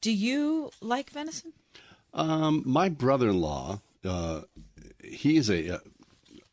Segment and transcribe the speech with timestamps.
[0.00, 1.52] Do you like venison?
[2.14, 4.40] Um, my brother-in-law, uh,
[5.02, 5.80] he is a, a,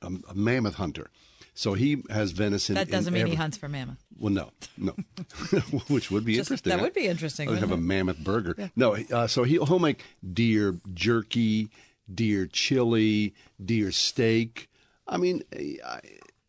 [0.02, 1.09] a mammoth hunter,
[1.53, 2.76] so he has venison.
[2.76, 3.98] That doesn't mean every- he hunts for mammoth.
[4.17, 4.91] Well, no, no,
[5.89, 6.70] which would be Just- interesting.
[6.72, 8.72] that would be interesting, I'd have a mammoth burger.
[8.76, 10.03] No, uh, so he, he'll make
[10.34, 11.70] deer jerky,
[12.14, 13.34] deer chili,
[13.64, 14.70] deer steak.
[15.08, 16.00] I mean, I-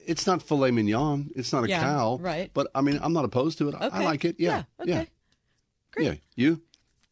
[0.06, 1.30] it's not filet mignon.
[1.34, 2.50] It's not a Yeah, cow, right.
[2.54, 3.74] But I mean, I'm not opposed to it.
[3.74, 4.36] I- I like it.
[4.38, 4.90] Yeah, Yeah, okay.
[4.92, 5.04] yeah.
[5.92, 6.06] Great.
[6.06, 6.60] Yeah, you?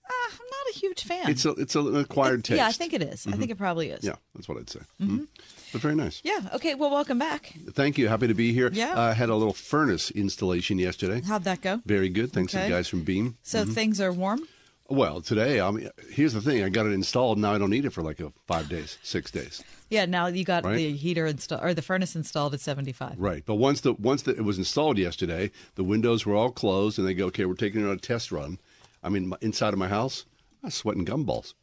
[0.09, 1.29] Uh, I'm not a huge fan.
[1.31, 2.59] It's a it's an acquired It- taste.
[2.59, 3.27] Yeah, I think it is.
[3.27, 4.05] I think it probably is.
[4.05, 4.81] Yeah, that's what I'd say.
[5.01, 5.27] Mhm.
[5.73, 6.21] But very nice.
[6.25, 6.41] Yeah.
[6.55, 6.75] Okay.
[6.75, 7.55] Well, welcome back.
[7.73, 8.09] Thank you.
[8.09, 8.71] Happy to be here.
[8.73, 8.93] Yeah.
[8.95, 11.21] uh, had a little furnace installation yesterday.
[11.23, 11.81] How'd that go?
[11.87, 12.33] Very good.
[12.33, 13.37] Thanks to the guys from Beam.
[13.43, 14.47] So things are warm.
[14.91, 16.63] Well, today, I mean, here's the thing.
[16.63, 17.39] I got it installed.
[17.39, 19.63] Now I don't need it for like a five days, six days.
[19.89, 20.05] Yeah.
[20.05, 20.77] Now you got Right.
[20.77, 23.19] the heater installed or the furnace installed at 75.
[23.19, 23.43] Right.
[23.47, 27.09] But once the once the, it was installed yesterday, the windows were all closed, and
[27.09, 28.59] they go, okay, we're taking it on a test run.
[29.05, 30.25] I mean, inside of my house,
[30.63, 31.55] I was sweating gumballs.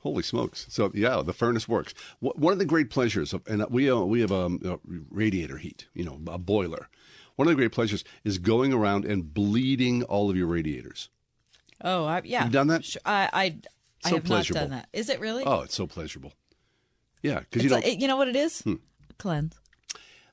[0.00, 0.66] Holy smokes!
[0.70, 1.92] So yeah, the furnace works.
[2.20, 4.76] One of the great pleasures of, and we uh, we have um, uh,
[5.10, 6.88] radiator heat, you know, a boiler.
[7.36, 11.10] One of the great pleasures is going around and bleeding all of your radiators.
[11.82, 12.44] Oh, I, yeah.
[12.44, 12.84] You've done that?
[12.84, 13.44] Sure, I I,
[14.04, 14.60] I So have pleasurable.
[14.62, 14.88] not done that.
[14.92, 15.44] Is it really?
[15.44, 16.32] Oh, it's so pleasurable.
[17.22, 18.62] Yeah, because you know like- you know what it is?
[18.62, 18.74] Hmm.
[19.18, 19.54] Cleanse.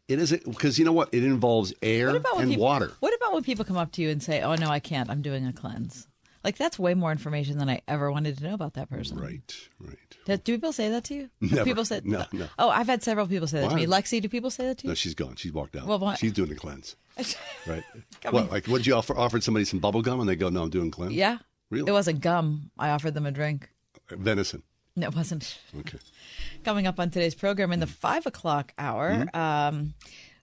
[0.08, 2.94] it is because you know what it involves air and people, water.
[3.02, 5.09] What about when people come up to you and say, "Oh no, I can't.
[5.09, 6.08] I'm doing a cleanse."
[6.48, 9.20] Like that's way more information than I ever wanted to know about that person.
[9.20, 9.98] Right, right.
[10.23, 11.30] Do, do people say that to you?
[11.42, 11.66] Never.
[11.66, 12.48] People say No, no.
[12.58, 13.86] Oh, I've had several people say that to me.
[13.86, 14.92] Lexi, do people say that to you?
[14.92, 15.35] No, she's gone.
[15.35, 15.88] She's walked out.
[15.88, 16.96] Well, why- she's doing a cleanse.
[17.68, 17.84] Right.
[18.24, 18.44] I what?
[18.44, 19.13] mean- Like, what did you offer?
[19.18, 21.40] Offered somebody some bubble gum, and they go, "No, I'm doing cleanse." yeah.
[21.69, 21.90] Really?
[21.90, 22.72] It wasn't gum.
[22.79, 23.69] I offered them a drink.
[24.09, 24.64] Uh, venison.
[24.96, 25.59] No, it wasn't.
[25.78, 25.97] Okay.
[26.64, 27.91] Coming up on today's program in the hmm.
[27.91, 29.38] five o'clock hour, hmm?
[29.38, 29.96] um,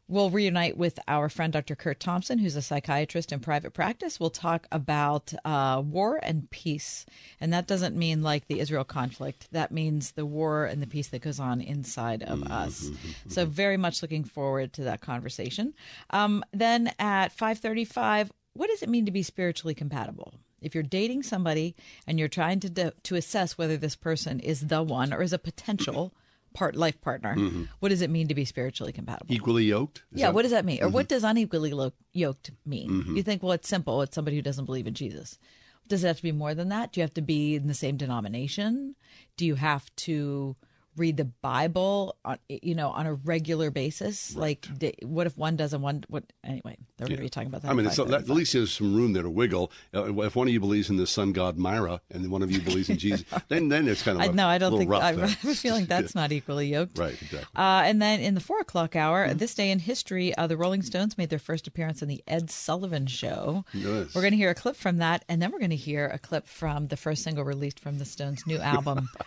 [0.08, 1.74] we'll reunite with our friend Dr.
[1.74, 4.20] Curt Thompson, who's a psychiatrist in private practice.
[4.20, 7.06] We'll talk about uh, war and peace.
[7.40, 11.08] And that doesn't mean like the Israel conflict, that means the war and the peace
[11.08, 12.90] that goes on inside of us.
[13.28, 15.74] So, very much looking forward to that conversation.
[16.10, 20.34] Um, then at 535, what does it mean to be spiritually compatible?
[20.60, 21.74] If you're dating somebody
[22.06, 25.32] and you're trying to do, to assess whether this person is the one or is
[25.32, 26.14] a potential
[26.54, 27.64] part life partner, mm-hmm.
[27.80, 29.34] what does it mean to be spiritually compatible?
[29.34, 29.98] Equally yoked.
[30.12, 30.82] Is yeah, that- what does that mean?
[30.82, 31.14] Or what mm-hmm.
[31.14, 32.90] does unequally lo- yoked mean?
[32.90, 33.16] Mm-hmm.
[33.16, 34.00] You think, well, it's simple.
[34.02, 35.38] It's somebody who doesn't believe in Jesus.
[35.86, 36.92] Does it have to be more than that?
[36.92, 38.94] Do you have to be in the same denomination?
[39.36, 40.56] Do you have to
[40.96, 44.34] read the Bible on you know on a regular basis?
[44.36, 44.66] Like,
[45.02, 45.80] what if one doesn't?
[45.82, 46.24] One what?
[46.44, 47.70] Anyway, they're going to be talking about that.
[47.70, 49.70] I mean, at it's, at least there's some room there to wiggle.
[49.94, 52.60] Uh, if one of you believes in the sun god Myra, and one of you
[52.60, 54.92] believes in Jesus, then then it's kind of I, a no, I don't think.
[54.92, 55.26] I there.
[55.26, 56.98] have a feeling that's not equally yoked.
[56.98, 57.14] right.
[57.14, 57.48] Exactly.
[57.56, 59.38] Uh, and then in the four o'clock hour, Mm-hmm.
[59.38, 62.50] this day in history, uh, the Rolling Stones made their first appearance on the Ed
[62.50, 63.64] Sullivan Show.
[63.72, 64.14] Yes.
[64.14, 66.18] We're going to hear a clip from that, and then we're going to hear a
[66.18, 69.08] clip from the first single released from the Stones' new album.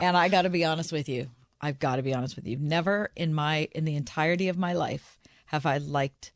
[0.00, 1.30] and I got to be honest with you.
[1.60, 2.56] I've got to be honest with you.
[2.58, 6.32] Never in my in the entirety of my life have I liked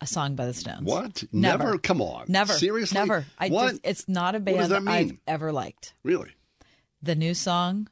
[0.00, 0.82] a song by the Stones.
[0.84, 1.24] What?
[1.32, 1.64] Never.
[1.64, 1.78] Never?
[1.78, 2.26] Come on.
[2.28, 2.52] Never.
[2.52, 2.98] Seriously?
[2.98, 3.24] Never.
[3.38, 3.70] I What?
[3.70, 4.88] Just, it's not a band?
[4.88, 5.94] I've ever liked.
[6.02, 6.30] Really?
[7.02, 7.88] The new song,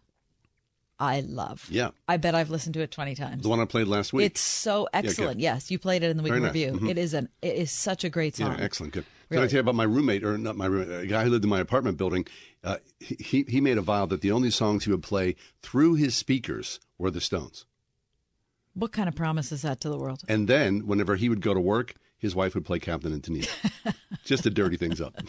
[0.99, 1.67] I love.
[1.71, 1.91] Yeah.
[2.09, 3.43] I bet I've listened to it twenty times.
[3.43, 4.27] The one I played last week.
[4.27, 5.34] It's so excellent.
[5.39, 5.43] good.
[5.43, 6.55] Yes, you played it in the week Very nice.
[6.55, 6.73] review.
[6.73, 6.91] Mhm.
[6.91, 8.57] It is an it is such a great song.
[8.57, 8.95] Yeah, excellent.
[8.95, 9.05] Good.
[9.29, 11.43] Can I tell you about my roommate, or not my roommate, a guy who lived
[11.45, 12.27] in my apartment building?
[12.65, 16.17] Uh, he he made a vow that the only songs he would play through his
[16.17, 17.67] speakers were the Stones.
[18.75, 20.23] What kind of promise is that to the world?
[20.28, 23.49] And then, whenever he would go to work, his wife would play Captain and Tennille,
[24.25, 25.15] just to dirty things up.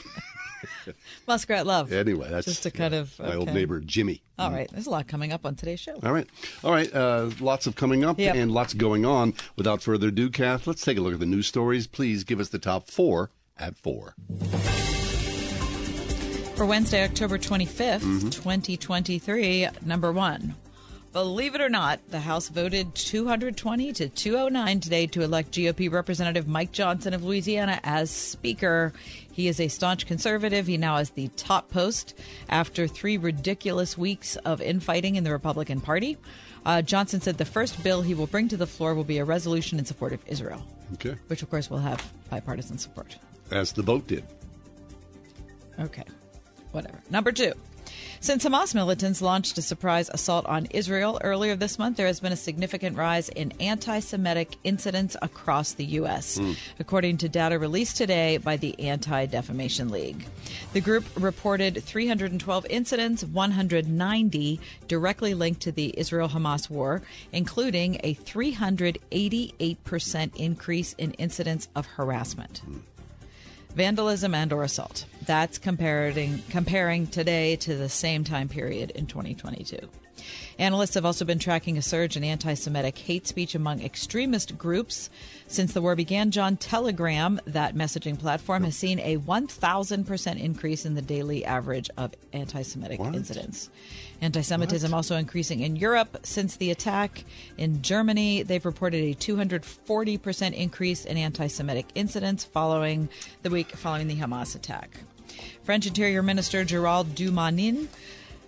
[1.28, 1.92] Muskrat Love.
[1.92, 4.22] Anyway, that's just to kind yeah, of my old neighbor Jimmy.
[4.40, 6.00] All right, there's a lot coming up on today's show.
[6.04, 6.28] All right,
[6.64, 6.94] all right.
[6.94, 8.36] Uh, lots of coming up Yep.
[8.36, 9.34] and lots going on.
[9.56, 11.88] Without further ado, Kath, let's take a look at the news stories.
[11.88, 14.14] Please give us the top four at four.
[16.56, 18.30] For Wednesday, October 25th, Mm-hmm.
[18.30, 20.56] 2023, number one.
[21.14, 26.48] Believe it or not, the House voted 220 to 209 today to elect GOP Representative
[26.48, 28.94] Mike Johnson of Louisiana as Speaker.
[29.38, 30.66] He is a staunch conservative.
[30.66, 32.16] He now has the top post
[32.50, 36.18] after three ridiculous weeks of infighting in the Republican Party.
[36.66, 39.24] Uh, Johnson said the first bill he will bring to the floor will be a
[39.24, 43.16] resolution in support of Israel, Okay, which, of course, will have bipartisan support.
[43.52, 44.24] as the vote did.
[45.80, 46.04] Okay.
[46.72, 47.00] whatever.
[47.12, 47.54] Number two.
[48.20, 52.32] Since Hamas militants launched a surprise assault on Israel earlier this month, there has been
[52.32, 56.54] a significant rise in anti Semitic incidents across the U.S., hmm.
[56.80, 60.26] according to data released today by the Anti Defamation League.
[60.74, 68.16] The group reported 312 incidents, 190 directly linked to the Israel Hamas war, including a
[68.16, 72.78] 388% increase in incidents of harassment hmm.
[73.78, 75.06] Vandalism and or assault.
[75.26, 79.78] That's comparing comparing today to the same time period in 2022.
[80.58, 85.12] Analysts have also been tracking a surge in anti-Semitic hate speech among extremist groups
[85.46, 86.32] since the war began.
[86.32, 92.16] John Telegram, that messaging platform, has seen a 1,000% increase in the daily average of
[92.34, 93.14] anti-Semitic What?
[93.14, 93.70] incidents.
[94.22, 97.24] Anti-Semitism also increasing in Europe since the attack.
[97.58, 103.10] In Germany, they've reported a 240% increase in anti-Semitic incidents following
[103.44, 105.02] the week following the Hamas attack.
[105.64, 107.88] French Interior Minister Gerald Darmanin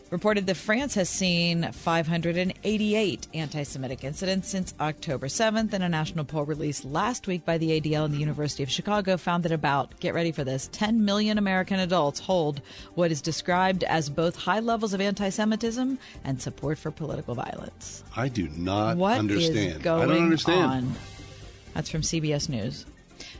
[0.09, 6.25] reported that France has seen 588 anti Semitic incidents since October 7th, and a national
[6.25, 9.99] poll released last week by the ADL and the University of Chicago found that about,
[9.99, 12.61] get ready for this, 10 million American adults hold
[12.95, 18.03] what is described as both high levels of anti Semitism and support for political violence.
[18.15, 19.83] I do not What is understand.
[19.83, 20.71] going I don't understand.
[20.71, 20.95] on?
[21.73, 22.85] That's from CBS News.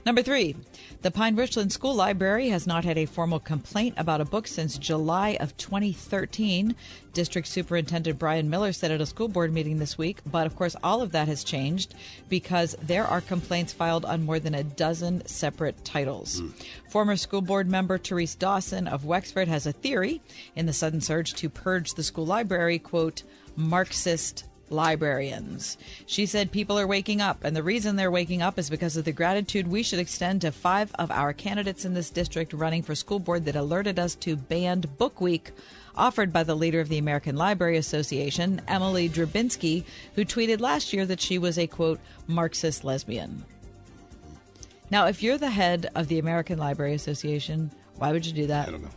[0.05, 0.55] Number three,
[1.01, 4.77] the Pine Richland School Library has not had a formal complaint about a book since
[4.77, 6.75] July of 2013.
[7.13, 10.19] District Superintendent Brian Miller said at a school board meeting this week.
[10.25, 11.95] But of course, all of that has changed
[12.29, 16.39] because there are complaints filed on more than a dozen separate titles.
[16.39, 16.47] Hmm.
[16.89, 20.21] Former school board member Therese Dawson of Wexford has a theory
[20.55, 23.23] in the sudden surge to purge the school library, quote,
[23.55, 25.77] Marxist librarians.
[26.05, 29.05] She said people are waking up, and the reason they're waking up is because of
[29.05, 32.95] the gratitude we should extend to five of our candidates in this district running for
[32.95, 35.51] school board that alerted us to banned Book Week.
[35.95, 39.83] Offered by the leader of the American Library Association, Emily Drabinski,
[40.15, 43.43] who tweeted last year that she was a quote, Marxist lesbian.
[44.91, 48.69] Now, if you're the head of the American Library Association, why would you do that?
[48.69, 48.89] I don't know.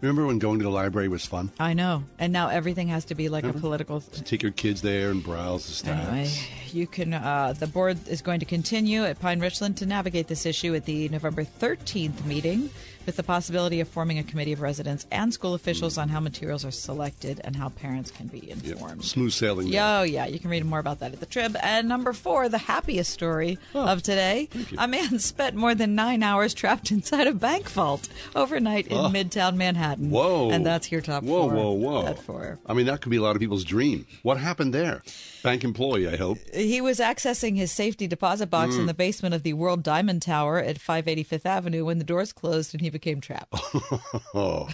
[0.00, 1.50] Remember when going to the library was fun?
[1.58, 2.04] I know.
[2.18, 4.24] And now everything has to be like a political thing.
[4.24, 6.08] Take your kids there and browse the stacks.
[6.08, 6.30] Anyway,
[6.72, 7.12] you can.
[7.12, 10.86] Uh, the board is going to continue at Pine Richland to navigate this issue at
[10.86, 12.70] the November 13th meeting,
[13.06, 16.64] with the possibility of forming a committee of residents and school officials on how materials
[16.64, 18.64] are selected and how parents can be Yep.
[18.64, 19.04] informed.
[19.04, 19.68] Smooth sailing.
[19.68, 20.26] Yeah, oh, yeah.
[20.26, 21.56] You can read more about that at the Trib.
[21.62, 24.48] And number four, the happiest story Oh, of today.
[24.78, 29.56] A man spent more than nine hours trapped inside a bank vault overnight in Midtown
[29.56, 30.10] Manhattan.
[30.10, 30.50] Whoa.
[30.50, 31.54] And that's your top whoa, four.
[31.54, 32.58] Whoa, whoa, At four.
[32.66, 34.06] I mean, that could be a lot of people's dream.
[34.22, 35.02] What happened there?
[35.42, 36.38] Bank employee, I hope.
[36.54, 38.80] He was accessing his safety deposit box Mm.
[38.80, 42.74] in the basement of the World Diamond Tower at 585th Avenue when the doors closed
[42.74, 43.54] and he became trapped.
[44.34, 44.68] Oh,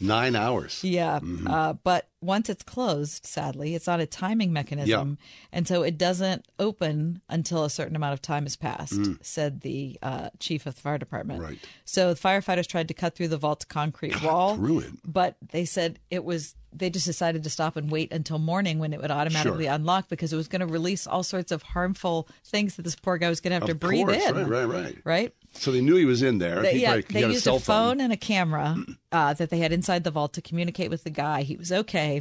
[0.00, 0.82] nine hours.
[0.84, 1.20] yeah.
[1.20, 1.48] Mm-hmm.
[1.48, 5.18] Uh, but once it's closed, sadly, it's on a timing mechanism.
[5.52, 9.98] And so it doesn't open until a certain amount of time has passed, said the
[10.02, 11.40] uh, chief of the fire department.
[11.40, 11.44] Mm.
[11.44, 11.58] Right.
[11.84, 14.56] So the firefighters tried to cut through the vault's concrete wall.
[14.56, 14.92] through it.
[15.04, 16.54] But they said it was.
[16.78, 19.74] They just decided to stop and wait until morning when it would automatically Sure.
[19.74, 23.16] unlock because it was going to release all sorts of harmful things that this poor
[23.18, 24.34] guy was going to have to breathe course, in.
[24.36, 24.98] right, right, right.
[25.04, 25.34] Right?
[25.54, 26.60] So they knew he was in there.
[26.62, 28.76] They, he yeah, they had used cell a phone and a camera
[29.10, 31.42] uh, that they had inside the vault to communicate with the guy.
[31.42, 32.20] He was okay.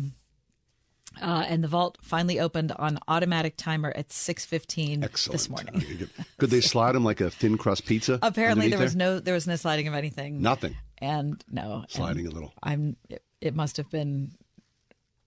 [1.22, 6.10] Uh, and the vault finally opened on automatic timer at 6.15 this morning.
[6.38, 8.20] Could they slide him like a thin crust pizza?
[8.22, 10.42] Apparently there was no there was no sliding of anything.
[10.42, 10.76] Nothing.
[10.98, 11.80] And no.
[11.84, 12.54] and Sliding a little.
[12.62, 14.32] I'm it, it must have been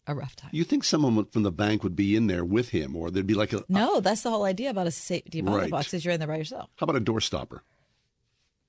[0.09, 0.51] a rough time.
[0.53, 3.35] You think someone from the bank would be in there with him, or there'd be
[3.35, 5.71] like a no, that's the whole idea about a safety deposit Right.
[5.71, 6.71] box is you're in there by yourself.
[6.77, 7.63] how about a door stopper?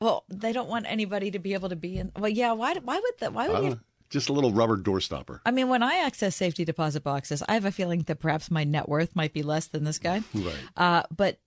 [0.01, 2.11] Well, they don't want anybody to be able to be in.
[2.17, 2.53] Well, yeah.
[2.53, 2.73] Why?
[2.75, 3.33] Why would that?
[3.33, 3.69] Why would you?
[3.71, 3.79] know.
[4.09, 5.39] Just a little rubber door stopper.
[5.45, 8.63] I mean, when I access safety deposit boxes, I have a feeling that perhaps my
[8.63, 10.21] net worth might be less than this guy.
[10.33, 10.55] Right.
[10.75, 11.37] Uh, but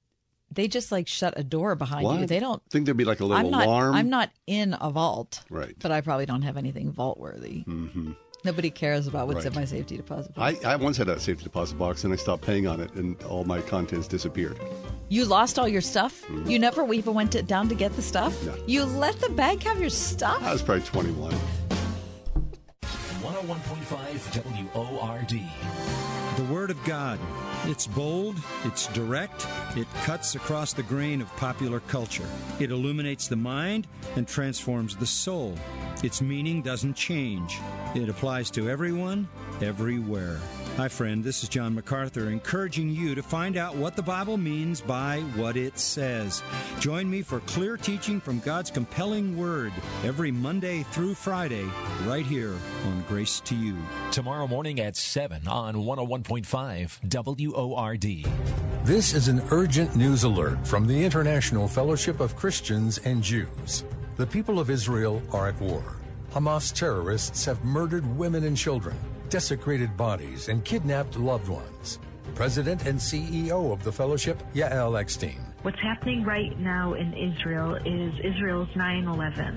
[0.52, 2.26] they just like shut a door behind you.
[2.26, 2.62] They don't.
[2.70, 3.66] think there'd be like a little I'm not.
[3.66, 3.94] alarm.
[3.94, 5.40] I'm not in a vault.
[5.50, 5.74] Right.
[5.80, 7.64] But I probably don't have anything vault worthy.
[7.64, 8.12] Mm-hmm.
[8.44, 10.64] Nobody cares about what's in my safety deposit box.
[10.64, 13.20] I, I once had a safety deposit box and I stopped paying on it, and
[13.24, 14.58] all my contents disappeared.
[15.08, 16.22] you lost all your stuff.
[16.22, 16.50] Mm-hmm.
[16.50, 18.44] You never even went to, down to get the stuff.
[18.44, 18.56] No.
[18.66, 20.42] You let the bank have your stuff.
[20.42, 21.32] I was probably 21.
[22.82, 25.40] 101.5 WORD.
[26.36, 27.18] The Word of God.
[27.64, 32.26] It's bold, it's direct, it cuts across the grain of popular culture.
[32.58, 35.56] It illuminates the mind and transforms the soul.
[36.02, 37.58] Its meaning doesn't change.
[37.94, 39.28] It applies to everyone,
[39.60, 40.40] everywhere.
[40.78, 41.22] Hi, friend.
[41.22, 45.54] This is John MacArthur, encouraging you to find out what the Bible means by what
[45.54, 46.42] it says.
[46.80, 49.70] Join me for clear teaching from God's compelling Word
[50.02, 51.66] every Monday through Friday,
[52.06, 52.54] right here
[52.86, 53.76] on Grace to You.
[54.12, 58.86] Tomorrow morning at 7 on 101.5 WORD.
[58.86, 63.84] This is an urgent news alert from the International Fellowship of Christians and Jews.
[64.16, 65.96] The people of Israel are at war.
[66.32, 68.96] Hamas terrorists have murdered women and children,
[69.32, 71.98] desecrated bodies, and kidnapped loved ones.
[72.34, 75.40] President and CEO of the fellowship, Yael Eckstein.
[75.62, 79.56] What's happening right now in Israel is Israel's 9 11.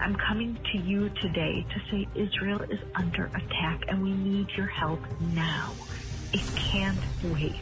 [0.00, 4.68] I'm coming to you today to say Israel is under attack and we need your
[4.68, 5.00] help
[5.34, 5.72] now.
[6.32, 7.56] It can't wait.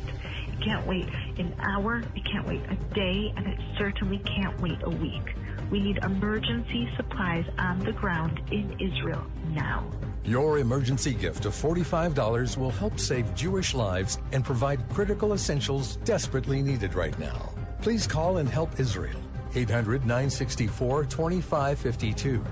[0.48, 1.08] It can't wait
[1.38, 5.34] an hour, it can't wait a day, and it certainly can't wait a week.
[5.70, 9.84] We need emergency supplies on the ground in Israel now.
[10.24, 16.62] Your emergency gift of $45 will help save Jewish lives and provide critical essentials desperately
[16.62, 17.50] needed right now.
[17.80, 19.20] Please call and help Israel.
[19.54, 22.44] 800 964 2552.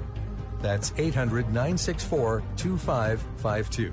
[0.60, 3.92] That's 800 964 2552.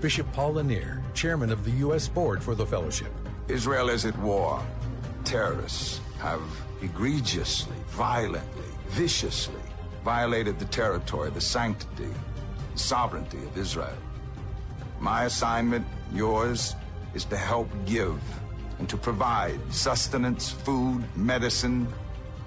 [0.00, 2.08] Bishop Paul Lanier, chairman of the U.S.
[2.08, 3.12] Board for the Fellowship.
[3.48, 4.64] Israel is at war.
[5.24, 6.40] Terrorists have
[6.82, 9.60] egregiously, violently, viciously
[10.06, 12.08] violated the territory, the sanctity,
[12.72, 13.98] the sovereignty of Israel.
[15.00, 16.76] My assignment, yours,
[17.12, 18.20] is to help give
[18.78, 21.88] and to provide sustenance, food, medicine.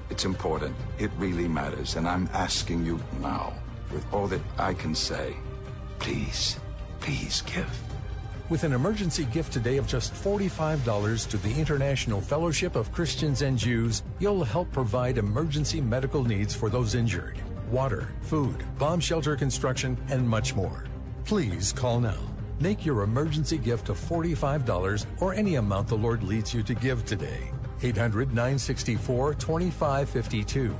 [0.10, 0.74] It's important.
[1.00, 1.98] It really matters.
[1.98, 3.52] And I'm asking you now,
[3.92, 5.36] with all that I can say,
[6.00, 6.58] please,
[7.02, 7.89] please give.
[8.50, 13.56] With an emergency gift today of just $45 to the International Fellowship of Christians and
[13.56, 17.40] Jews, you'll help provide emergency medical needs for those injured
[17.70, 20.86] water, food, bomb shelter construction, and much more.
[21.26, 22.18] Please call now.
[22.60, 27.06] Make your emergency gift of $45 or any amount the Lord leads you to give
[27.06, 27.52] today.
[27.84, 30.76] 800 964 2552.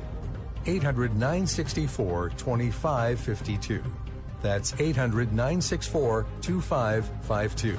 [0.66, 3.84] 800 964 2552.
[4.42, 7.78] That's 800 964 2552.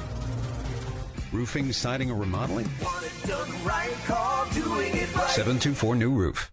[1.32, 2.68] Roofing, siding, or remodeling?
[2.82, 5.30] Want it done right, call doing it right.
[5.30, 6.50] 724 New Roof.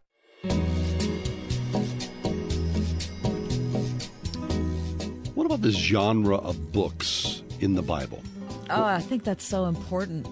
[5.33, 8.21] What about the genre of books in the Bible?
[8.69, 10.27] Oh, I think that's so important.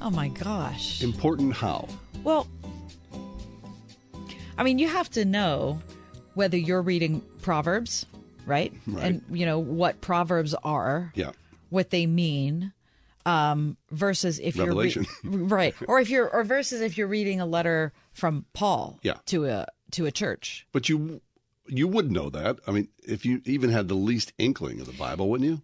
[0.00, 1.02] Oh my gosh.
[1.02, 1.88] Important how?
[2.22, 2.46] Well,
[4.58, 5.80] I mean, you have to know
[6.34, 8.06] whether you're reading Proverbs,
[8.46, 8.72] right?
[8.86, 9.04] Right.
[9.04, 11.32] And, you know, what Proverbs are, Yeah.
[11.68, 12.72] what they mean,
[13.26, 15.04] um, versus if Revelation.
[15.24, 15.32] you're.
[15.32, 15.74] Re- right.
[15.88, 19.14] Or if you're, or versus if you're reading a letter from Paul Yeah.
[19.26, 20.66] to a, to a church.
[20.72, 21.20] But you
[21.68, 22.60] you would know that.
[22.68, 25.62] I mean, if you even had the least inkling of the Bible, wouldn't you?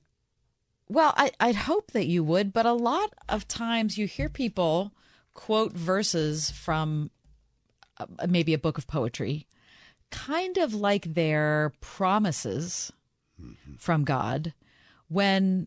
[0.89, 4.93] Well, I, I'd hope that you would, but a lot of times you hear people
[5.33, 7.13] quote verses from
[7.99, 9.47] uh, maybe a book of poetry,
[10.13, 12.93] kind of like their promises
[13.79, 14.55] from God,
[15.09, 15.67] when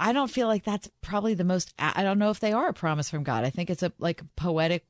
[0.00, 1.74] I don't feel like that's probably the most.
[1.78, 3.44] I don't know if they are a promise from God.
[3.44, 4.84] I think it's a like poetic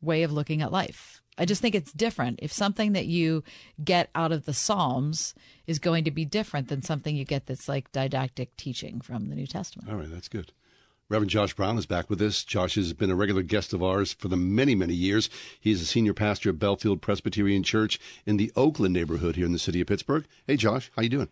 [0.00, 1.22] way of looking at life.
[1.38, 2.40] I just think it's different.
[2.42, 3.44] If something that you
[3.82, 5.34] get out of the Psalms
[5.66, 9.36] is going to be different than something you get that's like didactic teaching from the
[9.36, 9.88] New Testament.
[9.88, 10.52] All right, that's good.
[11.10, 12.44] Reverend Josh Brown is back with us.
[12.44, 15.30] Josh has been a regular guest of ours for the many, many years.
[15.58, 19.58] He's a senior pastor at Bellefield Presbyterian Church in the Oakland neighborhood here in the
[19.58, 20.26] city of Pittsburgh.
[20.46, 21.28] Hey, Josh, how you doing?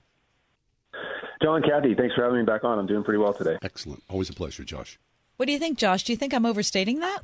[1.42, 2.78] John, Kathy, thanks for having me back on.
[2.78, 3.58] I'm doing pretty well today.
[3.60, 4.02] Excellent.
[4.08, 4.98] Always a pleasure, Josh.
[5.36, 6.04] What do you think, Josh?
[6.04, 7.20] Do you think I'm overstating that?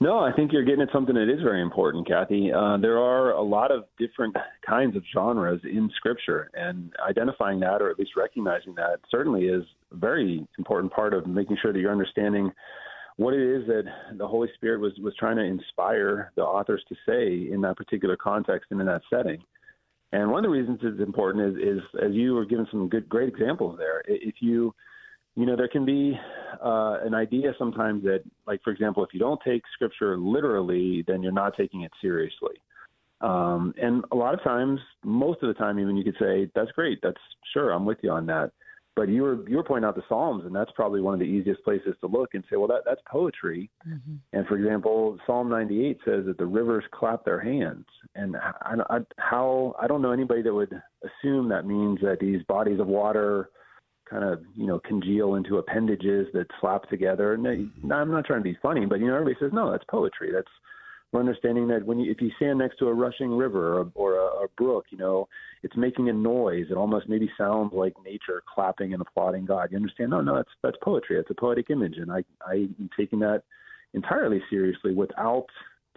[0.00, 2.52] No, I think you're getting at something that is very important, Kathy.
[2.52, 4.34] Uh, there are a lot of different
[4.66, 9.62] kinds of genres in Scripture, and identifying that, or at least recognizing that, certainly is
[9.92, 12.50] a very important part of making sure that you're understanding
[13.16, 13.84] what it is that
[14.18, 18.16] the Holy Spirit was was trying to inspire the authors to say in that particular
[18.16, 19.40] context and in that setting.
[20.12, 23.08] And one of the reasons it's important is, is as you were giving some good,
[23.08, 24.02] great examples there.
[24.06, 24.74] If you
[25.34, 26.18] you know, there can be
[26.62, 31.22] uh, an idea sometimes that, like, for example, if you don't take scripture literally, then
[31.22, 32.54] you're not taking it seriously.
[33.22, 36.72] Um, and a lot of times, most of the time, even you could say, that's
[36.72, 36.98] great.
[37.02, 37.20] That's
[37.52, 38.50] sure, I'm with you on that.
[38.94, 41.24] But you were you were pointing out the Psalms, and that's probably one of the
[41.24, 43.70] easiest places to look and say, well, that that's poetry.
[43.88, 44.16] Mm-hmm.
[44.34, 47.86] And for example, Psalm 98 says that the rivers clap their hands,
[48.16, 52.42] and I, I, how I don't know anybody that would assume that means that these
[52.42, 53.48] bodies of water
[54.12, 57.32] kind of you know congeal into appendages that slap together.
[57.32, 57.90] And they, mm-hmm.
[57.90, 60.30] I'm not trying to be funny, but you know everybody says no, that's poetry.
[60.32, 60.52] That's
[61.12, 64.14] We're understanding that when you, if you stand next to a rushing river or, or
[64.16, 65.28] a, a brook, you know,
[65.62, 66.66] it's making a noise.
[66.70, 69.68] It almost maybe sounds like nature clapping and applauding God.
[69.70, 70.10] You understand?
[70.10, 71.18] No, no, that's that's poetry.
[71.18, 73.42] It's a poetic image, and I I'm taking that
[73.94, 75.46] entirely seriously without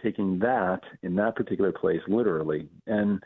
[0.04, 2.68] taking that in that particular place literally.
[2.88, 3.22] And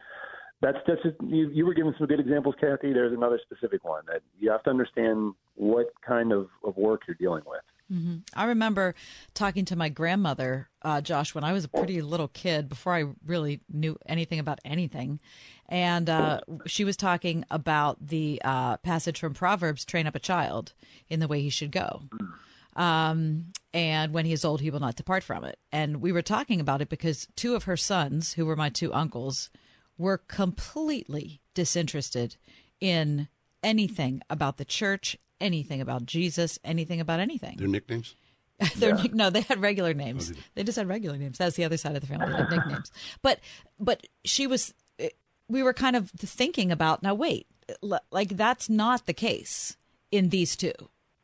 [0.62, 2.94] that's that's just, you, you were giving some good examples, Kathy.
[2.94, 7.16] There's another specific one that you have to understand what kind of, of work you're
[7.16, 7.62] dealing with.
[7.92, 8.18] Mm-hmm.
[8.36, 8.94] I remember
[9.34, 13.06] talking to my grandmother, uh, Josh, when I was a pretty little kid, before I
[13.26, 15.20] really knew anything about anything.
[15.68, 20.74] And uh, she was talking about the uh, passage from Proverbs train up a child
[21.10, 22.04] in the way he should go.
[22.76, 25.58] Um, and when he is old, he will not depart from it.
[25.72, 28.94] And we were talking about it because two of her sons, who were my two
[28.94, 29.50] uncles,
[30.00, 32.38] were completely disinterested
[32.80, 33.28] in
[33.62, 37.58] anything about the church, anything about Jesus, anything about anything.
[37.58, 38.16] Their nicknames?
[38.78, 40.32] Their nick no, they had regular names.
[40.36, 41.38] Oh, they just had regular names.
[41.38, 42.32] That's the other side of the family.
[42.32, 42.92] They had nicknames.
[43.22, 43.40] But
[43.80, 44.74] but she was.
[44.98, 45.10] Eh,
[45.48, 47.14] we were kind of thinking about now.
[47.14, 47.48] Wait,
[48.12, 49.78] like that's not the case
[50.12, 50.74] in these two.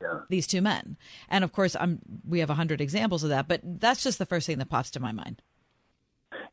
[0.01, 0.20] Yeah.
[0.29, 2.00] These two men, and of course, I'm.
[2.25, 4.91] We have a hundred examples of that, but that's just the first thing that pops
[4.91, 5.41] to my mind.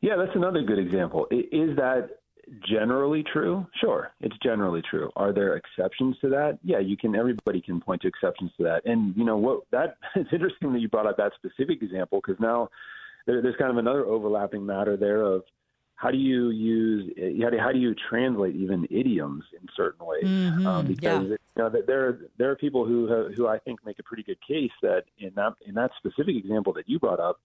[0.03, 1.27] Yeah, that's another good example.
[1.31, 2.09] Is that
[2.67, 3.65] generally true?
[3.79, 5.09] Sure, it's generally true.
[5.15, 6.59] Are there exceptions to that?
[6.61, 7.15] Yeah, you can.
[7.15, 8.85] Everybody can point to exceptions to that.
[8.85, 9.61] And you know what?
[9.71, 12.67] That it's interesting that you brought up that specific example because now
[13.25, 15.43] there, there's kind of another overlapping matter there of
[15.95, 20.25] how do you use how do, how do you translate even idioms in certain ways?
[20.25, 21.29] Mhm, um, because yeah.
[21.29, 24.71] you know, there there are people who who I think make a pretty good case
[24.81, 27.39] that in that in that specific example that you brought up,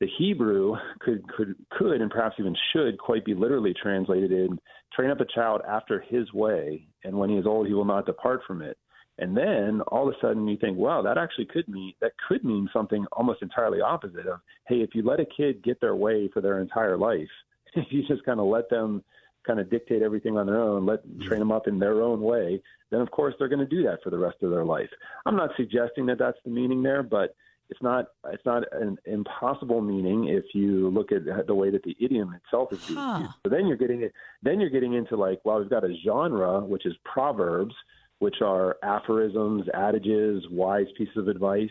[0.00, 4.58] the Hebrew could could could and perhaps even should quite be literally translated in
[4.94, 8.06] train up a child after his way, and when he is old, he will not
[8.06, 8.78] depart from it.
[9.18, 12.44] And then all of a sudden you think, wow, that actually could mean that could
[12.44, 16.28] mean something almost entirely opposite of, hey, if you let a kid get their way
[16.32, 17.28] for their entire life,
[17.74, 19.02] if you just kind of let them
[19.46, 21.26] kind of dictate everything on their own, let mm-hmm.
[21.26, 23.98] train them up in their own way, then of course they're going to do that
[24.04, 24.90] for the rest of their life.
[25.26, 27.34] I'm not suggesting that that's the meaning there, but
[27.70, 31.96] it's not it's not an impossible meaning if you look at the way that the
[32.00, 33.18] idiom itself is Huh.
[33.20, 33.34] used.
[33.44, 34.12] So then you're getting it.
[34.42, 37.74] Then you're getting into like, well, we've got a genre which is proverbs,
[38.20, 41.70] which are aphorisms, adages, wise pieces of advice.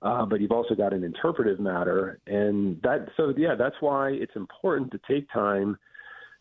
[0.00, 3.08] Uh, but you've also got an interpretive matter, and that.
[3.16, 5.76] So yeah, that's why it's important to take time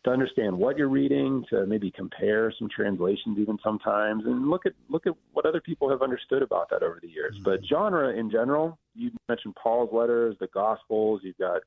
[0.03, 4.73] to understand what you're reading, to maybe compare some translations even sometimes, and look at
[4.89, 7.36] look at what other people have understood about that over the years.
[7.36, 7.43] Mm-hmm.
[7.43, 11.21] But genre in general, you mentioned Paul's letters, the Gospels.
[11.23, 11.62] You've got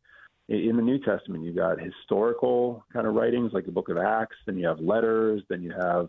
[0.48, 4.36] in the New Testament, you've got historical kind of writings like the Book of Acts.
[4.46, 5.42] Then you have letters.
[5.48, 6.08] Then you have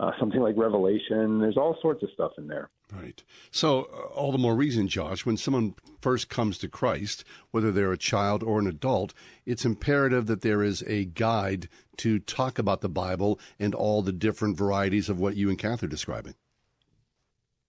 [0.00, 1.40] uh, something like Revelation.
[1.40, 2.70] There's all sorts of stuff in there.
[2.92, 3.22] Right.
[3.50, 7.92] So, uh, all the more reason, Josh, when someone first comes to Christ, whether they're
[7.92, 9.12] a child or an adult,
[9.44, 14.12] it's imperative that there is a guide to talk about the Bible and all the
[14.12, 16.34] different varieties of what you and Kath are describing.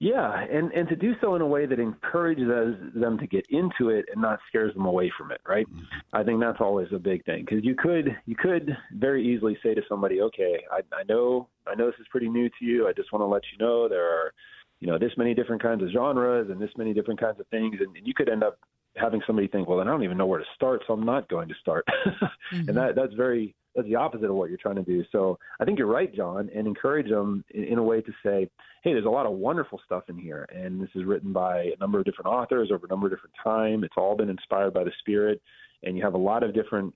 [0.02, 2.48] Yeah, and and to do so in a way that encourages
[2.96, 5.68] them to get into it and not scares them away from it, right?
[5.68, 5.84] Mm-hmm.
[6.12, 9.76] I think that's always a big thing because you could you could very easily say
[9.76, 12.88] to somebody, okay, I, I know I know this is pretty new to you.
[12.88, 14.34] I just want to let you know there are
[14.80, 17.76] you know this many different kinds of genres and this many different kinds of things,
[17.80, 18.58] and, and you could end up
[18.98, 21.30] having somebody think, well, then I don't even know where to start, so I'm not
[21.30, 21.86] going to start,
[22.52, 22.76] and mm-hmm.
[22.76, 25.04] that that's very that's the opposite of what you're trying to do.
[25.12, 28.50] So I think you're right, John, and encourage them in, in a way to say,
[28.84, 31.78] hey, there's a lot of wonderful stuff in here, and this is written by a
[31.80, 33.84] number of different authors over a number of different time.
[33.84, 35.42] It's all been inspired by the Spirit,
[35.84, 36.94] and you have a lot of different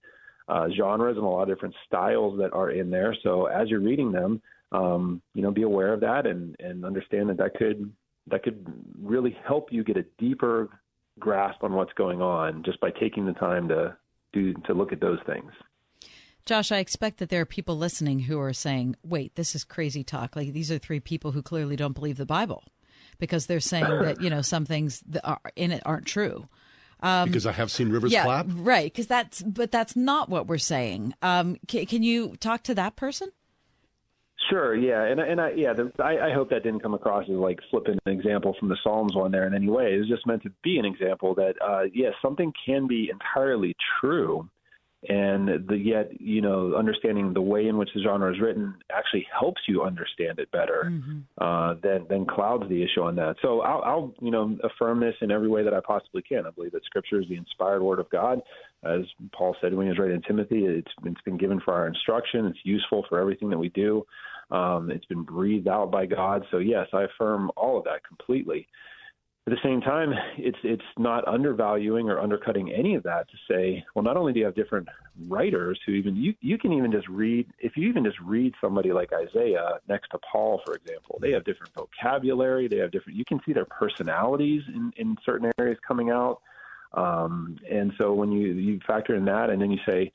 [0.48, 3.16] uh, genres and a lot of different styles that are in there.
[3.24, 7.30] So as you're reading them, um, you know, be aware of that and and understand
[7.30, 7.92] that that could
[8.28, 8.66] that could
[9.02, 10.70] really help you get a deeper
[11.20, 13.96] grasp on what's going on just by taking the time to
[14.34, 15.52] do to look at those things.
[16.46, 20.04] Josh, I expect that there are people listening who are saying, wait, this is crazy
[20.04, 20.36] talk.
[20.36, 22.64] Like these are three people who clearly don't believe the Bible
[23.18, 26.48] because they're saying that, you know, some things that are in it aren't true.
[27.02, 28.46] Um, because I have seen rivers yeah, clap.
[28.50, 28.86] right.
[28.86, 31.14] Because that's, but that's not what we're saying.
[31.22, 33.32] Um, can, can you talk to that person?
[34.50, 37.36] Sure, yeah, and and I yeah, the, I, I hope that didn't come across as
[37.36, 39.96] like flipping an example from the Psalms on there in any way.
[39.96, 43.76] It was just meant to be an example that uh, yes, something can be entirely
[44.00, 44.48] true,
[45.10, 49.26] and the yet you know understanding the way in which the genre is written actually
[49.38, 50.92] helps you understand it better
[51.40, 53.36] uh, than than clouds the issue on that.
[53.42, 56.46] So I'll, I'll you know affirm this in every way that I possibly can.
[56.46, 58.42] I believe that Scripture is the inspired Word of God,
[58.84, 59.02] as
[59.34, 60.66] Paul said when he was writing Timothy.
[60.66, 62.46] It's it's been given for our instruction.
[62.46, 64.06] It's useful for everything that we do.
[64.52, 66.46] Um, it's been breathed out by God.
[66.52, 68.68] So yes, I affirm all of that completely.
[69.48, 73.86] At the same time, it's it's not undervaluing or undercutting any of that to say,
[73.94, 74.88] well, not only do you have different
[75.28, 78.92] writers who even you you can even just read if you even just read somebody
[78.92, 83.20] like Isaiah next to Paul, for example, they have different vocabulary, they have different.
[83.20, 86.42] You can see their personalities in in certain areas coming out,
[86.94, 90.12] um, and so when you you factor in that, and then you say.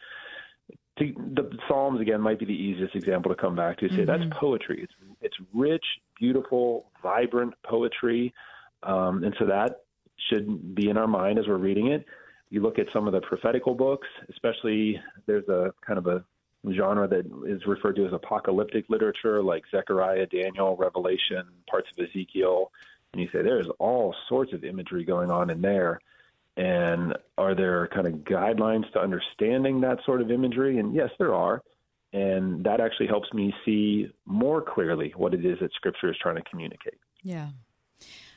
[0.98, 3.88] To, the Psalms again might be the easiest example to come back to.
[3.88, 4.06] Say mm-hmm.
[4.06, 4.82] that's poetry.
[4.82, 5.84] It's it's rich,
[6.18, 8.34] beautiful, vibrant poetry
[8.82, 9.84] um, and so that
[10.28, 12.04] should be in our mind as we're reading it.
[12.50, 16.24] You look at some of the prophetical books, especially there's a kind of a
[16.72, 22.70] genre that is referred to as apocalyptic literature, like Zechariah, Daniel, Revelation, parts of Ezekiel.
[23.12, 26.00] And you say there's all sorts of imagery going on in there.
[26.56, 30.78] And are there kind of guidelines to understanding that sort of imagery?
[30.78, 31.62] And yes, there are.
[32.12, 36.36] And that actually helps me see more clearly what it is that Scripture is trying
[36.36, 36.98] to communicate.
[37.22, 37.48] Yeah.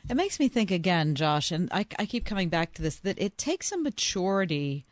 [0.09, 3.19] It makes me think again, Josh, and I, I keep coming back to this that
[3.19, 4.85] it takes a maturity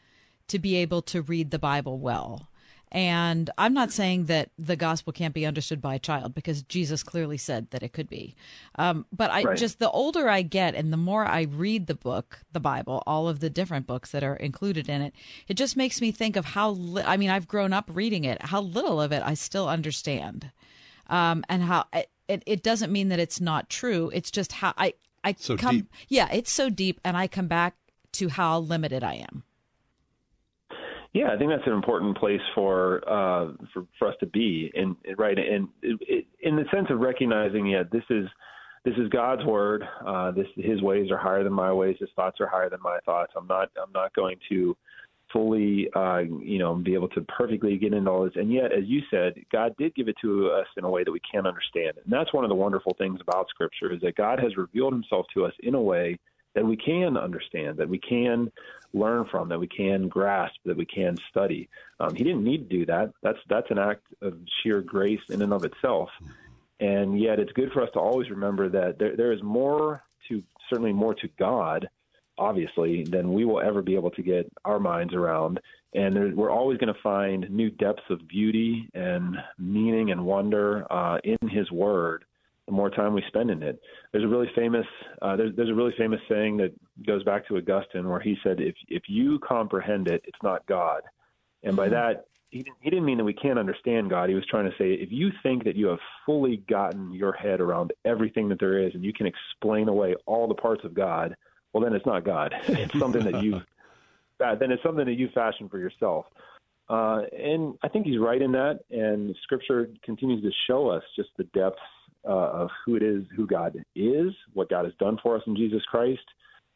[0.48, 2.48] to be able to read the Bible well.
[2.94, 7.04] And I'm not saying that the gospel can't be understood by a child because Jesus
[7.04, 8.36] clearly said that it could be.
[8.76, 9.58] Um, but I right.
[9.58, 13.30] just, the older I get and the more I read the book, the Bible, all
[13.30, 15.14] of the different books that are included in it,
[15.48, 18.42] it just makes me think of how, li- I mean, I've grown up reading it,
[18.42, 20.52] how little of it I still understand.
[21.08, 21.86] Um, and how
[22.32, 24.10] it, it doesn't mean that it's not true.
[24.14, 25.92] It's just how I I so come deep.
[26.08, 27.76] yeah, it's so deep and I come back
[28.14, 29.44] to how limited I am.
[31.14, 34.96] Yeah, I think that's an important place for uh, for, for us to be, and
[35.18, 38.28] right, and in the sense of recognizing, yeah, this is
[38.86, 39.84] this is God's word.
[40.06, 41.98] Uh, this His ways are higher than my ways.
[42.00, 43.34] His thoughts are higher than my thoughts.
[43.36, 44.76] I'm not I'm not going to
[45.34, 48.36] fully, uh, you know, be able to perfectly get into all this.
[48.36, 51.12] And yet, as you said, God did give it to us in a way that
[51.12, 51.94] we can't understand.
[52.04, 55.26] And that's one of the wonderful things about Scripture is that God has revealed Himself
[55.34, 56.18] to us in a way
[56.54, 58.52] that we can understand, that we can
[58.94, 61.70] learn from, that we can grasp, that we can study.
[62.00, 63.12] Um, he didn't need to do that.
[63.24, 66.10] That's that's an act of sheer grace in and of itself.
[66.80, 70.44] And yet, it's good for us to always remember that there, there is more to
[70.70, 71.88] certainly more to God
[72.42, 75.60] obviously, than we will ever be able to get our minds around.
[75.94, 80.92] And there, we're always going to find new depths of beauty and meaning and wonder
[80.92, 82.26] uh, in His Word.
[82.66, 84.86] The more time we spend in it, there's a really famous
[85.22, 86.72] uh, there's, there's a really famous saying that
[87.06, 91.02] goes back to Augustine, where he said, "If if you comprehend it, it's not God."
[91.64, 91.96] And by mm-hmm.
[91.96, 94.30] that, he didn't, he didn't mean that we can't understand God.
[94.30, 97.62] He was trying to say if you think that you have fully gotten your head
[97.62, 101.36] around everything that there is and you can explain away all the parts of God,
[101.74, 102.54] well, then it's not God.
[102.68, 103.62] it's something that you
[104.40, 106.26] then it's something that you fashion for yourself.
[106.90, 108.82] Uh, and I think he's right in that.
[108.90, 111.80] And Scripture continues to show us just the depths
[112.28, 115.56] uh, of who it is, who God is, what God has done for us in
[115.56, 116.24] Jesus Christ,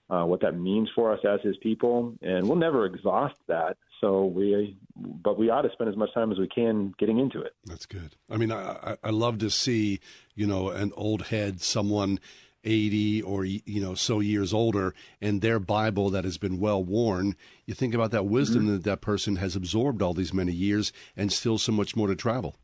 [0.09, 2.15] uh, what that means for us as His people.
[2.21, 3.77] And we'll never exhaust that.
[3.99, 7.41] So we, but we ought to spend as much time as we can getting into
[7.41, 7.53] it.
[7.65, 8.15] That's good.
[8.29, 9.99] I mean, I, I love to see,
[10.35, 12.19] you know, an old head, someone
[12.65, 17.35] 80 or you know so years older and their bible that has been well worn
[17.65, 18.73] you think about that wisdom mm-hmm.
[18.73, 22.15] that that person has absorbed all these many years and still so much more to
[22.15, 22.55] travel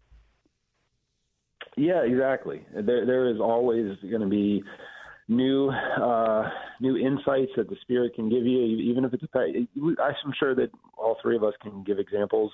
[1.78, 4.64] yeah exactly there there is always going to be
[5.28, 9.40] new uh, new insights that the spirit can give you even if it's a
[10.02, 12.52] i'm sure that all three of us can give examples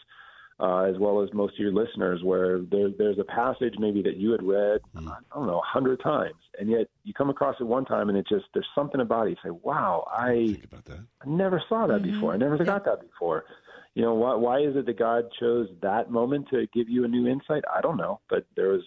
[0.59, 4.17] uh, as well as most of your listeners, where there, there's a passage maybe that
[4.17, 5.07] you had read, mm.
[5.07, 8.17] I don't know, a hundred times, and yet you come across it one time, and
[8.17, 9.31] it just there's something about it.
[9.31, 12.11] You say, "Wow, I, I never saw that mm-hmm.
[12.11, 12.33] before.
[12.33, 13.45] I never got that before."
[13.93, 17.07] You know, why, why is it that God chose that moment to give you a
[17.07, 17.63] new insight?
[17.75, 18.81] I don't know, but there was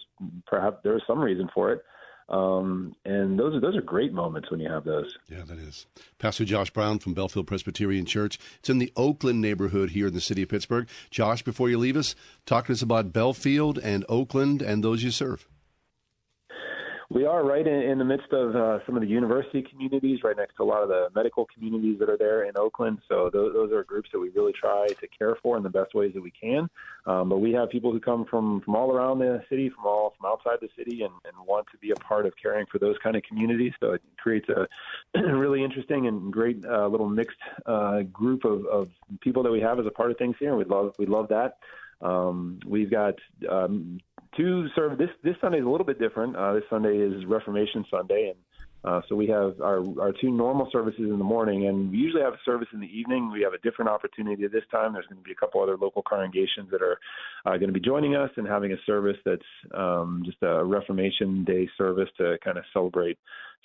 [0.47, 1.83] perhaps there was some reason for it.
[2.31, 5.19] Um, and those are those are great moments when you have those.
[5.29, 5.87] Yeah, that is.
[6.19, 8.39] Pastor Josh Brown from Bellefield Presbyterian Church.
[8.61, 10.89] It's in the Oakland neighborhood here in the city of Pittsburgh.
[11.11, 12.15] Josh, before you leave us,
[12.47, 15.49] talk to us about Bellefield and Oakland and those you serve.
[17.13, 20.37] We are right in, in the midst of uh, some of the university communities, right
[20.37, 22.99] next to a lot of the medical communities that are there in Oakland.
[23.09, 25.93] So those, those are groups that we really try to care for in the best
[25.93, 26.71] ways that we can.
[27.07, 30.15] Um, but we have people who come from from all around the city, from all
[30.17, 32.95] from outside the city, and, and want to be a part of caring for those
[33.03, 33.73] kind of communities.
[33.81, 34.69] So it creates a
[35.37, 38.89] really interesting and great uh, little mixed uh, group of, of
[39.21, 40.55] people that we have as a part of things here.
[40.55, 41.59] We love we love that.
[42.01, 43.15] Um, we've got
[43.51, 43.99] um,
[44.37, 46.37] two serve this this Sunday is a little bit different.
[46.37, 48.39] Uh, this Sunday is Reformation Sunday, and
[48.83, 52.23] Uh, so we have our our two normal services in the morning, and we usually
[52.23, 53.31] have a service in the evening.
[53.31, 54.95] We have a different opportunity this time.
[54.95, 56.99] There's going to be a couple other local congregations that are
[57.45, 59.43] uh, going to be joining us and having a service that's
[59.75, 63.19] um, just a Reformation Day service to kind of celebrate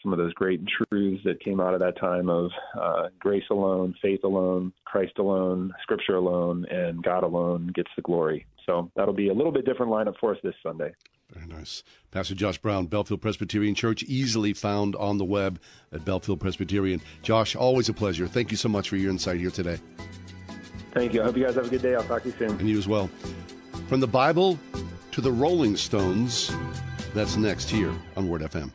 [0.04, 3.96] some of those great truths that came out of that time of uh, grace alone,
[4.02, 8.46] faith alone, Christ alone, Scripture alone, and God alone gets the glory.
[8.66, 10.94] So that'll be a little bit different lineup for us this Sunday.
[11.34, 11.84] Very nice.
[12.12, 15.60] Pastor Josh Brown, Bellefield Presbyterian Church, easily found on the web
[15.92, 17.02] at Bellefield Presbyterian.
[17.24, 18.28] Josh, always a pleasure.
[18.28, 19.80] Thank you so much for your insight here today.
[20.94, 21.22] Thank you.
[21.22, 21.96] I hope you guys have a good day.
[21.96, 22.52] I'll talk to you soon.
[22.52, 23.10] And you as well.
[23.88, 24.58] From the Bible
[25.12, 26.52] to the Rolling Stones,
[27.14, 28.72] that's next here on Word FM.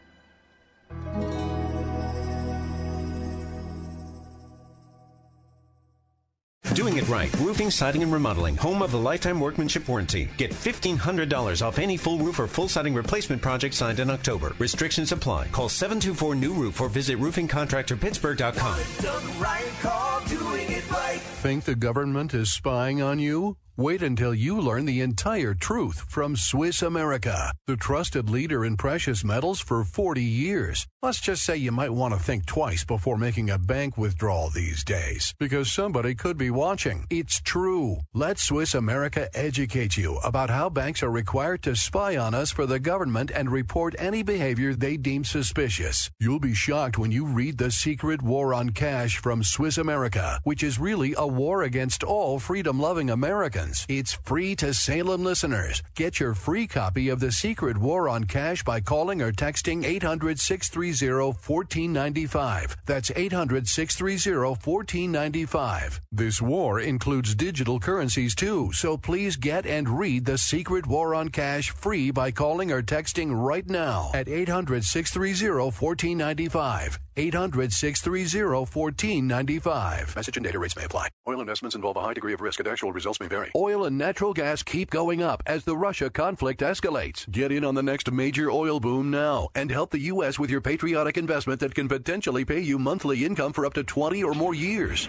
[6.74, 7.32] Doing it right.
[7.40, 8.56] Roofing, siding, and remodeling.
[8.58, 10.28] Home of the lifetime workmanship warranty.
[10.36, 14.54] Get $1,500 off any full roof or full siding replacement project signed in October.
[14.58, 15.48] Restrictions apply.
[15.48, 19.40] Call 724 New Roof or visit roofingcontractorpittsburgh.com.
[19.40, 21.20] Right, right.
[21.20, 23.56] Think the government is spying on you?
[23.80, 29.24] Wait until you learn the entire truth from Swiss America, the trusted leader in precious
[29.24, 30.86] metals for 40 years.
[31.00, 34.84] Let's just say you might want to think twice before making a bank withdrawal these
[34.84, 37.06] days, because somebody could be watching.
[37.08, 37.96] It's true.
[38.12, 42.66] Let Swiss America educate you about how banks are required to spy on us for
[42.66, 46.10] the government and report any behavior they deem suspicious.
[46.20, 50.62] You'll be shocked when you read The Secret War on Cash from Swiss America, which
[50.62, 53.69] is really a war against all freedom loving Americans.
[53.88, 55.82] It's free to Salem listeners.
[55.94, 60.38] Get your free copy of The Secret War on Cash by calling or texting 800
[60.38, 62.76] 630 1495.
[62.86, 66.00] That's 800 630 1495.
[66.12, 71.28] This war includes digital currencies too, so please get and read The Secret War on
[71.28, 76.98] Cash free by calling or texting right now at 800 630 1495.
[77.16, 80.16] 800 630 1495.
[80.16, 81.08] Message and data rates may apply.
[81.28, 83.49] Oil investments involve a high degree of risk and actual results may vary.
[83.56, 87.28] Oil and natural gas keep going up as the Russia conflict escalates.
[87.30, 90.38] Get in on the next major oil boom now and help the U.S.
[90.38, 94.22] with your patriotic investment that can potentially pay you monthly income for up to 20
[94.22, 95.08] or more years.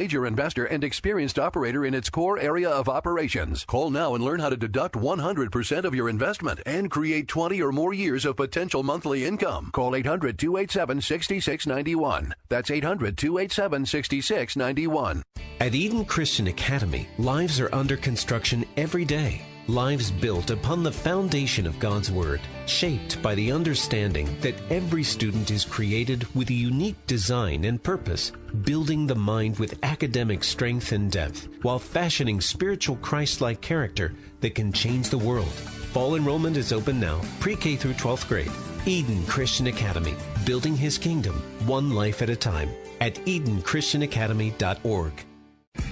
[0.00, 3.66] major investor and experienced operator in its core area of operations.
[3.66, 7.70] Call now and learn how to deduct 100% of your investment and create 20 or
[7.70, 9.68] more years of potential monthly income.
[9.74, 12.34] Call 800 287 6691.
[12.48, 15.22] That's 800 287 6691.
[15.60, 19.42] At Eden Christian Academy, lives are under construction every day.
[19.66, 25.50] Lives built upon the foundation of God's Word, shaped by the understanding that every student
[25.50, 31.10] is created with a unique design and purpose, building the mind with academic strength and
[31.10, 35.52] depth, while fashioning spiritual Christ like character that can change the world.
[35.92, 38.50] Fall enrollment is open now, pre K through 12th grade.
[38.86, 40.14] Eden Christian Academy,
[40.46, 41.34] building his kingdom,
[41.66, 42.70] one life at a time,
[43.00, 45.12] at EdenChristianAcademy.org.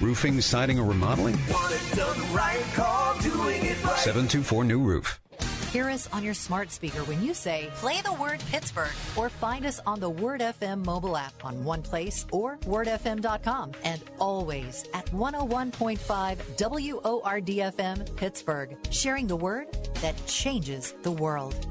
[0.01, 1.37] Roofing, siding, or remodeling?
[3.99, 5.21] 724 New Roof.
[5.73, 9.67] Hear us on your smart speaker when you say, play the word Pittsburgh, or find
[9.67, 15.07] us on the Word FM mobile app on One Place or wordfm.com, and always at
[15.07, 15.99] 101.5
[16.57, 19.67] WORDFM Pittsburgh, sharing the word
[20.01, 21.67] that changes the world.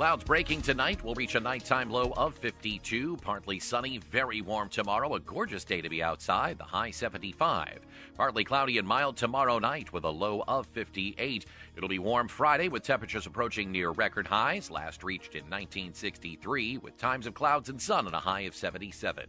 [0.00, 1.04] Clouds breaking tonight.
[1.04, 3.18] We'll reach a nighttime low of 52.
[3.18, 5.14] Partly sunny, very warm tomorrow.
[5.14, 6.56] A gorgeous day to be outside.
[6.56, 7.80] The high 75.
[8.14, 11.44] Partly cloudy and mild tomorrow night with a low of 58.
[11.76, 16.96] It'll be warm Friday with temperatures approaching near record highs, last reached in 1963, with
[16.96, 19.26] times of clouds and sun and a high of 77.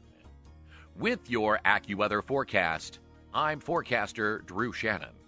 [0.96, 3.00] With your AccuWeather forecast,
[3.34, 5.21] I'm forecaster Drew Shannon.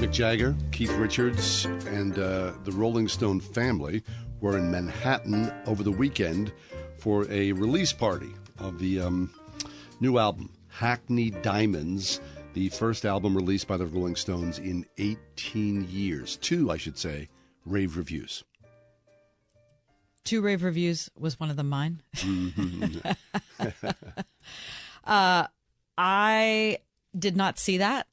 [0.00, 4.02] Mick Jagger, Keith Richards, and uh, the Rolling Stone family
[4.40, 6.54] were in Manhattan over the weekend
[6.96, 9.30] for a release party of the um,
[10.00, 12.18] new album, Hackney Diamonds,
[12.54, 16.38] the first album released by the Rolling Stones in 18 years.
[16.38, 17.28] Two, I should say,
[17.66, 18.42] rave reviews.
[20.24, 22.00] Two rave reviews was one of them mine.
[22.14, 23.06] Mm-hmm.
[25.04, 25.46] uh,
[25.98, 26.78] I
[27.18, 28.06] did not see that.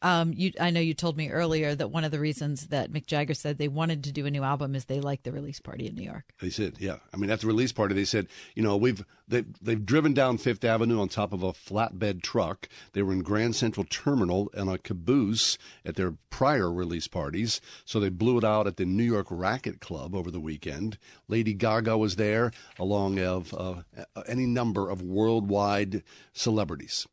[0.00, 3.06] Um, you, I know you told me earlier that one of the reasons that Mick
[3.06, 5.88] Jagger said they wanted to do a new album is they liked the release party
[5.88, 6.32] in New York.
[6.40, 6.98] They said, yeah.
[7.12, 10.38] I mean, at the release party, they said, you know, we've they've, they've driven down
[10.38, 12.68] Fifth Avenue on top of a flatbed truck.
[12.92, 17.60] They were in Grand Central Terminal in a caboose at their prior release parties.
[17.84, 20.96] So they blew it out at the New York Racket Club over the weekend.
[21.26, 23.82] Lady Gaga was there, along of uh,
[24.26, 27.06] any number of worldwide celebrities.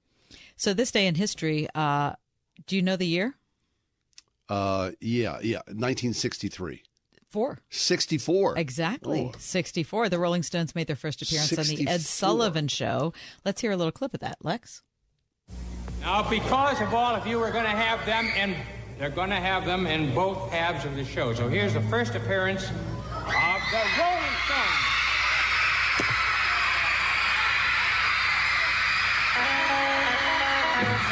[0.56, 2.14] So this day in history, uh,
[2.68, 3.36] do you know the year?
[4.50, 6.84] Uh, yeah, yeah, 1963.
[7.30, 7.60] Four.
[7.70, 8.58] 64.
[8.58, 9.32] Exactly.
[9.34, 9.38] Oh.
[9.38, 10.10] 64.
[10.10, 13.14] The Rolling Stones made their first appearance on the Ed Sullivan Show.
[13.44, 14.84] Let's hear a little clip of that, Lex.
[16.00, 18.56] Now, because of all of you, we're going to have them, and
[18.98, 21.34] they're going to have them in both halves of the show.
[21.34, 24.85] So here's the first appearance of the Rolling Stones.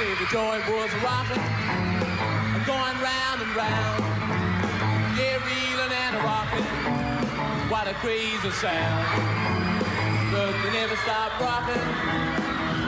[0.04, 1.42] See, the joy was rocking,
[2.66, 4.04] going round and round.
[5.16, 6.68] Yeah, reeling and rocking.
[7.72, 9.06] What a crazy sound.
[10.30, 11.88] But they never stopped rocking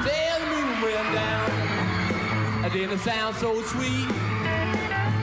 [0.03, 1.51] till the moon went down.
[2.65, 4.11] I didn't sound so sweet.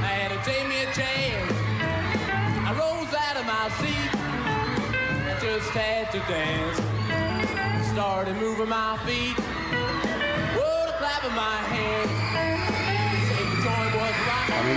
[0.00, 1.52] I had to take me a chance.
[2.68, 4.12] I rose out of my seat.
[5.28, 6.78] I just had to dance.
[7.90, 9.81] Started moving my feet.
[11.04, 11.08] I
[14.66, 14.76] mean,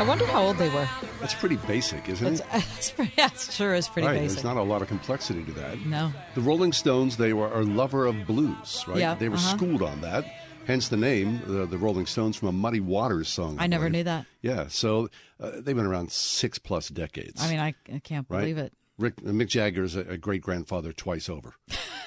[0.00, 0.88] I wonder how old they were.
[1.20, 2.44] that's pretty basic, isn't it?
[2.50, 4.38] That's, that's pretty, sure is pretty right, basic.
[4.38, 5.78] there's not a lot of complexity to that.
[5.86, 6.12] No.
[6.34, 8.98] The Rolling Stones, they were a lover of blues, right?
[8.98, 9.56] Yeah, They were uh-huh.
[9.56, 10.24] schooled on that.
[10.66, 13.56] Hence the name, the, the Rolling Stones, from a Muddy Waters song.
[13.60, 13.92] I never believe.
[13.92, 14.26] knew that.
[14.42, 17.42] Yeah, so uh, they've been around six plus decades.
[17.42, 18.40] I mean, I, I can't right?
[18.40, 18.72] believe it.
[18.98, 21.54] Rick, uh, Mick Jagger is a, a great grandfather twice over.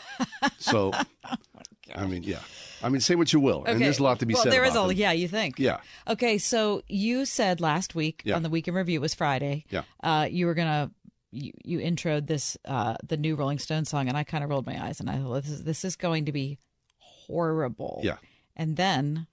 [0.58, 0.92] so,
[1.96, 2.40] I mean, yeah.
[2.84, 4.52] I mean, say what you will, and there's a lot to be well, said.
[4.54, 4.98] there is about a them.
[4.98, 5.12] yeah.
[5.14, 5.60] You think?
[5.60, 5.80] Yeah.
[6.08, 8.36] Okay, so you said last week Yeah.
[8.36, 9.66] on the weekend review it was Friday.
[9.70, 9.84] Yeah.
[10.02, 10.92] Uh, you were gonna
[11.32, 14.66] you, you introed this uh the new Rolling Stone song, and I kind of rolled
[14.68, 16.60] my eyes, and I thought this is this is going to be
[17.00, 18.02] horrible.
[18.04, 18.18] Yeah.
[18.56, 19.28] And then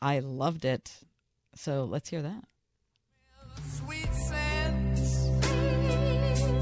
[0.00, 0.92] I loved it.
[1.54, 2.44] So let's hear that.
[3.76, 5.00] Sweet sense,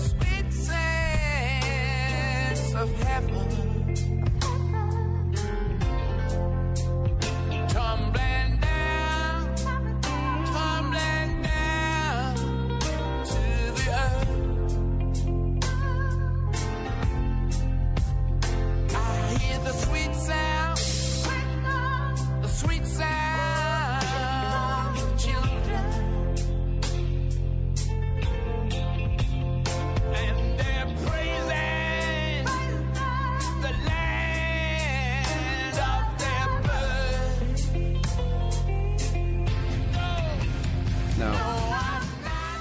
[0.09, 0.71] sweet sense
[2.75, 3.48] of heaven.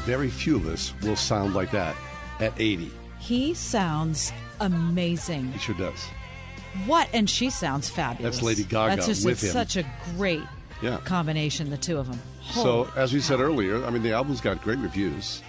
[0.07, 1.93] Very few of us will sound like that
[2.39, 2.89] at 80.
[3.19, 5.51] He sounds amazing.
[5.51, 6.01] He sure does.
[6.85, 7.09] What?
[7.13, 8.37] And she sounds fabulous.
[8.37, 9.51] That's Lady Gaga That's just with him.
[9.51, 9.83] such a
[10.15, 10.43] great
[10.81, 10.97] Yeah.
[11.03, 12.21] combination, the two of them.
[12.53, 15.41] So, as we said earlier, I mean, the album's got great reviews.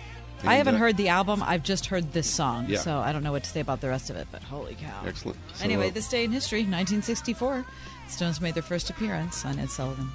[0.42, 1.40] I haven't uh, heard the album.
[1.44, 2.81] I've just heard this song, Yeah.
[2.81, 4.27] so I don't know what to say about the rest of it.
[4.33, 5.03] But holy cow!
[5.07, 5.38] Excellent.
[5.55, 7.64] So, anyway, uh, this day in history, 1964,
[8.09, 10.11] Stones made their first appearance on Ed Sullivan.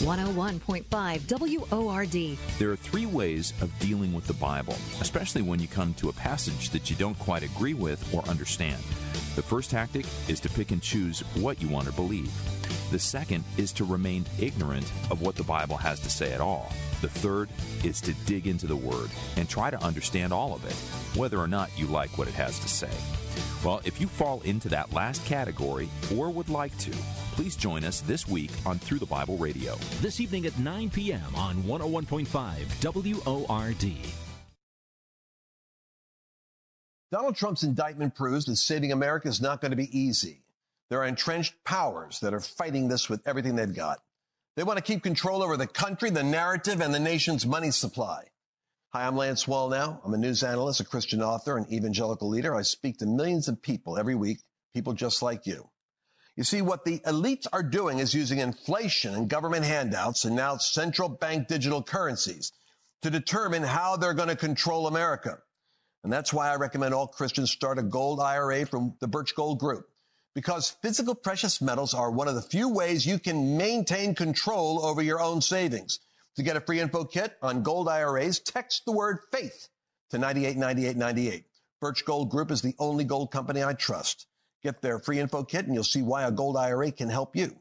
[0.00, 2.38] 101.5 WORD.
[2.58, 6.12] There are three ways of dealing with the Bible, especially when you come to a
[6.14, 8.82] passage that you don't quite agree with or understand.
[9.36, 12.32] The first tactic is to pick and choose what you want to believe.
[12.90, 16.72] The second is to remain ignorant of what the Bible has to say at all.
[17.00, 17.48] The third
[17.84, 20.74] is to dig into the Word and try to understand all of it,
[21.18, 22.90] whether or not you like what it has to say.
[23.64, 26.90] Well, if you fall into that last category or would like to,
[27.32, 29.76] please join us this week on Through the Bible Radio.
[30.00, 31.34] This evening at 9 p.m.
[31.34, 33.92] on 101.5 WORD.
[37.12, 40.42] Donald Trump's indictment proves that saving America is not going to be easy.
[40.90, 44.00] There are entrenched powers that are fighting this with everything they've got.
[44.60, 48.24] They want to keep control over the country, the narrative, and the nation's money supply.
[48.92, 49.98] Hi, I'm Lance Wallnau.
[50.04, 52.54] I'm a news analyst, a Christian author, an evangelical leader.
[52.54, 54.40] I speak to millions of people every week,
[54.74, 55.70] people just like you.
[56.36, 60.58] You see, what the elites are doing is using inflation and government handouts and now
[60.58, 62.52] central bank digital currencies
[63.00, 65.38] to determine how they're going to control America.
[66.04, 69.58] And that's why I recommend all Christians start a gold IRA from the Birch Gold
[69.58, 69.89] Group.
[70.34, 75.02] Because physical precious metals are one of the few ways you can maintain control over
[75.02, 76.00] your own savings.
[76.36, 79.68] To get a free info kit on gold IRAs, text the word faith
[80.10, 81.44] to 989898.
[81.80, 84.26] Birch Gold Group is the only gold company I trust.
[84.62, 87.56] Get their free info kit and you'll see why a gold IRA can help you.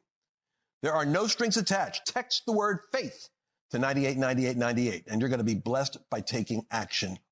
[0.82, 2.08] There are no strings attached.
[2.08, 3.30] Text the word faith
[3.72, 7.18] to 989898 and you're going to be blessed by taking action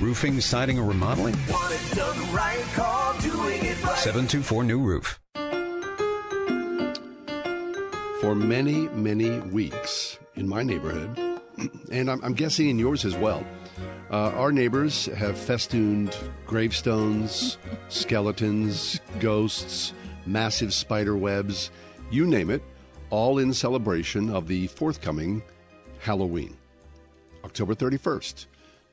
[0.00, 1.34] Roofing, siding, or remodeling?
[1.50, 3.96] Want it done right, call doing it right.
[3.96, 5.18] 724 New Roof.
[8.20, 11.40] For many, many weeks in my neighborhood,
[11.90, 13.46] and I'm, I'm guessing in yours as well,
[14.10, 16.14] uh, our neighbors have festooned
[16.46, 17.56] gravestones,
[17.88, 19.94] skeletons, ghosts,
[20.26, 21.70] massive spider webs,
[22.10, 22.62] you name it,
[23.08, 25.42] all in celebration of the forthcoming
[26.00, 26.54] Halloween,
[27.44, 28.46] October 31st.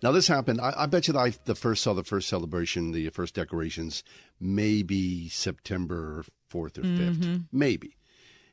[0.04, 2.92] Now, this happened, I, I bet you that I the first saw the first celebration,
[2.92, 4.04] the first decorations,
[4.38, 7.16] maybe September 4th or 5th.
[7.16, 7.44] Mhm.
[7.54, 7.96] Maybe.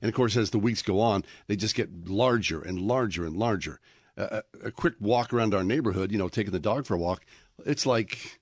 [0.01, 3.36] And of course, as the weeks go on, they just get larger and larger and
[3.36, 3.80] larger.
[4.16, 7.24] Uh, a, quick walk around our neighborhood, you know, taking the dog for a walk,
[7.66, 8.40] it's like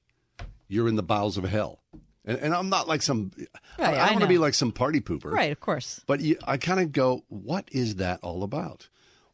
[0.69, 1.81] you're in the bowels of hell.
[2.27, 3.31] And, and I'm not like some,
[3.79, 5.33] Right, I, want to be like some party pooper.
[5.33, 6.03] Right, of course.
[6.07, 8.89] But you, I kind of go, what is that all about?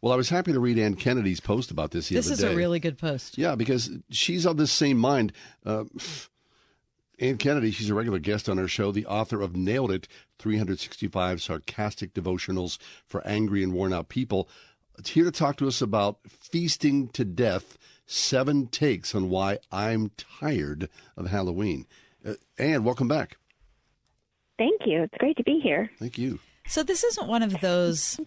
[0.05, 2.41] Well, I was happy to read Anne Kennedy's post about this the This other is
[2.41, 2.53] day.
[2.53, 3.39] a really good post.
[3.39, 5.33] Yeah, because she's of this same mind.
[5.65, 5.85] Uh,
[7.19, 10.07] Anne Kennedy, she's a regular guest on our show, the author of Nailed It
[10.39, 12.77] 365 Sarcastic Devotionals
[13.07, 14.47] for Angry and Worn Out People.
[14.99, 20.11] It's here to talk to us about feasting to death seven takes on why I'm
[20.19, 21.87] tired of Halloween.
[22.23, 23.39] Uh, Anne, welcome back.
[24.59, 25.05] Thank you.
[25.05, 25.91] It's great to be here.
[25.99, 26.41] Thank you.
[26.67, 28.21] So this isn't one of those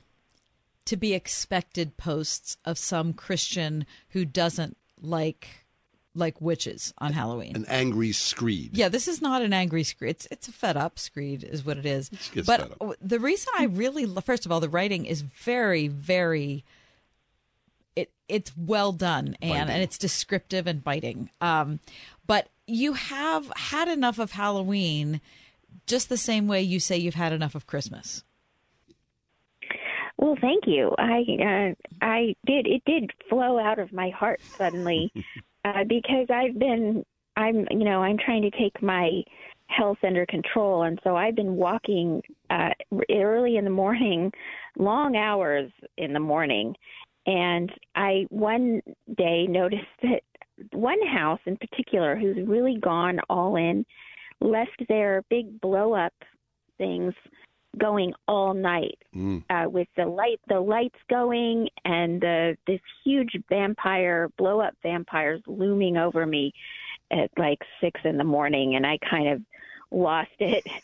[0.87, 5.65] to be expected posts of some Christian who doesn't like
[6.15, 7.55] like witches on Halloween.
[7.55, 8.75] An angry screed.
[8.75, 10.11] Yeah, this is not an angry screed.
[10.11, 12.09] It's it's a fed up screed, is what it is.
[12.33, 16.65] gets but the reason I really, first of all, the writing is very, very.
[17.95, 21.29] It it's well done, and and it's descriptive and biting.
[21.41, 21.79] Um,
[22.25, 25.21] but you have had enough of Halloween,
[25.85, 28.23] just the same way you say you've had enough of Christmas.
[30.17, 30.93] Well, thank you.
[30.97, 32.67] I uh, I did.
[32.67, 35.11] It did flow out of my heart suddenly
[35.65, 37.03] uh, because I've been.
[37.35, 39.23] I'm you know I'm trying to take my
[39.67, 42.69] health under control, and so I've been walking uh,
[43.11, 44.31] early in the morning,
[44.77, 46.73] long hours in the morning,
[47.27, 48.81] and I one
[49.17, 50.21] day noticed that
[50.71, 53.85] one house in particular who's really gone all in
[54.41, 56.13] left their big blow up
[56.77, 57.13] things
[57.77, 58.97] going all night
[59.49, 65.41] uh, with the light the lights going and the this huge vampire blow up vampires
[65.47, 66.53] looming over me
[67.11, 69.41] at like six in the morning and I kind of
[69.91, 70.63] lost it.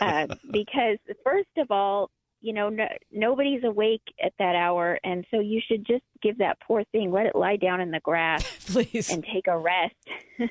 [0.00, 5.38] Uh, because first of all you know no, nobody's awake at that hour and so
[5.38, 8.42] you should just give that poor thing let it lie down in the grass
[8.72, 9.10] please.
[9.10, 9.94] and take a rest.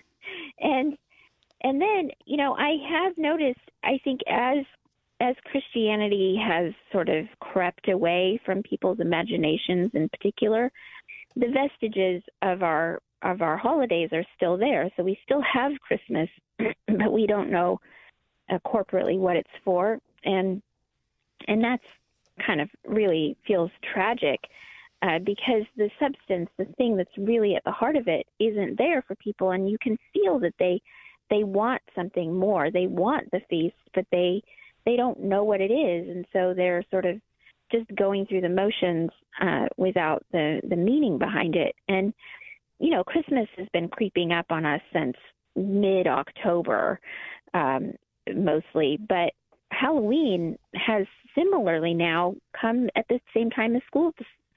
[0.59, 0.97] And
[1.63, 4.59] and then you know i have noticed i think as
[5.21, 10.69] as christianity has sort of crept away from people's imaginations in particular
[11.35, 14.89] the vestiges of our of our holidays are still there.
[14.97, 16.29] So we still have christmas
[16.87, 17.79] but we don't know
[18.49, 19.99] uh, corporately what it's for.
[20.23, 20.61] And
[21.47, 21.83] and that's
[22.45, 24.39] kind of really feels tragic
[25.01, 29.01] uh, because the substance, the thing that's really at the heart of it, isn't there
[29.03, 30.81] for people, and you can feel that they
[31.29, 32.69] they want something more.
[32.71, 34.41] They want the feast, but they
[34.85, 37.19] they don't know what it is, and so they're sort of
[37.71, 39.09] just going through the motions
[39.41, 41.75] uh, without the the meaning behind it.
[41.87, 42.13] And
[42.79, 45.15] you know, Christmas has been creeping up on us since
[45.55, 46.99] mid October,
[47.53, 47.93] um,
[48.33, 49.33] mostly, but
[49.71, 51.05] Halloween has
[51.35, 54.13] similarly now come at the same time as school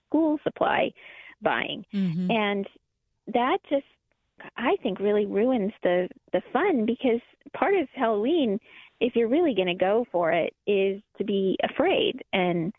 [0.09, 0.93] school supply
[1.43, 2.31] buying, Mm-hmm.
[2.31, 2.66] and
[3.29, 3.85] that just
[4.57, 7.20] I think really ruins the the fun because
[7.53, 8.59] part of Halloween,
[9.01, 12.72] if you're really going to go for it, is to be afraid and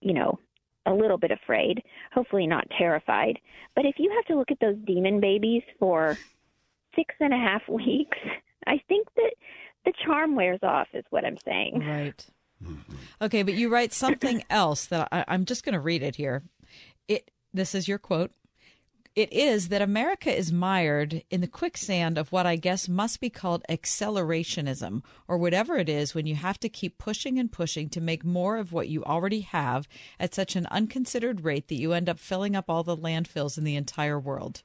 [0.00, 0.38] you know
[0.86, 1.82] a little bit afraid,
[2.12, 3.38] hopefully not terrified.
[3.74, 6.18] But if you have to look at those demon babies for
[6.96, 8.18] six and a half weeks,
[8.66, 9.32] I think that
[9.84, 11.84] the charm wears off, is what I'm saying.
[11.86, 12.26] Right.
[12.62, 12.94] Mm-hmm.
[13.22, 16.42] Okay, but you write something else that I, I'm just going to read it here.
[17.08, 18.30] It this is your quote.
[19.16, 23.28] It is that America is mired in the quicksand of what I guess must be
[23.28, 28.00] called accelerationism, or whatever it is when you have to keep pushing and pushing to
[28.00, 29.88] make more of what you already have
[30.20, 33.64] at such an unconsidered rate that you end up filling up all the landfills in
[33.64, 34.62] the entire world.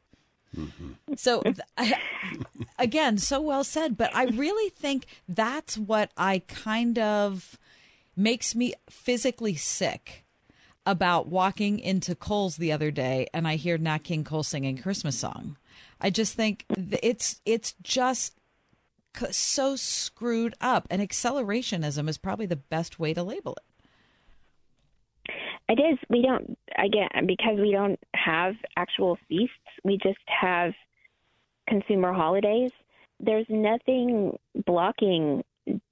[0.56, 0.91] Mm-hmm.
[1.16, 2.00] So, th- I,
[2.80, 3.98] again, so well said.
[3.98, 7.58] But I really think that's what I kind of
[8.16, 10.24] makes me physically sick
[10.86, 15.17] about walking into Kohl's the other day and I hear Nat King Cole singing Christmas
[15.17, 15.57] song.
[15.99, 18.38] I just think it's it's just
[19.31, 25.33] so screwed up, and accelerationism is probably the best way to label it.
[25.67, 25.97] It is.
[26.09, 29.55] We don't again because we don't have actual feasts.
[29.83, 30.73] We just have
[31.67, 32.71] consumer holidays.
[33.19, 35.43] There's nothing blocking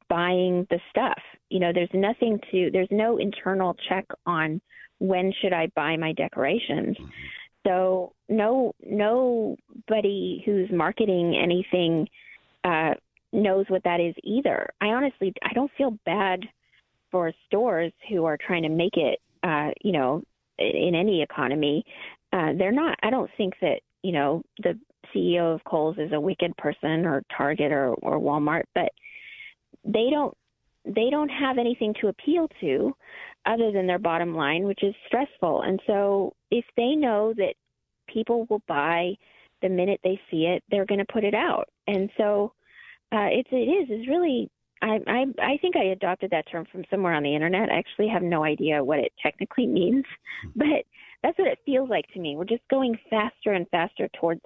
[0.10, 1.20] buying the stuff.
[1.50, 2.70] You know, there's nothing to.
[2.72, 4.62] There's no internal check on
[5.00, 6.98] when should I buy my decorations.
[7.66, 12.08] So no nobody who's marketing anything
[12.64, 12.94] uh,
[13.32, 14.70] knows what that is either.
[14.82, 16.42] I honestly I don't feel bad
[17.12, 20.24] for stores who are trying to make it uh, you know,
[20.58, 21.84] in any economy,
[22.32, 22.98] uh, they're not.
[23.04, 24.80] I don't think that you know the
[25.14, 28.90] CEO of Kohl's is a wicked person or Target or, or Walmart, but
[29.84, 30.36] they don't
[30.86, 32.94] they don't have anything to appeal to
[33.46, 35.62] other than their bottom line, which is stressful.
[35.62, 37.56] And so if they know that
[38.08, 39.14] people will buy
[39.62, 41.70] the minute they see it, they're going to put it out.
[41.88, 42.54] And so
[43.12, 44.50] uh, it's it is is really
[44.82, 47.70] I, I I think I adopted that term from somewhere on the internet.
[47.70, 50.06] I actually have no idea what it technically means,
[50.56, 50.86] but
[51.22, 52.36] that's what it feels like to me.
[52.36, 54.42] We're just going faster and faster towards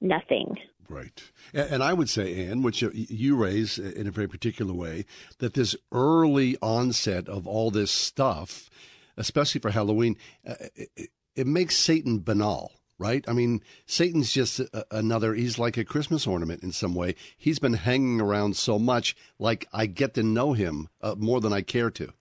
[0.00, 0.56] nothing.
[0.92, 1.22] Right.
[1.54, 5.06] And I would say, Anne, which you- raise in a very particular way,
[5.38, 8.68] that this early onset of all this stuff,
[9.16, 10.16] especially for Halloween,
[10.46, 13.24] uh, it, it makes Satan banal, right?
[13.26, 17.14] I mean, Satan's just a, another, he's like a Christmas ornament in some way.
[17.38, 21.54] He's been hanging around so much, like I get to know him uh, more than
[21.54, 22.12] I care to.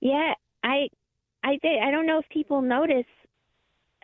[0.00, 0.88] Yeah, I
[1.42, 1.82] I did.
[1.82, 3.06] I don't know if people notice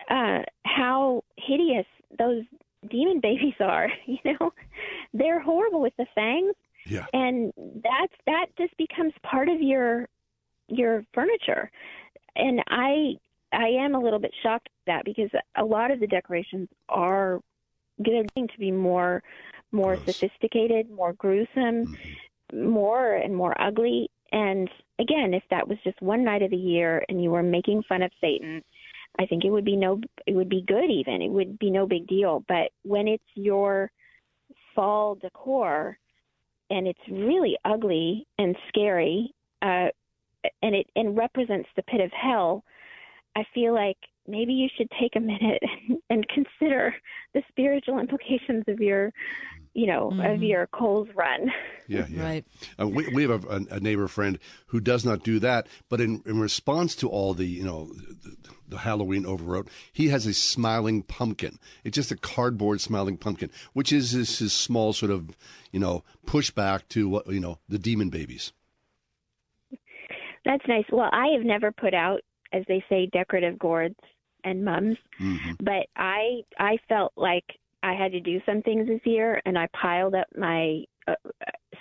[0.09, 1.85] uh how hideous
[2.17, 2.43] those
[2.89, 4.53] demon babies are, you know.
[5.13, 6.55] They're horrible with the fangs.
[6.85, 7.05] Yeah.
[7.13, 10.07] And that's that just becomes part of your
[10.67, 11.71] your furniture.
[12.35, 13.13] And I
[13.53, 17.39] I am a little bit shocked at that because a lot of the decorations are
[18.03, 19.23] going to be more
[19.71, 21.47] more sophisticated, more gruesome,
[21.85, 22.69] mm-hmm.
[22.69, 24.09] more and more ugly.
[24.31, 24.69] And
[24.99, 28.01] again, if that was just one night of the year and you were making fun
[28.01, 28.63] of Satan,
[29.19, 31.21] I think it would be no it would be good even.
[31.21, 32.43] It would be no big deal.
[32.47, 33.91] But when it's your
[34.75, 35.97] fall decor
[36.69, 39.89] and it's really ugly and scary, uh
[40.61, 42.63] and it and represents the pit of hell,
[43.35, 43.97] I feel like
[44.27, 45.63] maybe you should take a minute
[46.09, 46.95] and consider
[47.33, 49.11] the spiritual implications of your,
[49.73, 51.51] you know, of your Kohl's run.
[51.85, 52.23] Yeah, yeah.
[52.23, 52.45] Right.
[52.79, 56.23] Uh, we, we have a, a neighbor friend who does not do that, but in,
[56.25, 58.37] in response to all the, you know, the,
[58.69, 61.59] the Halloween overwrote, he has a smiling pumpkin.
[61.83, 65.35] It's just a cardboard smiling pumpkin, which is his, his small sort of,
[65.73, 68.53] you know, pushback to what, you know, the demon babies.
[70.45, 70.85] That's nice.
[70.89, 72.21] Well, I have never put out,
[72.53, 73.99] as they say, decorative gourds
[74.45, 74.97] and mums,
[75.59, 77.45] but I I felt like
[77.83, 81.13] I had to do some things this year, and I piled up my uh,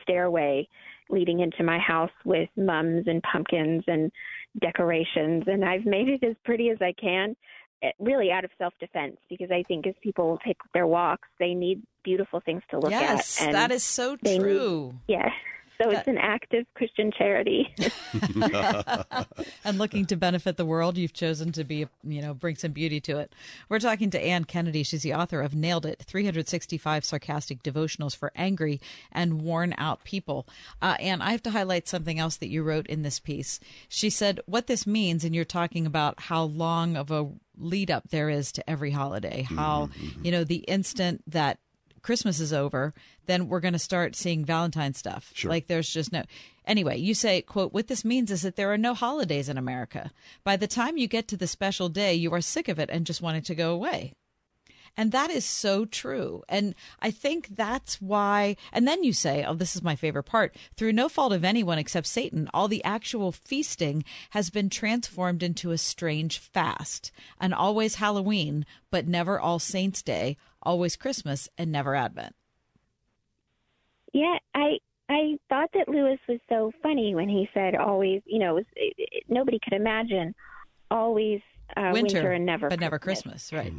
[0.02, 0.68] stairway
[1.10, 4.10] leading into my house with mums and pumpkins and
[4.60, 7.36] decorations, and I've made it as pretty as I can.
[7.82, 11.82] eh, Really, out of self-defense, because I think as people take their walks, they need
[12.04, 13.46] beautiful things to look Yes, at.
[13.46, 14.30] and that is so true.
[14.32, 14.94] need- true.
[15.82, 17.74] Yeah, so it's an active Christian charity.
[19.64, 23.00] and looking to benefit the world, you've chosen to be, you know, bring some beauty
[23.02, 23.34] to it.
[23.68, 24.82] We're talking to Anne Kennedy.
[24.82, 28.80] She's the author of Nailed It 365 Sarcastic Devotionals for Angry
[29.10, 30.46] and Worn Out People.
[30.80, 33.60] Uh, and I have to highlight something else that you wrote in this piece.
[33.88, 37.28] She said, What this means, and you're talking about how long of a
[37.58, 39.90] lead up there is to every holiday, how,
[40.22, 41.58] you know, the instant that
[42.02, 42.92] Christmas is over,
[43.26, 45.30] then we're going to start seeing Valentine stuff.
[45.34, 45.50] Sure.
[45.50, 46.24] Like there's just no.
[46.66, 50.12] Anyway, you say, quote, what this means is that there are no holidays in America.
[50.44, 53.06] By the time you get to the special day, you are sick of it and
[53.06, 54.12] just want it to go away.
[54.96, 56.42] And that is so true.
[56.48, 58.56] And I think that's why.
[58.72, 60.54] And then you say, oh, this is my favorite part.
[60.76, 65.70] Through no fault of anyone except Satan, all the actual feasting has been transformed into
[65.70, 67.10] a strange fast.
[67.40, 72.34] And always Halloween, but never All Saints' Day, always Christmas, and never Advent.
[74.12, 74.78] Yeah, I
[75.08, 78.64] I thought that Lewis was so funny when he said always, you know, it was,
[78.76, 80.34] it, it, nobody could imagine
[80.90, 81.40] always
[81.76, 83.48] uh, winter, winter, and never but never Christmas.
[83.48, 83.72] Christmas, right?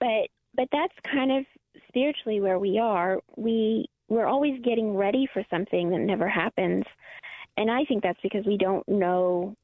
[0.00, 1.46] But but that's kind of
[1.86, 3.20] spiritually where we are.
[3.36, 6.82] We we're always getting ready for something that never happens,
[7.56, 9.54] and I think that's because we don't know,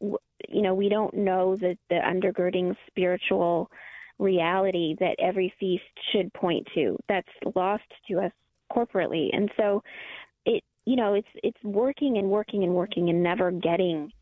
[0.00, 3.70] you know, we don't know the the undergirding spiritual
[4.18, 5.82] reality that every feast
[6.12, 6.98] should point to.
[7.08, 7.26] That's
[7.56, 8.32] lost to us
[8.70, 9.82] corporately, and so
[10.44, 14.12] it you know it's it's working and working and working and never getting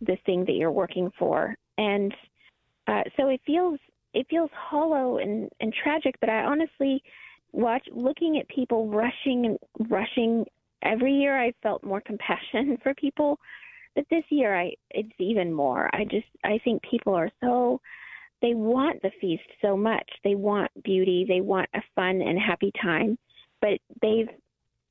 [0.00, 2.14] the thing that you're working for, and
[2.86, 3.80] uh, so it feels
[4.14, 7.02] it feels hollow and, and tragic, but I honestly
[7.52, 10.44] watch looking at people rushing and rushing
[10.82, 13.38] every year I felt more compassion for people.
[13.94, 15.90] But this year I it's even more.
[15.92, 17.80] I just I think people are so
[18.40, 20.08] they want the feast so much.
[20.24, 23.18] They want beauty, they want a fun and happy time,
[23.60, 24.28] but they've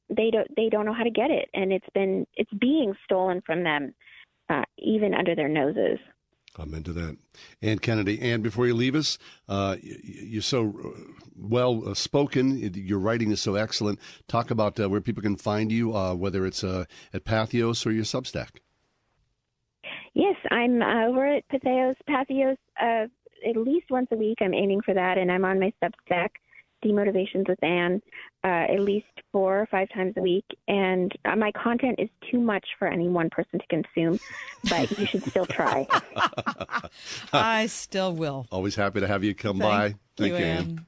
[0.10, 3.42] they don't they don't know how to get it and it's been it's being stolen
[3.46, 3.94] from them
[4.50, 6.00] uh, even under their noses.
[6.58, 7.18] Amen to that.
[7.62, 8.20] Anne Kennedy.
[8.20, 10.94] And before you leave us, uh, you're so
[11.38, 12.58] well uh, spoken.
[12.74, 14.00] Your writing is so excellent.
[14.28, 17.92] Talk about uh, where people can find you, uh, whether it's uh, at Patheos or
[17.92, 18.58] your Substack.
[20.14, 21.96] Yes, I'm uh, over at Patheos.
[22.10, 22.58] Patheos
[23.48, 24.40] at least once a week.
[24.42, 26.30] I'm aiming for that, and I'm on my Substack,
[26.84, 28.02] Demotivations with Anne,
[28.44, 30.46] uh, at least four or five times a week.
[30.68, 34.20] And uh, my content is too much for any one person to consume,
[34.70, 35.88] but you should still try.
[37.34, 38.48] I still will.
[38.52, 39.96] Always happy to have you come Thank by.
[40.18, 40.58] Thank you, you, Anne.
[40.58, 40.86] Anne.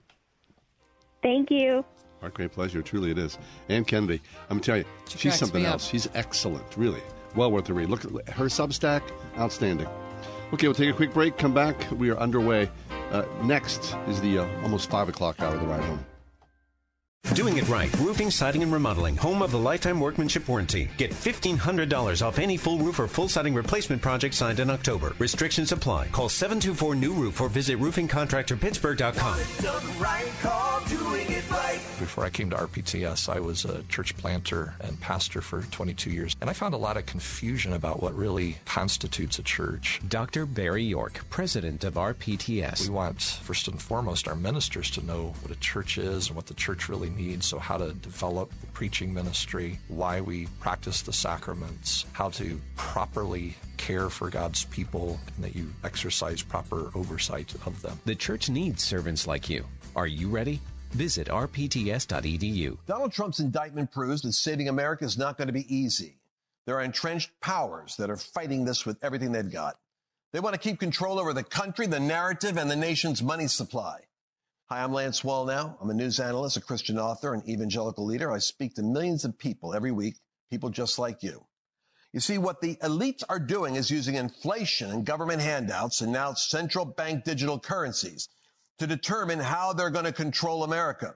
[1.22, 1.86] Thank you.
[2.22, 2.82] Our great pleasure.
[2.82, 3.38] Truly, it is.
[3.70, 4.22] Anne Kennedy.
[4.50, 5.88] I'm telling you, She she's something else.
[5.88, 6.66] She's excellent.
[6.78, 7.02] Really,
[7.36, 7.90] well worth the read.
[7.90, 9.02] Look at her Substack.
[9.38, 9.88] Outstanding.
[10.54, 11.38] Okay, we'll take a quick break.
[11.38, 11.90] Come back.
[11.92, 12.70] We are underway.
[13.12, 16.06] Uh, next is the uh, almost five o'clock hour of the ride home.
[17.34, 17.94] Doing it right.
[18.00, 19.16] Roofing, siding, and remodeling.
[19.18, 20.90] Home of the lifetime workmanship warranty.
[20.98, 25.16] Get $1,500 off any full roof or full siding replacement project signed in October.
[25.18, 26.08] Restrictions apply.
[26.08, 29.38] Call 724 New Roof or visit roofingcontractorpittsburgh.com.
[32.00, 36.36] Before I came to RPTS, I was a church planter and pastor for 22 years,
[36.42, 40.02] and I found a lot of confusion about what really constitutes a church.
[40.08, 40.46] Dr.
[40.46, 42.90] Barry York, president of RPTS.
[42.90, 46.48] We want, first and foremost, our ministers to know what a church is and what
[46.48, 51.14] the church really needs, so how to develop the preaching ministry, why we practice the
[51.14, 57.82] sacraments, how to properly care for God's people, and that you exercise proper oversight of
[57.82, 58.00] them.
[58.06, 59.66] The church needs servants like you.
[59.96, 60.62] Are you ready?
[60.92, 62.78] Visit rpts.edu.
[62.86, 66.18] Donald Trump's indictment proves that saving America is not going to be easy.
[66.66, 69.78] There are entrenched powers that are fighting this with everything they've got.
[70.34, 74.02] They want to keep control over the country, the narrative, and the nation's money supply.
[74.70, 75.76] Hi, I'm Lance Wallnau.
[75.82, 78.32] I'm a news analyst, a Christian author, and evangelical leader.
[78.32, 80.16] I speak to millions of people every week,
[80.50, 81.46] people just like you.
[82.14, 86.34] You see, what the elites are doing is using inflation and government handouts and now
[86.34, 88.28] central bank digital currencies
[88.80, 91.14] to determine how they're going to control America.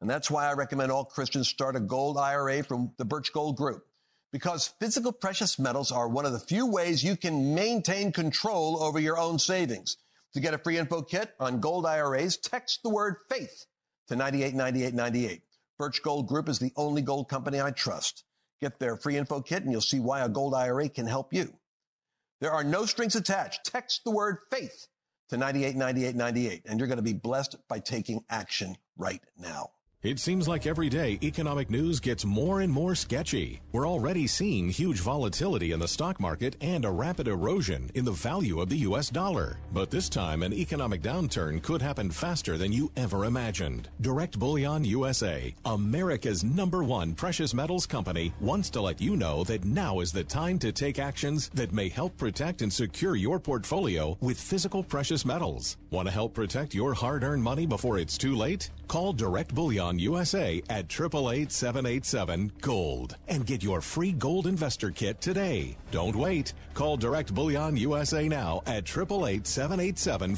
[0.00, 3.56] And that's why I recommend all Christians start a gold IRA from the Birch Gold
[3.56, 3.84] Group.
[4.32, 8.98] Because physical precious metals are one of the few ways you can maintain control over
[8.98, 9.96] your own savings.
[10.34, 13.66] To get a free info kit on gold IRAs, text the word faith
[14.08, 15.42] to 989898.
[15.78, 18.24] Birch Gold Group is the only gold company I trust.
[18.60, 21.52] Get their free info kit and you'll see why a gold IRA can help you.
[22.40, 23.66] There are no strings attached.
[23.66, 24.88] Text the word faith
[25.32, 29.70] to 989898 and you're going to be blessed by taking action right now.
[30.02, 33.60] It seems like every day economic news gets more and more sketchy.
[33.70, 38.10] We're already seeing huge volatility in the stock market and a rapid erosion in the
[38.10, 39.58] value of the US dollar.
[39.72, 43.90] But this time, an economic downturn could happen faster than you ever imagined.
[44.00, 49.64] Direct Bullion USA, America's number one precious metals company, wants to let you know that
[49.64, 54.18] now is the time to take actions that may help protect and secure your portfolio
[54.20, 55.76] with physical precious metals.
[55.92, 58.70] Want to help protect your hard earned money before it's too late?
[58.88, 65.76] Call Direct Bullion USA at 888 Gold and get your free gold investor kit today.
[65.90, 66.54] Don't wait.
[66.72, 69.46] Call Direct Bullion USA now at 888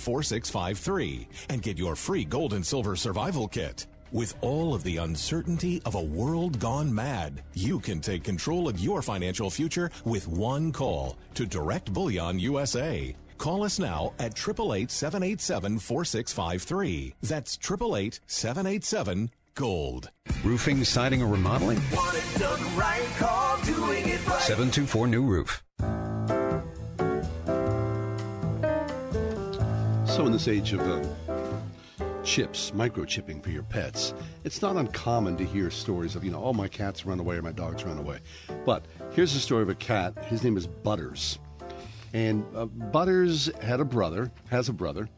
[0.00, 3.86] 4653 and get your free gold and silver survival kit.
[4.10, 8.80] With all of the uncertainty of a world gone mad, you can take control of
[8.80, 13.14] your financial future with one call to Direct Bullion USA.
[13.38, 17.14] Call us now at 888 787 4653.
[17.22, 20.10] That's 888 787 Gold.
[20.42, 21.80] Roofing, siding, or remodeling?
[21.92, 24.40] Want it done right, call doing it right.
[24.42, 25.62] 724 New Roof.
[30.06, 31.04] So, in this age of uh,
[32.24, 34.12] chips, microchipping for your pets,
[34.42, 37.42] it's not uncommon to hear stories of, you know, oh, my cat's run away or
[37.42, 38.18] my dog's run away.
[38.64, 40.24] But here's a story of a cat.
[40.24, 41.38] His name is Butters.
[42.14, 45.08] And uh, Butters had a brother, has a brother,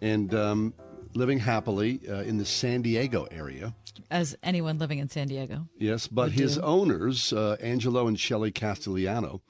[0.00, 0.74] and um,
[1.14, 3.74] living happily uh, in the San Diego area.
[4.10, 5.68] As anyone living in San Diego.
[5.78, 6.62] Yes, but his do.
[6.62, 9.40] owners, uh, Angelo and Shelley Castellano,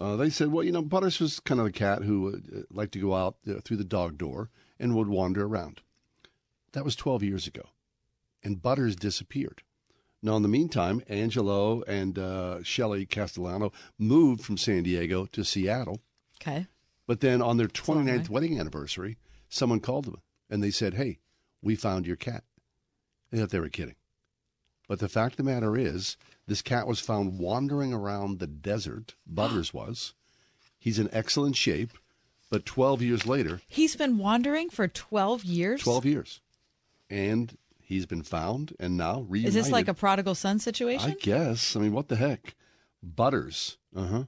[0.00, 2.92] uh, they said, well, you know, Butters was kind of a cat who uh, liked
[2.92, 4.48] to go out uh, through the dog door
[4.80, 5.82] and would wander around.
[6.72, 7.68] That was 12 years ago.
[8.42, 9.62] And Butters disappeared.
[10.22, 16.00] Now, in the meantime, Angelo and uh, Shelley Castellano moved from San Diego to Seattle.
[16.40, 16.66] Okay.
[17.06, 19.16] But then on their 29th wedding anniversary,
[19.48, 20.20] someone called them
[20.50, 21.18] and they said, Hey,
[21.62, 22.44] we found your cat.
[23.30, 23.94] They thought they were kidding.
[24.88, 26.16] But the fact of the matter is,
[26.46, 29.14] this cat was found wandering around the desert.
[29.26, 30.14] Butters was.
[30.78, 31.92] He's in excellent shape,
[32.50, 35.82] but 12 years later, He's been wandering for 12 years?
[35.82, 36.40] 12 years,
[37.10, 39.56] and he's been found and now reunited.
[39.56, 41.10] Is this like a prodigal son situation?
[41.10, 41.74] I guess.
[41.74, 42.54] I mean, what the heck?
[43.02, 44.24] Butters, uh huh,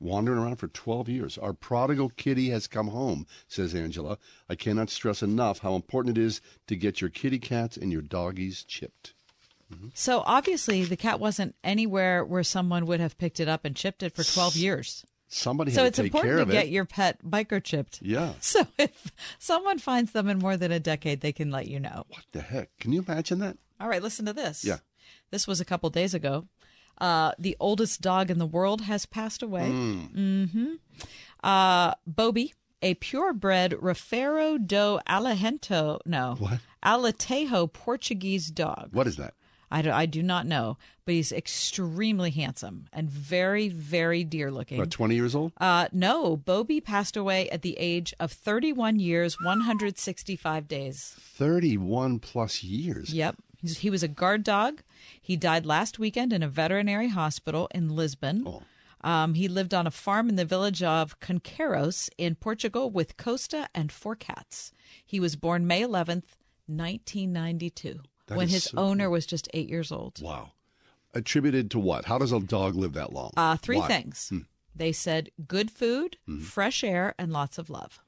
[0.00, 1.38] wandering around for 12 years.
[1.38, 4.18] Our prodigal kitty has come home, says Angela.
[4.48, 8.02] I cannot stress enough how important it is to get your kitty cats and your
[8.02, 9.12] doggies chipped.
[9.72, 9.88] Mm-hmm.
[9.94, 14.02] So obviously, the cat wasn't anywhere where someone would have picked it up and chipped
[14.02, 15.04] it for 12 years.
[15.28, 16.70] Somebody So had it's important to get it.
[16.70, 18.00] your pet microchipped.
[18.02, 18.32] Yeah.
[18.40, 22.04] So if someone finds them in more than a decade, they can let you know.
[22.08, 22.70] What the heck?
[22.80, 23.56] Can you imagine that?
[23.80, 24.64] All right, listen to this.
[24.64, 24.78] Yeah.
[25.30, 26.48] This was a couple days ago.
[27.00, 29.70] Uh, the oldest dog in the world has passed away.
[29.70, 30.50] Mm.
[30.50, 30.72] hmm
[31.42, 36.60] Uh, Bobby, a purebred Rafeiro do Alejento, no, What?
[36.84, 38.88] Aletejo Portuguese dog.
[38.92, 39.34] What is that?
[39.72, 44.78] I do, I do not know, but he's extremely handsome and very, very dear looking.
[44.80, 45.52] About 20 years old?
[45.58, 51.14] Uh, no, Bobby passed away at the age of 31 years, 165 days.
[51.20, 53.14] 31 plus years.
[53.14, 53.36] Yep.
[53.60, 54.82] He's, he was a guard dog.
[55.20, 58.46] He died last weekend in a veterinary hospital in Lisbon.
[59.02, 63.68] Um, he lived on a farm in the village of Conqueiros in Portugal with Costa
[63.74, 64.72] and four cats.
[65.06, 66.24] He was born May 11th,
[66.66, 70.20] 1992, That when is his so owner was just eight years old.
[70.22, 70.52] Wow.
[71.14, 72.04] Attributed to what?
[72.04, 73.32] How does a dog live that long?
[73.36, 73.88] Uh, three Why?
[73.88, 74.28] things.
[74.28, 74.38] Hmm.
[74.74, 76.42] They said good food, Mhm.
[76.42, 78.00] fresh air, and lots of love.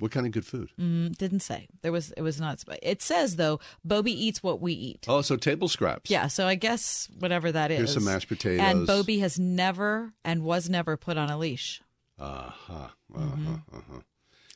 [0.00, 0.70] What kind of good food?
[0.80, 1.68] Mm, didn't say.
[1.82, 2.10] There was.
[2.12, 2.64] It was not.
[2.82, 5.04] It says though, Bobby eats what we eat.
[5.06, 6.10] Oh, so table scraps.
[6.10, 7.78] Yeah, so I guess whatever that is.
[7.78, 8.60] Here's some mashed potatoes.
[8.78, 11.82] And Bobby has never and was never put on a leash.
[12.18, 12.88] Uh huh.
[13.14, 13.56] Uh huh.
[13.72, 14.00] Uh huh.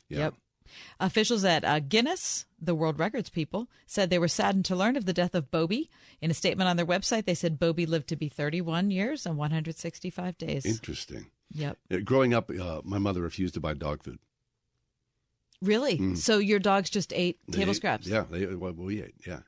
[0.09, 0.17] Yeah.
[0.19, 0.33] Yep.
[0.99, 5.05] Officials at uh, Guinness, the World Records people, said they were saddened to learn of
[5.05, 5.89] the death of Bobby.
[6.21, 9.37] In a statement on their website, they said Bobby lived to be 31 years and
[9.37, 10.65] 165 days.
[10.65, 11.27] Interesting.
[11.51, 11.77] Yep.
[11.89, 14.19] Yeah, growing up, uh, my mother refused to buy dog food.
[15.61, 15.97] Really?
[15.97, 16.17] Mm.
[16.17, 18.07] So your dogs just ate They table ate- scraps?
[18.07, 19.15] Yeah, they, well, we ate.
[19.25, 19.39] Yeah,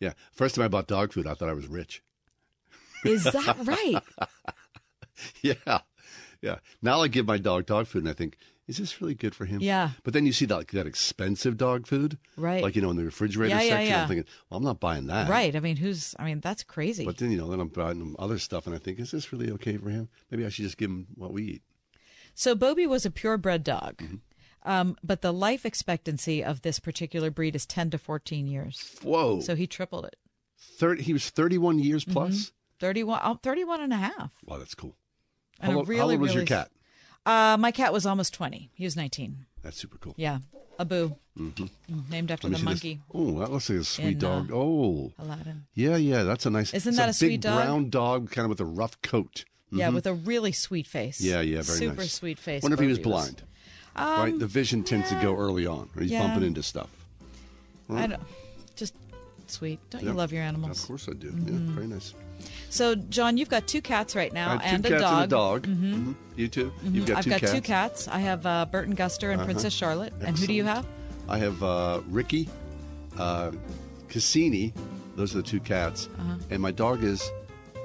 [0.00, 0.12] yeah.
[0.32, 2.02] First time I bought dog food, I thought I was rich.
[3.04, 4.02] Is that right?
[5.42, 5.78] yeah,
[6.42, 6.56] yeah.
[6.82, 8.36] Now I give my dog dog food, and I think,
[8.66, 9.60] is this really good for him?
[9.60, 9.90] Yeah.
[10.04, 12.62] But then you see that that expensive dog food, Right.
[12.62, 13.88] Like you know in the refrigerator Yeah, yeah, section.
[13.88, 14.02] yeah.
[14.02, 15.28] I'm thinking, well, I'm not buying that.
[15.28, 15.54] Right.
[15.56, 16.14] I mean, who's?
[16.18, 17.04] I mean, that's crazy.
[17.04, 19.32] But then you know, then I'm buying them other stuff, and I think, is this
[19.32, 20.08] really okay for him?
[20.30, 21.62] Maybe I should just give him what we eat.
[22.34, 24.16] So Bobby was a purebred dog, Mm-hmm.
[24.64, 28.96] Um, but the life expectancy of this particular breed is 10 to 14 years.
[29.02, 29.40] Whoa!
[29.40, 30.16] So he tripled it.
[30.58, 31.02] Thirty.
[31.02, 32.52] He was 31 years plus.
[32.80, 34.32] 31, oh, 31 and a half.
[34.46, 34.96] Wow, that's cool.
[35.60, 36.70] And How, a old- really, how old was your cat?
[37.26, 38.70] Uh, my cat was almost 20.
[38.74, 39.44] He was 19.
[39.62, 40.14] That's super cool.
[40.16, 40.38] Yeah.
[40.78, 41.64] Abu, Mm-hmm.
[41.94, 42.64] mm, named after the see this.
[42.64, 43.00] monkey.
[43.14, 44.50] Oh, that looks like a sweet in, uh, dog.
[44.52, 45.66] oh, Aladdin.
[45.74, 46.72] yeah, yeah, that's a nice.
[46.74, 47.62] Isn't that a big sweet dog?
[47.62, 49.44] brown dog, kind of with a rough coat?
[49.70, 49.94] Yeah, Mhm.
[49.94, 51.20] with a really sweet face.
[51.20, 52.12] yeah, yeah, very Super nice.
[52.12, 52.62] sweet face.
[52.62, 53.10] Wonder if he was Bobby
[54.04, 54.22] blind.
[54.22, 56.26] right, Um, the vision tends to go early on, or he's yeah.
[56.26, 56.88] bumping into stuff.
[57.92, 58.22] I don't.
[58.76, 58.94] Just
[59.48, 59.78] sweet.
[59.90, 60.80] Don't you love your animals?
[60.82, 61.30] Of course I do.
[61.30, 61.68] Mhm.
[61.68, 62.14] Yeah, very nice.
[62.70, 65.02] So, John, you've got two cats right now and a dog.
[65.12, 65.66] and a dog.
[65.66, 65.92] Mhm.
[65.94, 66.14] Mhm.
[66.36, 66.72] You too.
[66.84, 66.94] Mhm.
[66.94, 67.52] You've got I've two got cats.
[67.52, 68.08] two cats.
[68.08, 69.44] I have uh, Burton Guster and Uh-huh.
[69.44, 70.12] Princess Charlotte.
[70.20, 70.86] And who do you have?
[71.28, 72.48] I have uh, Ricky,
[73.18, 73.50] uh,
[74.08, 74.72] Cassini.
[75.16, 76.36] Those are the two cats, Uh-huh.
[76.50, 77.20] and my dog is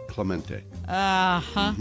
[0.07, 0.63] Clemente.
[0.87, 1.73] Uh huh.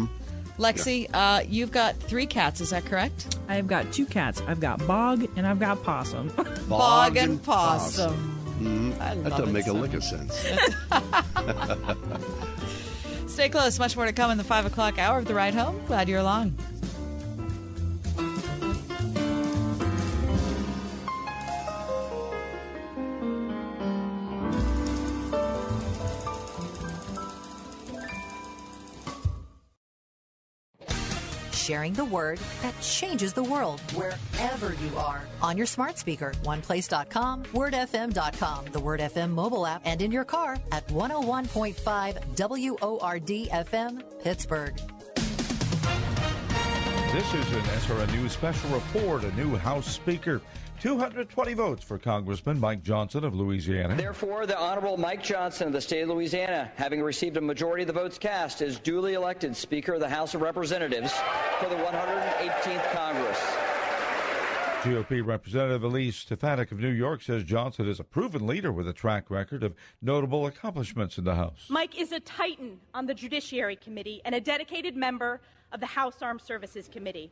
[0.58, 2.60] Lexi, uh, you've got three cats.
[2.60, 3.36] Is that correct?
[3.48, 4.40] I've got two cats.
[4.46, 6.30] I've got Bog and I've got Possum.
[6.68, 8.40] Bog and Possum.
[8.60, 10.36] Mm, I that doesn't it make so a lick of sense.
[13.26, 13.80] Stay close.
[13.80, 15.80] Much more to come in the 5 o'clock hour of The Ride Home.
[15.86, 16.56] Glad you're along.
[31.64, 35.22] Sharing the word that changes the world wherever you are.
[35.40, 40.58] On your smart speaker, oneplace.com, wordfm.com, the Word FM mobile app, and in your car
[40.72, 41.78] at 101.5
[42.36, 44.76] WORD FM, Pittsburgh.
[47.14, 49.24] This is an SRN News special report.
[49.24, 50.42] A new House Speaker.
[50.84, 53.96] 220 votes for Congressman Mike Johnson of Louisiana.
[53.96, 57.86] Therefore, the Honorable Mike Johnson of the state of Louisiana, having received a majority of
[57.86, 61.10] the votes cast, is duly elected Speaker of the House of Representatives
[61.58, 63.40] for the 118th Congress.
[64.82, 68.92] GOP Representative Elise Stefanik of New York says Johnson is a proven leader with a
[68.92, 71.64] track record of notable accomplishments in the House.
[71.70, 75.40] Mike is a titan on the Judiciary Committee and a dedicated member
[75.72, 77.30] of the House Armed Services Committee.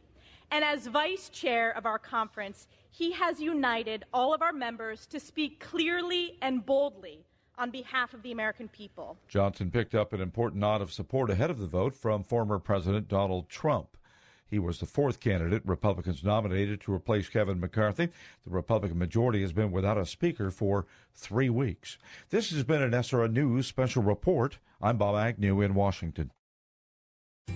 [0.51, 5.19] And as vice chair of our conference, he has united all of our members to
[5.19, 7.25] speak clearly and boldly
[7.57, 9.17] on behalf of the American people.
[9.29, 13.09] Johnson picked up an important nod of support ahead of the vote from former President
[13.09, 13.97] Donald Trump.
[14.47, 18.07] He was the fourth candidate Republicans nominated to replace Kevin McCarthy.
[18.45, 20.85] The Republican majority has been without a speaker for
[21.15, 21.97] three weeks.
[22.29, 24.59] This has been an SRN News special report.
[24.83, 26.31] I'm Bob Agnew in Washington.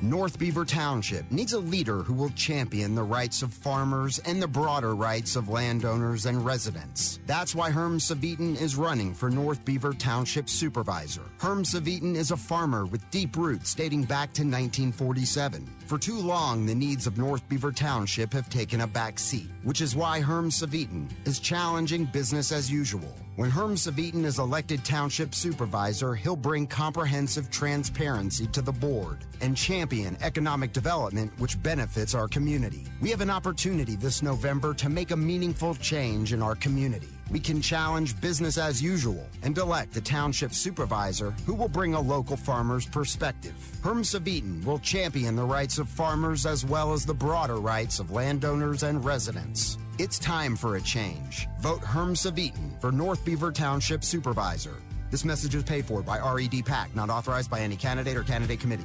[0.02, 4.46] North Beaver Township needs a leader who will champion the rights of farmers and the
[4.46, 7.18] broader rights of landowners and residents.
[7.26, 11.22] That's why Herm Savitan is running for North Beaver Township Supervisor.
[11.38, 15.66] Herm Savitan is a farmer with deep roots dating back to 1947.
[15.86, 19.80] For too long, the needs of North Beaver Township have taken a back seat, which
[19.80, 23.12] is why Herm Savitan is challenging business as usual.
[23.36, 29.54] When Herm Savitan is elected township supervisor, he'll bring comprehensive transparency to the board and
[29.54, 32.84] champion economic development which benefits our community.
[33.02, 37.15] We have an opportunity this November to make a meaningful change in our community.
[37.30, 42.00] We can challenge business as usual and elect a township supervisor who will bring a
[42.00, 43.54] local farmer's perspective.
[43.82, 48.12] Herm Savitan will champion the rights of farmers as well as the broader rights of
[48.12, 49.76] landowners and residents.
[49.98, 51.48] It's time for a change.
[51.60, 54.76] Vote Herm Savitan for North Beaver Township Supervisor.
[55.10, 58.60] This message is paid for by RED PAC, not authorized by any candidate or candidate
[58.60, 58.84] committee.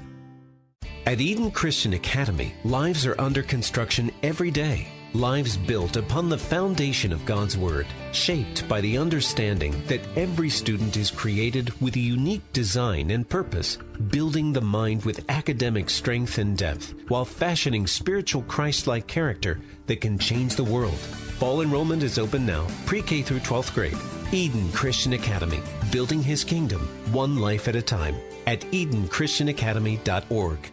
[1.05, 4.87] At Eden Christian Academy, lives are under construction every day.
[5.14, 10.95] Lives built upon the foundation of God's Word, shaped by the understanding that every student
[10.95, 16.57] is created with a unique design and purpose, building the mind with academic strength and
[16.57, 20.97] depth, while fashioning spiritual Christ like character that can change the world.
[21.39, 23.97] Fall enrollment is open now, pre K through 12th grade.
[24.32, 25.59] Eden Christian Academy,
[25.91, 28.16] building his kingdom one life at a time
[28.47, 30.72] at EdenChristianAcademy.org.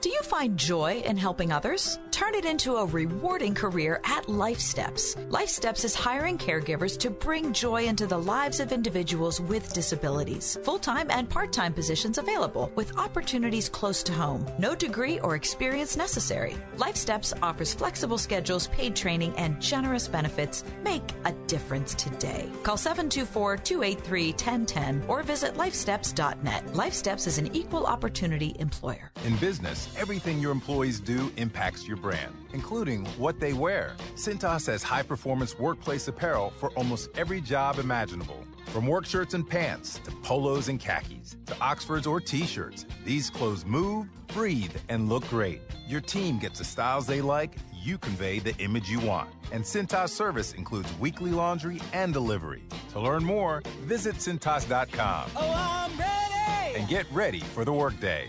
[0.00, 1.98] Do you find joy in helping others?
[2.10, 5.28] Turn it into a rewarding career at LifeSteps.
[5.28, 10.58] LifeSteps is hiring caregivers to bring joy into the lives of individuals with disabilities.
[10.64, 14.46] Full time and part time positions available with opportunities close to home.
[14.58, 16.56] No degree or experience necessary.
[16.78, 20.64] LifeSteps offers flexible schedules, paid training, and generous benefits.
[20.82, 22.50] Make a difference today.
[22.62, 26.66] Call 724 283 1010 or visit lifesteps.net.
[26.68, 29.10] LifeSteps is an equal opportunity employer.
[29.26, 33.96] In business, everything your employees do impacts your brand, including what they wear.
[34.14, 38.44] Cintas has high performance workplace apparel for almost every job imaginable.
[38.66, 43.30] From work shirts and pants to polos and khakis to Oxfords or t shirts, these
[43.30, 45.60] clothes move, breathe, and look great.
[45.88, 49.28] Your team gets the styles they like, you convey the image you want.
[49.52, 52.62] And Cintas service includes weekly laundry and delivery.
[52.92, 55.30] To learn more, visit Cintas.com.
[55.36, 56.76] Oh, I'm ready!
[56.78, 58.28] And get ready for the workday.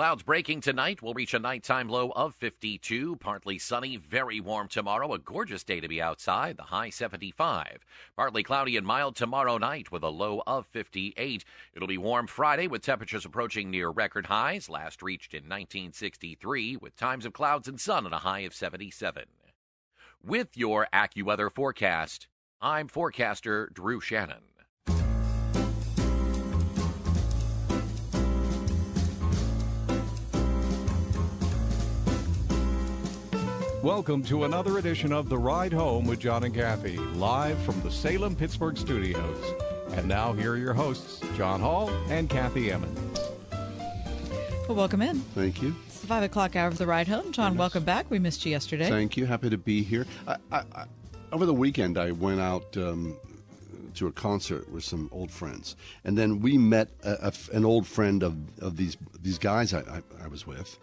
[0.00, 1.02] Clouds breaking tonight.
[1.02, 3.16] We'll reach a nighttime low of 52.
[3.16, 5.12] Partly sunny, very warm tomorrow.
[5.12, 6.56] A gorgeous day to be outside.
[6.56, 7.84] The high 75.
[8.16, 11.44] Partly cloudy and mild tomorrow night with a low of 58.
[11.74, 16.96] It'll be warm Friday with temperatures approaching near record highs, last reached in 1963, with
[16.96, 19.24] times of clouds and sun and a high of 77.
[20.24, 22.26] With your AccuWeather forecast,
[22.62, 24.49] I'm forecaster Drew Shannon.
[33.82, 37.90] Welcome to another edition of The Ride Home with John and Kathy, live from the
[37.90, 39.54] Salem Pittsburgh studios.
[39.92, 43.18] And now, here are your hosts, John Hall and Kathy Emmons.
[44.68, 45.20] Well, welcome in.
[45.34, 45.74] Thank you.
[45.86, 47.32] It's the five o'clock hour of the ride home.
[47.32, 48.10] John, welcome back.
[48.10, 48.90] We missed you yesterday.
[48.90, 49.24] Thank you.
[49.24, 50.06] Happy to be here.
[50.28, 50.84] I, I, I,
[51.32, 53.16] over the weekend, I went out um,
[53.94, 55.74] to a concert with some old friends,
[56.04, 60.02] and then we met a, a, an old friend of, of these these guys I,
[60.22, 60.78] I was with,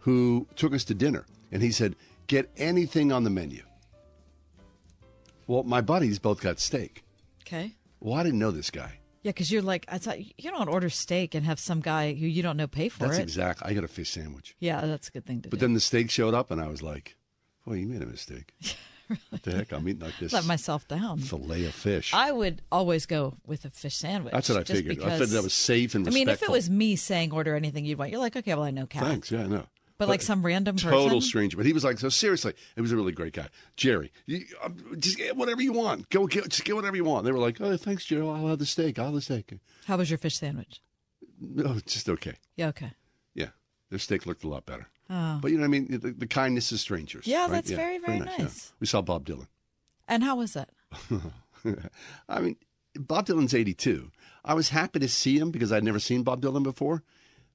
[0.00, 1.94] who took us to dinner, and he said,
[2.28, 3.62] "Get anything on the menu."
[5.48, 7.02] Well, my buddies both got steak.
[7.42, 7.72] Okay.
[8.00, 9.00] Well, I didn't know this guy.
[9.22, 12.26] Yeah, because you're like, I thought you don't order steak and have some guy who
[12.26, 13.22] you don't know pay for That's it.
[13.22, 13.68] exactly.
[13.68, 14.54] I got a fish sandwich.
[14.60, 15.50] Yeah, that's a good thing to do.
[15.50, 15.66] But do.
[15.66, 17.16] then the steak showed up, and I was like,
[17.66, 18.54] "Boy, you made a mistake.
[19.30, 19.72] What the heck?
[19.72, 21.18] I'm eating like this Let myself down.
[21.20, 24.32] fillet of fish." I would always go with a fish sandwich.
[24.34, 25.00] That's what I figured.
[25.00, 27.86] I figured that was safe and I mean, if it was me saying order anything
[27.86, 29.04] you'd want, you're like, okay, well, I know cat.
[29.04, 29.30] Thanks.
[29.30, 29.64] Yeah, I know.
[29.98, 31.20] But, like some random total person?
[31.22, 31.56] stranger.
[31.56, 33.48] But he was like, so seriously, he was a really great guy.
[33.76, 36.08] Jerry, you, um, just get whatever you want.
[36.08, 37.24] Go get, just get whatever you want.
[37.24, 38.22] They were like, oh, thanks, Jerry.
[38.22, 38.98] I'll have the steak.
[38.98, 39.52] I'll have the steak.
[39.86, 40.80] How was your fish sandwich?
[41.64, 42.34] Oh, just okay.
[42.56, 42.92] Yeah, okay.
[43.34, 43.48] Yeah,
[43.90, 44.86] their steak looked a lot better.
[45.10, 45.38] Oh.
[45.42, 46.00] But you know what I mean?
[46.00, 47.26] The, the kindness of strangers.
[47.26, 47.50] Yeah, right?
[47.50, 48.24] that's very, very yeah.
[48.38, 48.72] nice.
[48.78, 49.48] We saw Bob Dylan.
[50.06, 50.70] And how was that?
[52.28, 52.56] I mean,
[52.94, 54.10] Bob Dylan's 82.
[54.44, 57.02] I was happy to see him because I'd never seen Bob Dylan before.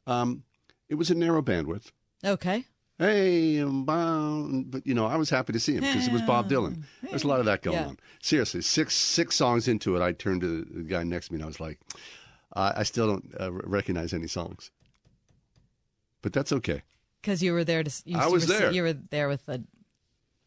[0.06, 0.44] Um,
[0.90, 1.92] it was a narrow bandwidth.
[2.24, 2.66] Okay.
[3.00, 4.72] Hey, I'm bound.
[4.72, 6.84] But, you know, I was happy to see him because it was Bob Dylan.
[7.02, 7.88] There's a lot of that going Yeah.
[7.88, 7.98] on.
[8.22, 11.44] Seriously, six six songs into it, I turned to the guy next to me and
[11.44, 11.80] I was like,
[12.56, 14.72] uh, I still don't uh, recognize any songs.
[16.22, 16.84] But that's okay.
[17.22, 17.92] Because you were there to.
[18.06, 18.72] You, I was were, there.
[18.72, 19.62] You were there with a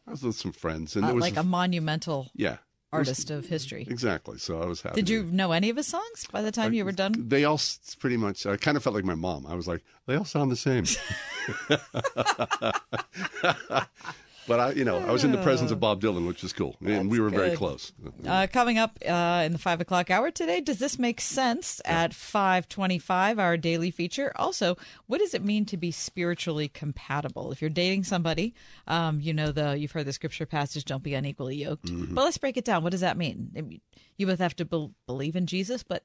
[0.07, 0.95] I was with some friends.
[0.95, 2.57] and uh, there was like a monumental Yeah.
[2.91, 3.85] Artist of history.
[3.89, 4.37] Exactly.
[4.37, 4.95] So I was happy.
[4.95, 7.13] Did to- you know any of his songs by the time you were done?
[7.27, 7.59] They all
[7.99, 8.45] pretty much.
[8.45, 9.45] I kind of felt like my mom.
[9.45, 10.85] I was like, they all sound the same.
[14.47, 16.75] but I, you know, I was in the presence of Bob Dylan, which is cool,
[16.83, 17.91] and we were very close.
[18.25, 21.81] Uh, coming up uh, in the five o'clock hour today, does this make sense?
[21.85, 24.31] At five twenty-five, our daily feature.
[24.35, 24.77] Also,
[25.07, 27.51] what does it mean to be spiritually compatible?
[27.51, 28.53] If you're dating somebody,
[28.87, 32.15] um, you know the you've heard the scripture passage, "Don't be unequally yoked." Mm-hmm.
[32.15, 32.83] But let's break it down.
[32.83, 33.79] What does that mean?
[34.17, 36.03] You both have to bel believe in Jesus, but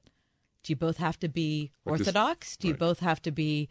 [0.63, 2.57] do you both have to be Like this- Orthodox?
[2.57, 2.79] do you right.
[2.79, 3.69] both have to be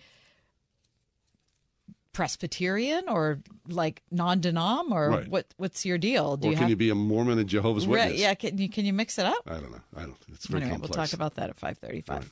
[2.13, 5.29] Presbyterian or like non-denom, or Right.
[5.29, 5.47] what?
[5.57, 6.37] What's your deal?
[6.37, 8.21] Do or you can have you be a Mormon and Jehovah's Right, Witness?
[8.21, 9.43] yeah, can you can you mix it up?
[9.47, 9.81] I don't know.
[9.97, 10.17] I don't.
[10.33, 10.97] It's very anyway, complex.
[10.97, 12.31] we'll talk about that at five thirty-five.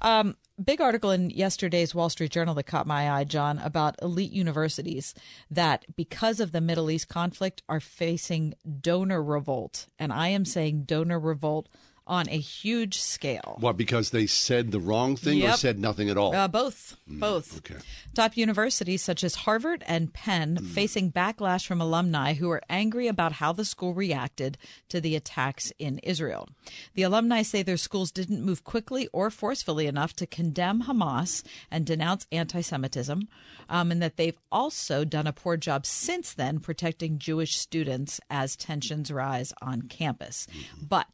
[0.00, 4.32] Um, big article in yesterday's Wall Street Journal that caught my eye, John, about elite
[4.32, 5.14] universities
[5.50, 10.84] that, because of the Middle East conflict, are facing donor revolt, and I am saying
[10.84, 11.68] donor revolt
[12.06, 13.56] on a huge scale.
[13.60, 13.76] What?
[13.76, 16.34] Because they said the wrong thing or said nothing at all?
[16.34, 17.58] Uh, both, both.
[17.58, 17.76] okay.
[18.14, 23.32] Top universities such as Harvard and Penn facing backlash from alumni who are angry about
[23.32, 26.48] how the school reacted to the attacks in Israel.
[26.94, 31.86] The alumni say their schools didn't move quickly or forcefully enough to condemn Hamas and
[31.86, 33.28] denounce anti Semitism,
[33.68, 38.56] um, and that they've also done a poor job since then protecting Jewish students as
[38.56, 40.46] tensions rise on campus.
[40.80, 41.06] But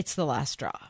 [0.00, 0.89] it's the last straw.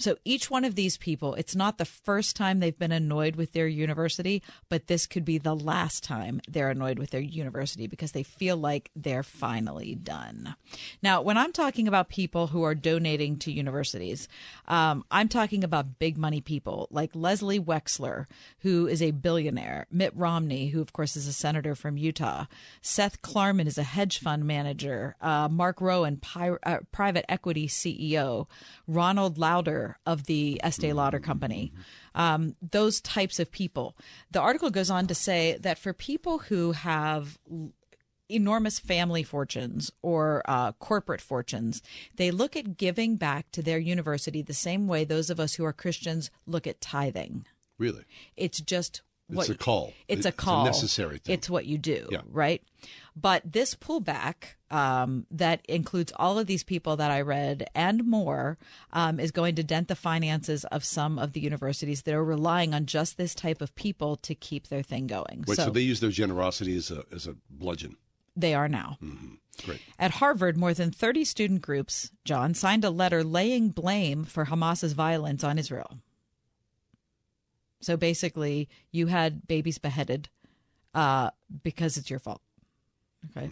[0.00, 3.52] So each one of these people, it's not the first time they've been annoyed with
[3.52, 8.12] their university, but this could be the last time they're annoyed with their university because
[8.12, 10.54] they feel like they're finally done.
[11.02, 14.26] Now, when I'm talking about people who are donating to universities,
[14.66, 18.26] um, I'm talking about big money people like Leslie Wexner,
[18.60, 22.46] who is a billionaire, Mitt Romney, who of course is a senator from Utah,
[22.80, 28.46] Seth Klarman is a hedge fund manager, uh, Mark Rowan, pi- uh, private equity CEO,
[28.86, 31.72] Ronald Lauder of the Estee Lauder Company,
[32.14, 33.96] um, those types of people.
[34.30, 37.38] The article goes on to say that for people who have
[38.28, 41.82] enormous family fortunes or uh, corporate fortunes,
[42.16, 45.64] they look at giving back to their university the same way those of us who
[45.64, 47.44] are Christians look at tithing.
[47.78, 48.04] Really?
[48.36, 49.92] It's just what It's a call.
[50.06, 50.64] It's a It's a call.
[50.64, 51.34] necessary thing.
[51.34, 52.20] It's what you do, Yeah.
[52.30, 52.62] right?
[53.20, 58.56] But this pullback um, that includes all of these people that I read and more
[58.92, 62.72] um, is going to dent the finances of some of the universities that are relying
[62.72, 65.44] on just this type of people to keep their thing going.
[65.46, 67.96] Wait, so, they use their generosity as a as a bludgeon.
[68.36, 68.98] they are now.
[69.64, 69.82] Great.
[69.98, 74.94] At Harvard, more than 30 student groups, John, signed a letter laying blame for Hamas's
[74.94, 75.98] violence on Israel.
[77.82, 80.28] So basically, you had babies beheaded
[80.94, 81.30] uh,
[81.62, 82.40] because it's your fault.
[83.30, 83.50] Okay.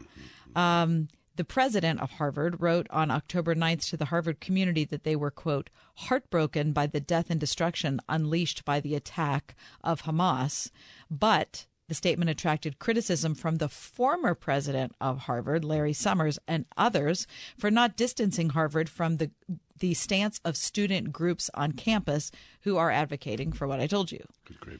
[0.54, 5.14] Um, The president of Harvard wrote on October 9th to the Harvard community that they
[5.14, 9.54] were, quote, heartbroken by the death and destruction unleashed by the attack
[9.84, 10.72] of Hamas,
[11.08, 17.26] but the statement attracted criticism from the former president of Harvard, Larry Summers, and others
[17.56, 19.30] for not distancing Harvard from the
[19.78, 24.24] the stance of student groups on campus who are advocating for what I told you.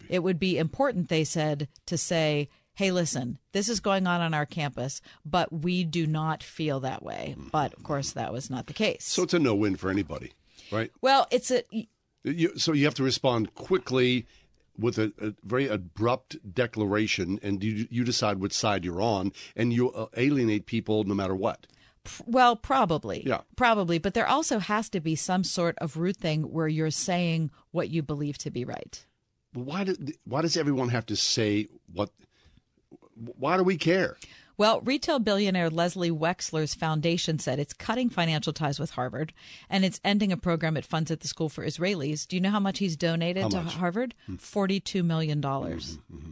[0.09, 2.49] It would be important, they said, to say,
[2.79, 7.03] hey, listen, this is going on on our campus, but we do not feel that
[7.03, 7.35] way.
[7.51, 9.05] But of course, that was not the case.
[9.05, 10.31] So it's a no win for anybody,
[10.71, 10.93] right?
[11.01, 11.65] Well, it's a.
[12.23, 14.27] You, so you have to respond quickly
[14.79, 19.73] with a, a, very abrupt declaration, and you, you decide which side you're on, and
[19.73, 21.67] you uh, alienate people no matter what.
[22.27, 23.25] Well, probably.
[23.27, 23.41] Yeah.
[23.57, 23.99] Probably.
[23.99, 27.91] But there also has to be some sort of root thing where you're saying what
[27.91, 29.05] you believe to be right.
[29.53, 32.11] Why, do, why does everyone have to say what?
[33.37, 34.17] Why do we care?
[34.57, 39.33] Well, retail billionaire Leslie Wexner's foundation said it's cutting financial ties with Harvard
[39.71, 42.27] and it's ending a program it funds at the school for Israelis.
[42.27, 43.75] Do you know how much he's donated How to much?
[43.75, 44.15] Harvard?
[44.27, 44.35] Hmm.
[44.35, 45.41] $42 million.
[45.41, 46.31] Mm-hmm, mm-hmm.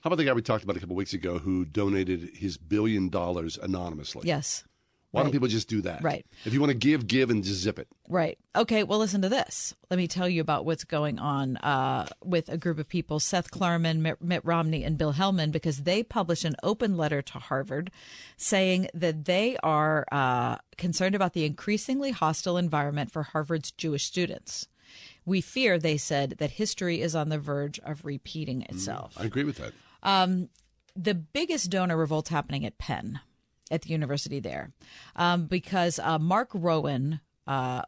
[0.00, 3.08] How about the guy we talked about a couple weeks ago who donated his billion
[3.08, 4.26] dollars anonymously?
[4.26, 4.64] Yes.
[5.12, 6.02] Why don't people just do that?
[6.02, 6.26] Right.
[6.46, 7.86] If you want to give, give and just zip it.
[8.08, 8.38] Right.
[8.56, 8.82] Okay.
[8.82, 9.74] Well, listen to this.
[9.90, 13.50] Let me tell you about what's going on uh, with a group of people Seth
[13.50, 17.90] Klarman, Mitt, Romney, and Bill Helman, because they published an open letter to Harvard
[18.38, 24.66] saying that they are uh, concerned about the increasingly hostile environment for Harvard's Jewish students.
[25.26, 29.14] We fear, they said, that history is on the verge of repeating itself.
[29.18, 29.72] I agree with that.
[30.02, 30.48] Um,
[30.96, 33.20] the biggest donor revolt happening at Penn,
[33.72, 34.70] at the university there,
[35.16, 37.82] um, because uh, Mark Rowan uh,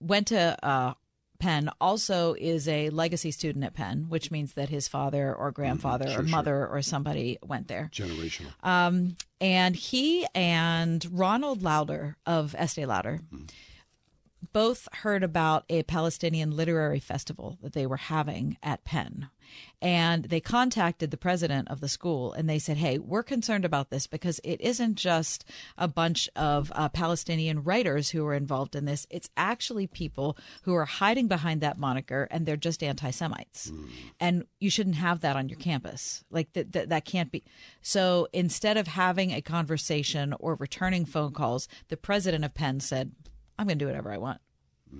[0.00, 0.94] went to uh,
[1.38, 6.06] Penn, also is a legacy student at Penn, which means that his father or grandfather
[6.08, 6.36] Sure, or sure.
[6.36, 7.90] mother or somebody went there.
[7.92, 8.52] Generational.
[8.64, 13.20] Um, and he and Ronald Lauder of Estee Lauder
[14.52, 19.28] both heard about a Palestinian literary festival that they were having at Penn.
[19.80, 23.90] And they contacted the president of the school and they said, Hey, we're concerned about
[23.90, 25.44] this because it isn't just
[25.76, 29.06] a bunch of uh, Palestinian writers who are involved in this.
[29.10, 33.72] It's actually people who are hiding behind that moniker and they're just anti Semites.
[34.20, 36.24] And you shouldn't have that on your campus.
[36.30, 37.42] Like that, that, that can't be.
[37.82, 43.12] So instead of having a conversation or returning phone calls, the president of Penn said,
[43.58, 44.40] I'm going to do whatever I want.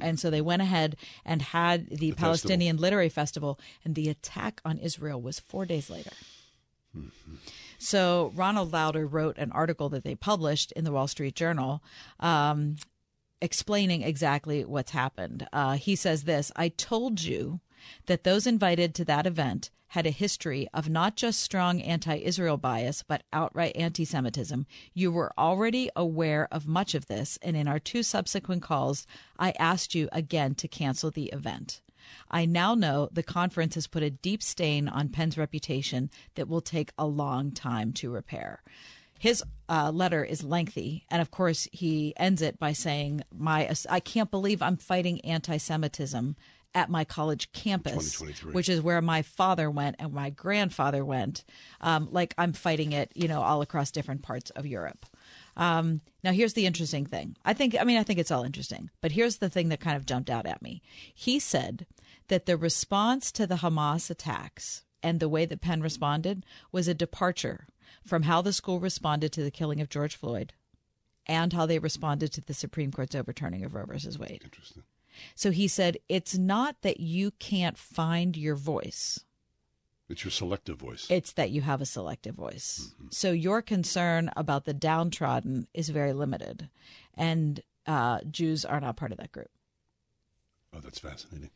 [0.01, 4.61] And so they went ahead and had the, The Palestinian Literary Festival, and the attack
[4.65, 6.13] on Israel was four days later.
[7.79, 11.83] So Ronald Lauder wrote an article that they published in the Wall Street Journal.
[12.21, 12.77] Um,
[13.43, 15.47] explaining exactly what's happened.
[15.53, 17.61] Uh, he says this I told you
[18.07, 22.57] that those invited to that event had a history of not just strong anti Israel
[22.57, 24.65] bias, but outright anti Semitism.
[24.95, 29.07] You were already aware of much of this, and in our two subsequent calls,
[29.39, 31.83] I asked you again to cancel the event.
[32.31, 36.63] I now know the conference has put a deep stain on Penn's reputation that will
[36.63, 38.63] take a long time to repair.
[39.19, 44.01] His uh, letter is lengthy, and of course, he ends it by saying, "My, I
[44.01, 46.35] can't believe I'm fighting anti-Semitism
[46.75, 48.21] at my college campus,
[48.53, 51.45] which is where my father went and my grandfather went.
[51.81, 55.07] Um, like I'm fighting it, you know, all across different parts of Europe."
[55.57, 57.37] Um, now, here's the interesting thing.
[57.45, 59.97] I think, I mean, I think it's all interesting, but here's the thing that kind
[59.97, 60.81] of jumped out at me.
[61.15, 61.87] He said
[62.29, 66.95] that the response to the Hamas attacks and the way that Penn responded was a
[66.95, 67.67] departure
[68.07, 70.53] from how the school responded to the killing of George Floyd
[71.27, 74.41] and how they responded to the Supreme Court's overturning of Roe versus Wade.
[74.45, 74.83] Interesting.
[75.35, 79.25] So he said, it's not that you can't find your voice.
[80.09, 81.07] It's your selective voice.
[81.09, 82.95] It's that you have a selective voice.
[83.11, 86.69] So your concern about the downtrodden is very limited,
[87.15, 89.49] and uh, Jews are not part of that group.
[90.75, 91.51] oh, that's fascinating.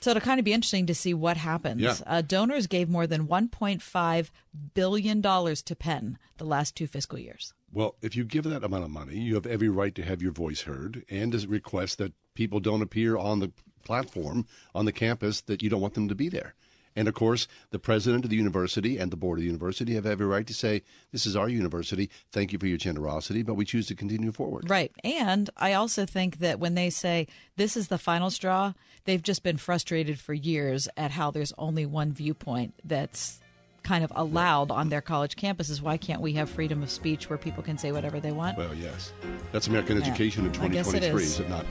[0.00, 1.82] So it'll kind of be interesting to see what happens.
[1.82, 1.94] Yeah.
[2.06, 4.30] Uh, donors gave more than 1.5
[4.72, 7.52] billion dollars to Penn the last two fiscal years.
[7.70, 10.32] Well, if you give that amount of money, you have every right to have your
[10.32, 13.52] voice heard and to request that people don't appear on the
[13.84, 16.54] platform on the campus that you don't want them to be there.
[16.96, 20.06] And of course, the president of the university and the board of the university have
[20.06, 22.08] every right to say, This is our university.
[22.32, 24.70] Thank you for your generosity, but we choose to continue forward.
[24.70, 24.90] Right.
[25.04, 27.26] And I also think that when they say
[27.56, 28.72] this is the final straw,
[29.04, 33.38] they've just been frustrated for years at how there's only one viewpoint that's
[33.82, 35.80] kind of allowed on their college campuses.
[35.80, 38.58] Why can't we have freedom of speech where people can say whatever they want?
[38.58, 39.12] Well, yes.
[39.52, 41.30] That's American Yeah, education in I guess it 2023, is.
[41.32, 41.64] is it not?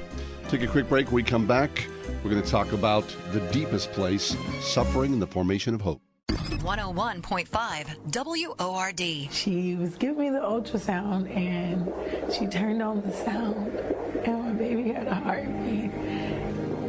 [0.49, 1.07] Take a quick break.
[1.07, 1.87] When we come back.
[2.23, 6.01] We're going to talk about the deepest place suffering and the formation of hope.
[6.29, 9.31] 101.5 WORD.
[9.33, 13.67] She was giving me the ultrasound and she turned on the sound,
[14.25, 15.91] and my baby had a heartbeat.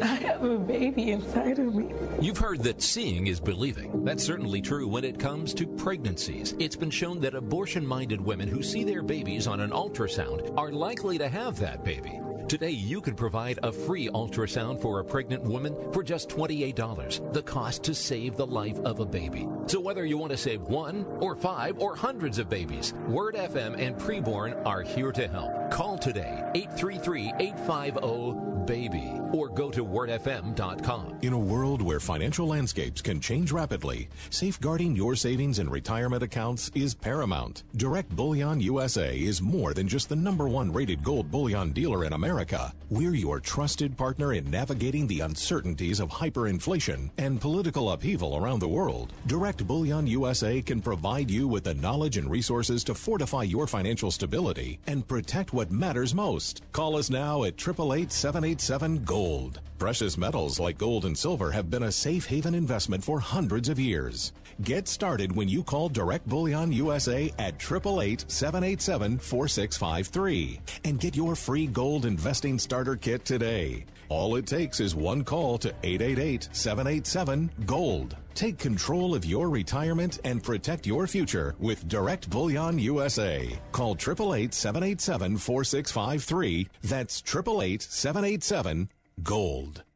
[0.03, 1.93] I have a baby inside of me.
[2.23, 4.03] You've heard that seeing is believing.
[4.03, 6.55] That's certainly true when it comes to pregnancies.
[6.59, 10.73] It's been shown that abortion minded women who see their babies on an ultrasound are
[10.73, 12.19] likely to have that baby.
[12.49, 17.43] Today, you can provide a free ultrasound for a pregnant woman for just $28, the
[17.43, 19.47] cost to save the life of a baby.
[19.67, 23.79] So, whether you want to save one or five or hundreds of babies, Word FM
[23.79, 25.71] and Preborn are here to help.
[25.71, 31.19] Call today 833 850 baby or go to wordfm.com.
[31.23, 36.71] In a world where financial landscapes can change rapidly, safeguarding your savings and retirement accounts
[36.75, 37.65] is paramount.
[37.77, 42.13] Direct Bullion USA is more than just the number one rated gold bullion dealer in
[42.13, 42.73] America.
[42.89, 48.69] We're your trusted partner in navigating the uncertainties of hyperinflation and political upheaval around the
[48.69, 49.13] world.
[49.27, 54.11] Direct Bullion USA can provide you with the knowledge and resources to fortify your financial
[54.11, 56.63] stability and protect what matters most.
[56.73, 59.61] Call us now at 888 787 Gold.
[59.81, 63.81] Precious metals like gold and silver have been a safe haven investment for hundreds of
[63.81, 64.35] years.
[64.61, 71.35] Get started when you call Direct Bullion USA at 888 787 4653 and get your
[71.35, 73.87] free gold investing starter kit today.
[74.11, 78.17] All it takes is one call to 888 787 Gold.
[78.35, 83.59] Take control of your retirement and protect your future with Direct Bullion USA.
[83.73, 86.69] Call 888 787 4653.
[86.83, 88.91] That's 888 787
[89.23, 89.85] Gold.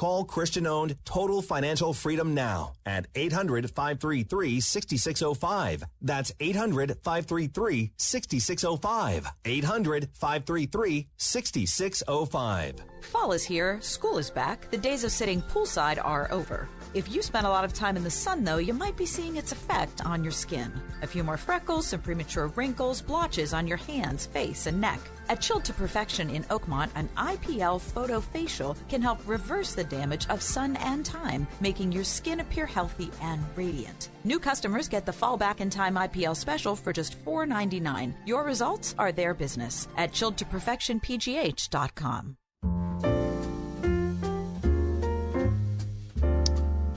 [0.00, 5.84] Call Christian owned Total Financial Freedom now at 800 533 6605.
[6.00, 9.26] That's 800 533 6605.
[9.44, 12.76] 800 533 6605.
[13.02, 16.66] Fall is here, school is back, the days of sitting poolside are over.
[16.92, 19.36] If you spend a lot of time in the sun, though, you might be seeing
[19.36, 20.72] its effect on your skin.
[21.02, 24.98] A few more freckles, some premature wrinkles, blotches on your hands, face, and neck.
[25.28, 30.28] At Chilled to Perfection in Oakmont, an IPL photo facial can help reverse the damage
[30.30, 34.08] of sun and time, making your skin appear healthy and radiant.
[34.24, 38.14] New customers get the Fall Back in Time IPL special for just $4.99.
[38.26, 42.36] Your results are their business at chilledtoperfectionpgh.com.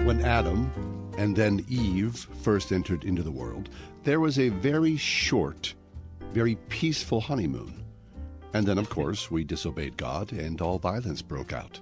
[0.04, 0.70] When Adam
[1.18, 3.70] and then Eve first entered into the world,
[4.04, 5.74] there was a very short,
[6.34, 7.86] very peaceful honeymoon.
[8.54, 11.80] And then, of course, we disobeyed God and all violence broke out,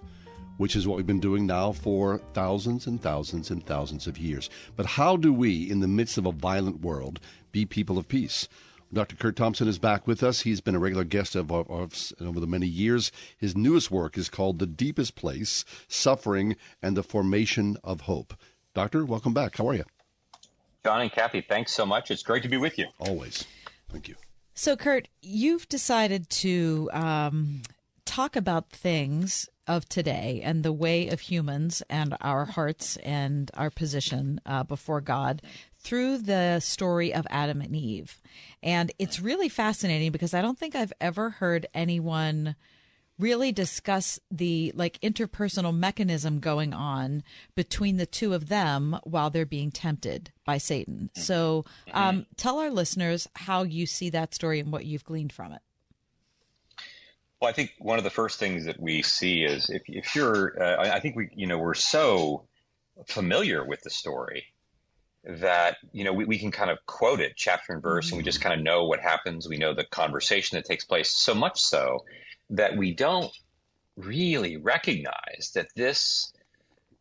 [0.57, 4.51] which is what we've been doing now for thousands and thousands and thousands of years.
[4.75, 7.19] But how do we, in the midst of a violent world,
[7.51, 8.47] be people of peace?
[8.93, 9.15] Dr.
[9.15, 10.41] Curt Thompson is back with us.
[10.41, 13.09] He's been a regular guest of ours over the many years.
[13.37, 18.33] His newest work is called The Deepest Place Suffering and the Formation of Hope.
[18.73, 19.55] Doctor, welcome back.
[19.55, 19.85] How are you?
[20.83, 22.11] John and Kathy, thanks so much.
[22.11, 22.87] It's great to be with you.
[22.99, 23.45] Always.
[23.89, 24.15] Thank you.
[24.55, 27.61] So, Curt, you've decided to um,
[28.03, 33.69] talk about things of today and the way of humans and our hearts and our
[33.69, 35.41] position uh, before God
[35.81, 38.21] through the story of Adam and Eve.
[38.61, 42.55] And it's really fascinating because I don't think I've ever heard anyone
[43.19, 47.23] really discuss the like interpersonal mechanism going on
[47.55, 51.09] between the two of them while they're being tempted by Satan.
[51.15, 55.51] So, um, tell our listeners how you see that story and what you've gleaned from
[55.51, 55.61] it.
[57.39, 60.61] Well, I think one of the first things that we see is if, if you're,
[60.61, 62.45] uh, I think we, you know, we're so
[63.07, 64.45] familiar with the story
[65.23, 68.23] that you know we, we can kind of quote it chapter and verse and we
[68.23, 69.47] just kind of know what happens.
[69.47, 72.05] We know the conversation that takes place so much so
[72.51, 73.31] that we don't
[73.97, 76.33] really recognize that this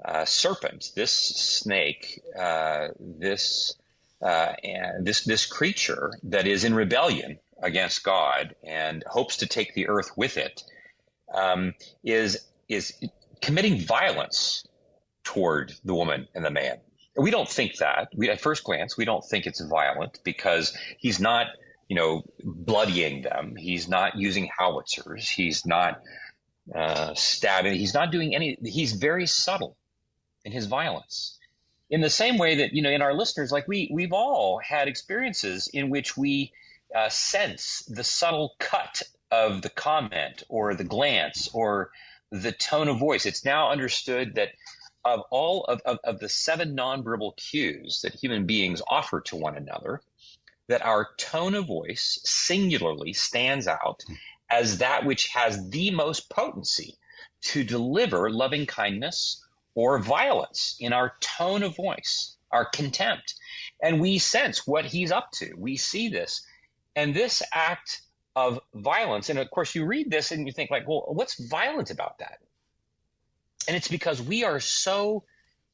[0.04, 3.74] uh, serpent this snake uh, this
[4.22, 9.74] uh, and this this creature that is in rebellion against God and hopes to take
[9.74, 10.62] the earth with it
[11.34, 11.74] um,
[12.04, 12.38] is
[12.68, 12.94] is
[13.40, 14.66] committing violence
[15.24, 16.78] toward the woman and the man
[17.16, 18.08] We don't think that.
[18.14, 21.46] We, at first glance, we don't think it's violent because he's not,
[21.88, 23.56] you know, bloodying them.
[23.56, 25.28] He's not using howitzers.
[25.28, 26.00] He's not
[26.74, 27.74] uh, stabbing.
[27.74, 28.56] He's not doing any.
[28.62, 29.76] He's very subtle
[30.44, 31.38] in his violence.
[31.88, 34.86] In the same way that you know, in our listeners, like we we've all had
[34.86, 36.52] experiences in which we
[36.94, 41.90] uh, sense the subtle cut of the comment or the glance or
[42.30, 43.26] the tone of voice.
[43.26, 44.50] It's now understood that
[45.04, 49.56] of all of, of, of the seven nonverbal cues that human beings offer to one
[49.56, 50.00] another,
[50.68, 54.04] that our tone of voice singularly stands out
[54.50, 56.96] as that which has the most potency
[57.42, 59.44] to deliver loving kindness
[59.74, 63.34] or violence in our tone of voice, our contempt.
[63.82, 65.54] And we sense what he's up to.
[65.56, 66.44] We see this.
[66.96, 68.02] And this act
[68.36, 71.90] of violence, and of course, you read this and you think, like, well, what's violent
[71.90, 72.38] about that?
[73.68, 75.24] And it's because we are so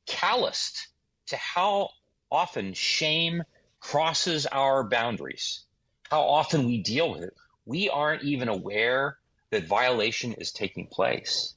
[0.06, 0.88] calloused
[1.26, 1.90] to how
[2.30, 3.42] often shame
[3.80, 5.64] crosses our boundaries,
[6.10, 7.34] how often we deal with it.
[7.64, 9.18] We aren't even aware
[9.50, 11.54] that violation is taking place.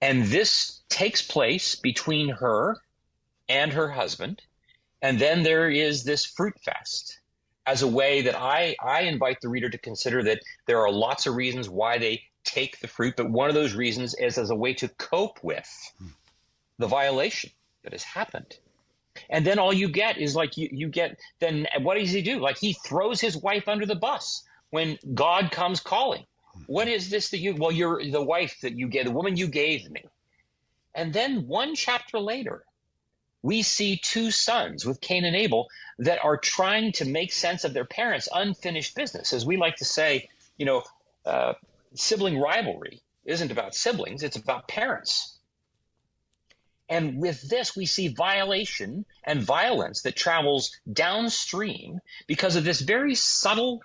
[0.00, 2.76] And this takes place between her
[3.48, 4.42] and her husband.
[5.02, 7.20] And then there is this fruit fest
[7.66, 11.26] as a way that I, I invite the reader to consider that there are lots
[11.26, 14.54] of reasons why they take the fruit, but one of those reasons is as a
[14.54, 15.68] way to cope with
[16.78, 17.50] the violation
[17.82, 18.56] that has happened.
[19.28, 22.38] And then all you get is like you, you get then what does he do?
[22.38, 26.24] Like he throws his wife under the bus when God comes calling.
[26.66, 29.48] What is this that you well you're the wife that you get the woman you
[29.48, 30.04] gave me.
[30.94, 32.64] And then one chapter later,
[33.42, 35.68] we see two sons with Cain and Abel
[35.98, 39.32] that are trying to make sense of their parents' unfinished business.
[39.32, 40.82] As we like to say, you know,
[41.24, 41.54] uh,
[41.94, 45.38] sibling rivalry isn't about siblings, it's about parents.
[46.88, 53.14] And with this, we see violation and violence that travels downstream because of this very
[53.14, 53.80] subtle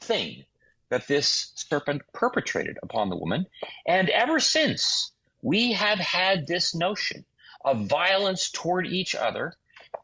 [0.00, 0.44] thing
[0.88, 3.46] that this serpent perpetrated upon the woman.
[3.86, 7.24] And ever since, we have had this notion
[7.64, 9.54] of violence toward each other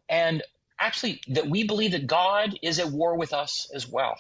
[0.09, 0.43] and
[0.81, 4.17] actually that we believe that God is at war with us as well.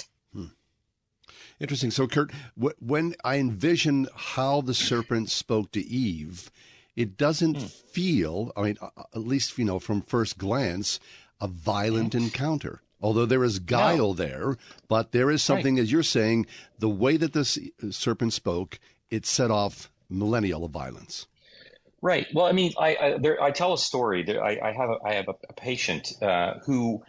[1.61, 1.91] Interesting.
[1.91, 6.51] So, Curt, when I envision how the serpent spoke to Eve,
[6.95, 7.71] it doesn't mm.
[7.71, 11.01] feel, I mean, at least, you know, from first glance,
[11.41, 12.23] a violent mm.
[12.25, 12.83] encounter.
[13.01, 14.15] Although there is guile no.
[14.15, 14.57] there,
[14.89, 15.83] but there is something, right.
[15.83, 16.47] as you're saying,
[16.79, 17.59] the way that this
[17.91, 18.81] serpent spoke,
[19.11, 21.27] it set off millennial of violence.
[22.01, 22.27] Right.
[22.33, 24.23] Well, I mean, I I, there, I tell a story.
[24.23, 27.03] There, I, I, have a, I have a patient uh, who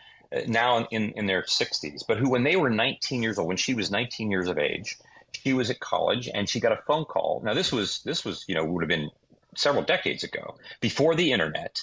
[0.47, 3.73] now in, in their 60s, but who, when they were 19 years old, when she
[3.73, 4.97] was 19 years of age,
[5.31, 7.41] she was at college and she got a phone call.
[7.43, 9.09] Now, this was, this was, you know, would have been
[9.55, 11.81] several decades ago, before the internet,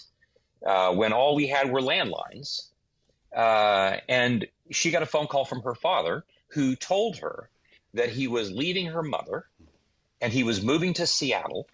[0.64, 2.68] uh, when all we had were landlines.
[3.34, 7.48] Uh, and she got a phone call from her father who told her
[7.94, 9.46] that he was leaving her mother
[10.20, 11.68] and he was moving to Seattle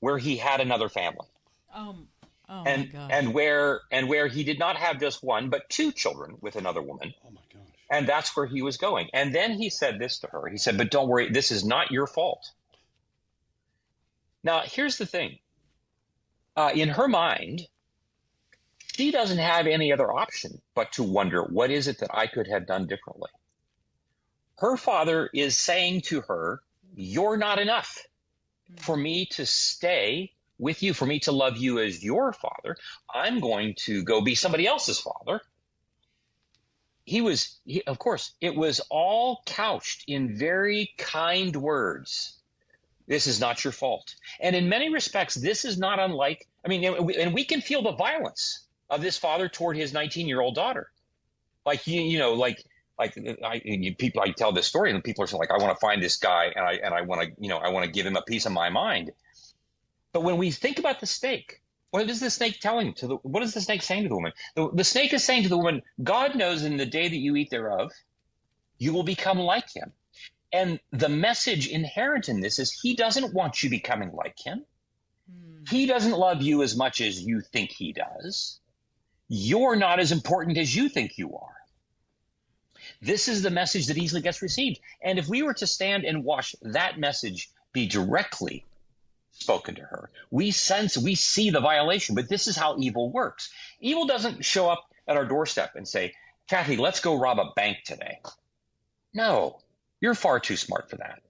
[0.00, 1.26] where he had another family.
[1.74, 2.08] Um,
[2.52, 6.36] Oh and and where and where he did not have just one but two children
[6.40, 7.14] with another woman.
[7.24, 7.62] Oh my gosh.
[7.88, 9.08] And that's where he was going.
[9.12, 10.48] And then he said this to her.
[10.48, 12.50] He said, "But don't worry, this is not your fault."
[14.42, 15.38] Now, here's the thing.
[16.56, 17.66] Uh, in her mind,
[18.96, 22.48] she doesn't have any other option but to wonder, what is it that I could
[22.48, 23.30] have done differently?
[24.58, 26.60] Her father is saying to her,
[26.94, 27.98] You're not enough
[28.76, 32.76] for me to stay with you, for me to love you as your father,
[33.12, 35.40] I'm going to go be somebody else's father.
[37.04, 42.36] He was, he, of course, it was all couched in very kind words.
[43.08, 44.14] This is not your fault.
[44.38, 47.92] And in many respects, this is not unlike, I mean, and we can feel the
[47.92, 50.88] violence of this father toward his 19 year old daughter.
[51.66, 52.62] Like, you, you know, like,
[52.98, 55.80] like I, you, people, I tell this story and people are like, I want to
[55.80, 58.06] find this guy and I, and I want to, you know, I want to give
[58.06, 59.10] him a piece of my mind.
[60.12, 61.60] But when we think about the snake,
[61.90, 63.16] what is the snake telling to the?
[63.16, 64.32] What is the snake saying to the woman?
[64.54, 67.36] The, the snake is saying to the woman, God knows in the day that you
[67.36, 67.92] eat thereof,
[68.78, 69.92] you will become like him.
[70.52, 74.64] And the message inherent in this is he doesn't want you becoming like him.
[75.30, 75.64] Hmm.
[75.68, 78.58] He doesn't love you as much as you think he does.
[79.28, 81.54] You're not as important as you think you are.
[83.00, 84.80] This is the message that easily gets received.
[85.00, 88.64] And if we were to stand and watch that message be directly
[89.32, 90.10] spoken to her.
[90.30, 93.50] We sense, we see the violation, but this is how evil works.
[93.80, 96.14] Evil doesn't show up at our doorstep and say,
[96.48, 98.20] Kathy, let's go rob a bank today.
[99.14, 99.60] No,
[100.00, 101.22] you're far too smart for that.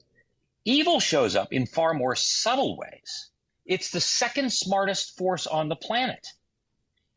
[0.65, 3.31] Evil shows up in far more subtle ways.
[3.67, 6.27] It's the second smartest force on the planet.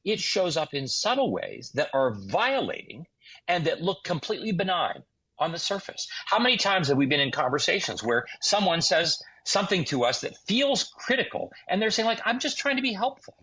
[0.03, 3.05] it shows up in subtle ways that are violating
[3.47, 5.03] and that look completely benign
[5.39, 6.07] on the surface.
[6.25, 10.37] How many times have we been in conversations where someone says something to us that
[10.45, 13.35] feels critical and they're saying, like, I'm just trying to be helpful?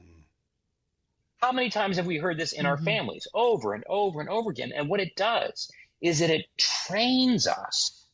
[1.39, 2.69] How many times have we heard this in mm-hmm.
[2.69, 4.73] our families over and over and over again?
[4.75, 5.71] And what it does
[6.01, 8.07] is that it trains us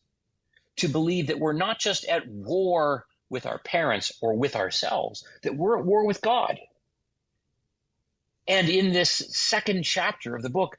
[0.77, 5.57] to believe that we're not just at war with our parents or with ourselves, that
[5.57, 6.59] we're at war with God.
[8.47, 10.77] And in this second chapter of the book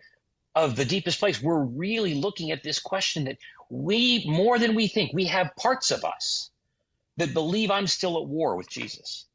[0.56, 3.38] of the deepest place, we're really looking at this question that
[3.70, 6.50] we, more than we think, we have parts of us
[7.18, 9.26] that believe I'm still at war with Jesus.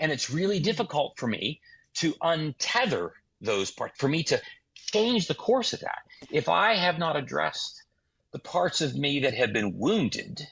[0.00, 1.60] And it's really difficult for me
[1.94, 3.10] to untether
[3.40, 4.40] those parts, for me to
[4.74, 5.98] change the course of that.
[6.30, 7.82] If I have not addressed
[8.32, 10.46] the parts of me that have been wounded,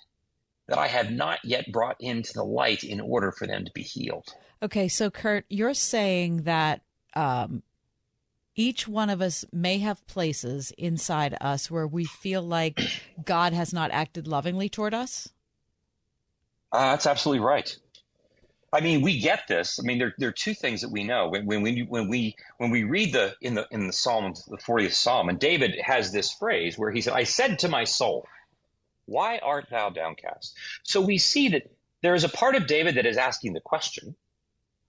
[0.66, 3.82] that I have not yet brought into the light in order for them to be
[3.82, 4.34] healed.
[4.62, 6.82] Okay, so Curt, you're saying that
[7.14, 7.62] um,
[8.56, 12.80] each one of us may have places inside us where we feel like
[13.24, 15.28] God has not acted lovingly toward us?
[16.72, 17.76] Uh, that's absolutely right.
[18.72, 19.78] I mean, we get this.
[19.80, 22.36] I mean, there, there are two things that we know when, when, we, when we
[22.58, 26.12] when we read the in the in the Psalm, the 40th Psalm, and David has
[26.12, 28.26] this phrase where he said, "I said to my soul,
[29.06, 31.70] why art thou downcast?" So we see that
[32.02, 34.14] there is a part of David that is asking the question,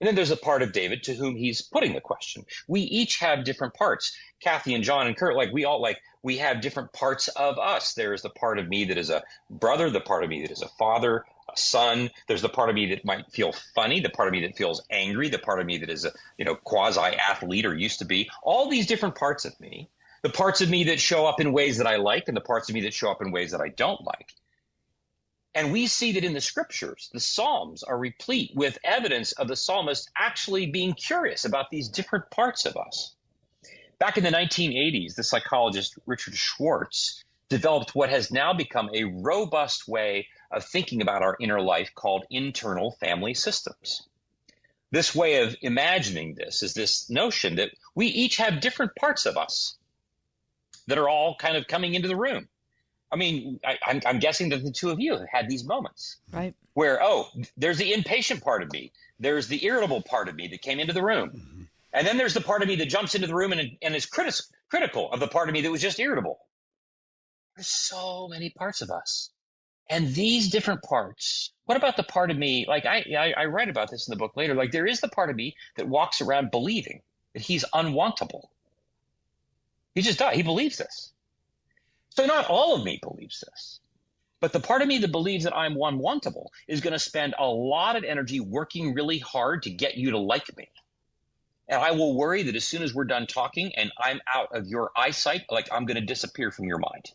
[0.01, 2.45] and then there's a part of David to whom he's putting the question.
[2.67, 4.17] We each have different parts.
[4.41, 7.93] Kathy and John and Curt, like we all like we have different parts of us.
[7.93, 10.51] There is the part of me that is a brother, the part of me that
[10.51, 11.23] is a father,
[11.59, 12.09] son.
[12.27, 14.83] There's the part of me that might feel funny, the part of me that feels
[14.89, 18.05] angry, the part of me that is a you know quasi athlete or used to
[18.05, 18.29] be.
[18.43, 19.89] All these different parts of me,
[20.23, 22.69] the parts of me that show up in ways that I like, and the parts
[22.69, 24.33] of me that show up in ways that I don't like.
[25.57, 29.55] And we see that in the scriptures, the Psalms are replete with evidence of the
[29.55, 33.15] psalmist actually being curious about these different parts of us.
[33.97, 39.87] Back in the 1980s, the psychologist Richard Schwartz developed what has now become a robust
[39.87, 44.07] way of thinking about our inner life called internal family systems.
[44.91, 49.37] This way of imagining this is this notion that we each have different parts of
[49.37, 49.77] us
[50.87, 52.47] that are all kind of coming into the room.
[53.11, 56.17] I mean, I, am guessing that the two of you have had these moments.
[56.31, 56.53] Right.
[56.73, 60.61] Where, oh, there's the impatient part of me, there's the irritable part of me that
[60.61, 61.29] came into the room.
[61.29, 61.63] Mm-hmm.
[61.93, 64.05] And then there's the part of me that jumps into the room and, and is
[64.05, 66.39] critical of the part of me that was just irritable.
[67.55, 69.31] There's so many parts of us.
[69.89, 72.65] And these different parts, what about the part of me?
[72.67, 74.53] Like I, I, I write about this in the book later.
[74.53, 77.01] Like there is the part of me that walks around believing
[77.33, 78.47] that he's unwantable.
[79.95, 80.35] He just does.
[80.35, 81.11] He believes this.
[82.09, 83.79] So not all of me believes this.
[84.39, 87.47] But the part of me that believes that I'm unwantable is going to spend a
[87.47, 90.69] lot of energy working really hard to get you to like me.
[91.67, 94.67] And I will worry that as soon as we're done talking and I'm out of
[94.67, 97.11] your eyesight, like I'm going to disappear from your mind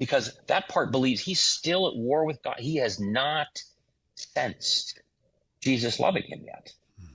[0.00, 2.56] because that part believes he's still at war with God.
[2.58, 3.62] He has not
[4.14, 4.98] sensed
[5.60, 6.72] Jesus loving him yet.
[6.98, 7.12] Hmm.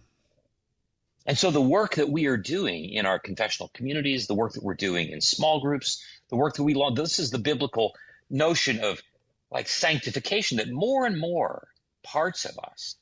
[1.26, 4.64] And so the work that we are doing in our confessional communities, the work that
[4.64, 7.96] we're doing in small groups, the work that we long, this is the biblical
[8.30, 9.02] notion of
[9.50, 11.68] like sanctification that more and more
[12.04, 12.98] parts of us,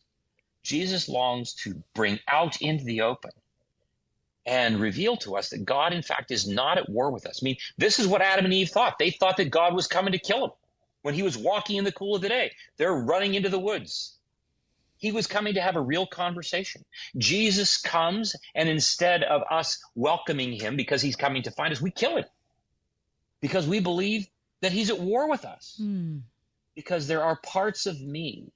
[0.64, 3.32] Jesus longs to bring out into the open
[4.46, 7.40] and reveal to us that God, in fact, is not at war with us.
[7.42, 8.98] I mean, this is what Adam and Eve thought.
[9.00, 10.52] They thought that God was coming to kill them
[11.02, 12.52] when he was walking in the cool of the day.
[12.78, 14.18] They're running into the woods.
[14.98, 16.86] He was coming to have a real conversation.
[17.18, 21.92] Jesus comes, and instead of us welcoming him because he's coming to find us, we
[21.92, 22.26] kill him
[23.42, 24.28] because we believe
[24.62, 25.76] that he's at war with us.
[25.78, 26.20] Hmm.
[26.76, 28.52] Because there are parts of me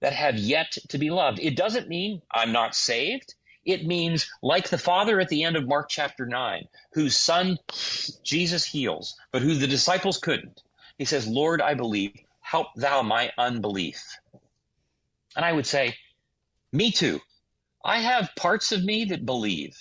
[0.00, 1.38] that have yet to be loved.
[1.38, 3.34] It doesn't mean I'm not saved.
[3.64, 7.58] It means, like the father at the end of Mark chapter 9, whose son
[8.22, 10.62] Jesus heals, but who the disciples couldn't.
[10.98, 14.02] He says, Lord, I believe, help thou my unbelief.
[15.36, 15.96] And I would say,
[16.72, 17.20] me too.
[17.84, 19.76] I have parts of me that believe.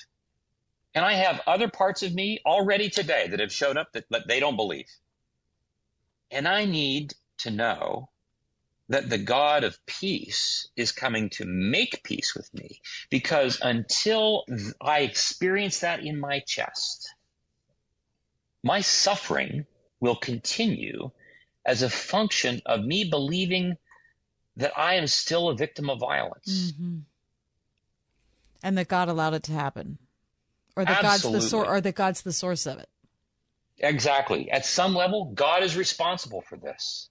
[0.94, 4.28] And I have other parts of me already today that have showed up that, that
[4.28, 4.88] they don't believe.
[6.32, 8.10] And I need to know
[8.90, 12.82] that the God of peace is coming to make peace with me.
[13.10, 14.45] Because until
[14.82, 17.14] I experience that in my chest,
[18.64, 19.66] my suffering
[19.99, 21.11] will continue
[21.66, 23.78] as a function of me believing
[24.57, 26.74] that I am still a victim of violence.
[26.74, 26.98] Mm-hmm.
[28.64, 29.99] And that God allowed it to happen.
[30.76, 31.40] Or that Absolutely.
[31.40, 32.90] God's the source or that God's the source of it.
[33.78, 34.49] Exactly.
[34.52, 37.09] At some level, God is responsible for this.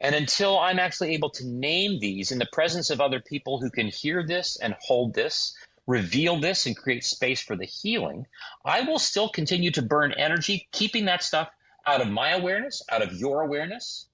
[0.00, 3.70] And until I'm actually able to name these in the presence of other people who
[3.70, 5.56] can hear this and hold this,
[5.86, 8.26] reveal this and create space for the healing,
[8.64, 11.48] I will still continue to burn energy, keeping that stuff
[11.86, 14.06] out of my awareness, out of your awareness.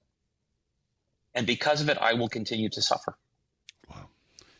[1.35, 3.17] And because of it, I will continue to suffer.
[3.89, 4.09] Wow.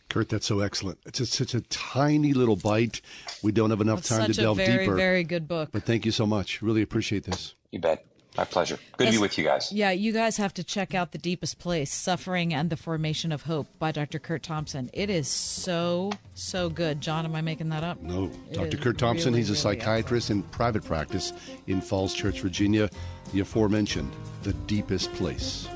[0.09, 0.99] Curt, that's so excellent.
[1.05, 3.01] It's just such a tiny little bite.
[3.43, 4.97] We don't have enough It's time to delve a very, deeper.
[4.97, 5.71] very good book.
[5.73, 6.63] But thank you so much.
[6.63, 7.55] Really appreciate this.
[7.73, 8.05] You bet.
[8.37, 8.79] My pleasure.
[8.97, 9.73] Good to be with you guys.
[9.73, 13.43] Yeah, you guys have to check out The Deepest Place Suffering and the Formation of
[13.43, 14.19] Hope by Dr.
[14.21, 14.89] Curt Thompson.
[14.93, 17.01] It is so, so good.
[17.01, 18.01] John, am I making that up?
[18.01, 18.77] No, It Dr.
[18.77, 19.33] Curt Thompson.
[19.33, 21.33] really, he's a really psychiatrist in private practice
[21.67, 22.89] in Falls Church, Virginia.
[23.33, 24.13] The aforementioned,
[24.43, 25.69] the deepest place.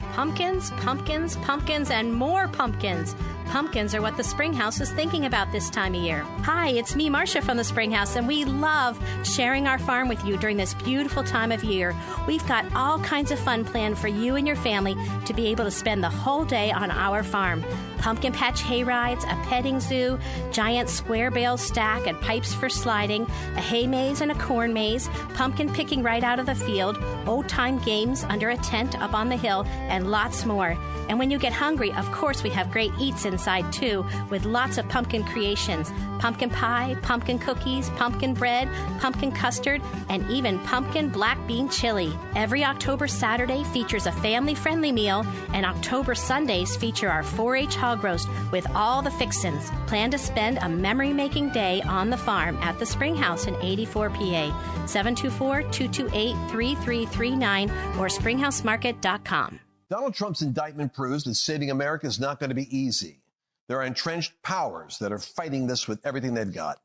[0.00, 3.14] Pumpkins, pumpkins, pumpkins, and more pumpkins.
[3.48, 6.20] Pumpkins are what the Springhouse is thinking about this time of year.
[6.42, 10.36] Hi, it's me, Marcia from the Springhouse, and we love sharing our farm with you
[10.36, 11.96] during this beautiful time of year.
[12.26, 15.64] We've got all kinds of fun planned for you and your family to be able
[15.64, 17.64] to spend the whole day on our farm.
[17.98, 20.18] Pumpkin patch hay rides, a petting zoo,
[20.52, 23.22] giant square bale stack and pipes for sliding,
[23.56, 26.96] a hay maze and a corn maze, pumpkin picking right out of the field,
[27.26, 30.78] old time games under a tent up on the hill, and lots more.
[31.08, 34.78] And when you get hungry, of course, we have great eats inside too, with lots
[34.78, 41.38] of pumpkin creations pumpkin pie, pumpkin cookies, pumpkin bread, pumpkin custard, and even pumpkin black
[41.46, 42.12] bean chili.
[42.34, 45.24] Every October Saturday features a family friendly meal,
[45.54, 49.70] and October Sundays feature our 4 H hog roast with all the fixins.
[49.86, 54.10] Plan to spend a memory making day on the farm at the Springhouse in 84
[54.10, 54.86] PA.
[54.86, 59.60] 724 228 3339 or springhousemarket.com.
[59.90, 63.20] Donald Trump's indictment proves that saving America is not going to be easy.
[63.68, 66.78] There are entrenched powers that are fighting this with everything they've got.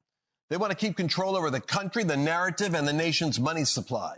[0.50, 4.18] They want to keep control over the country, the narrative, and the nation's money supply.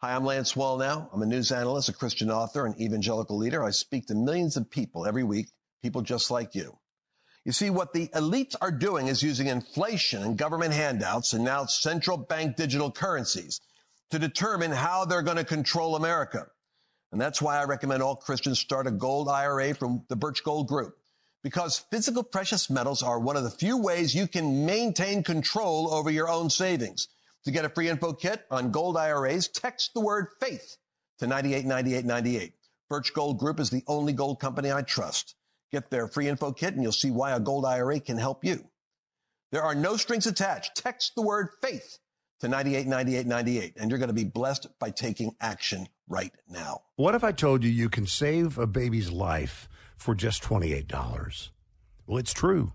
[0.00, 1.08] Hi, I'm Lance Wallnau.
[1.12, 3.64] I'm a news analyst, a Christian author, an evangelical leader.
[3.64, 5.48] I speak to millions of people every week,
[5.82, 6.78] people just like you.
[7.44, 11.66] You see, what the elites are doing is using inflation and government handouts and now
[11.66, 13.60] central bank digital currencies
[14.10, 16.46] to determine how they're going to control America.
[17.10, 20.68] And that's why I recommend all Christians start a gold IRA from the Birch Gold
[20.68, 20.94] Group.
[21.42, 26.10] Because physical precious metals are one of the few ways you can maintain control over
[26.10, 27.08] your own savings.
[27.44, 30.76] To get a free info kit on gold IRAs, text the word faith
[31.18, 32.52] to 989898.
[32.88, 35.34] Birch Gold Group is the only gold company I trust.
[35.70, 38.64] Get their free info kit and you'll see why a gold IRA can help you.
[39.52, 40.76] There are no strings attached.
[40.76, 41.98] Text the word faith
[42.40, 46.82] to 989898 and you're going to be blessed by taking action right now.
[46.96, 51.50] What if I told you you can save a baby's life for just $28?
[52.06, 52.72] Well, it's true.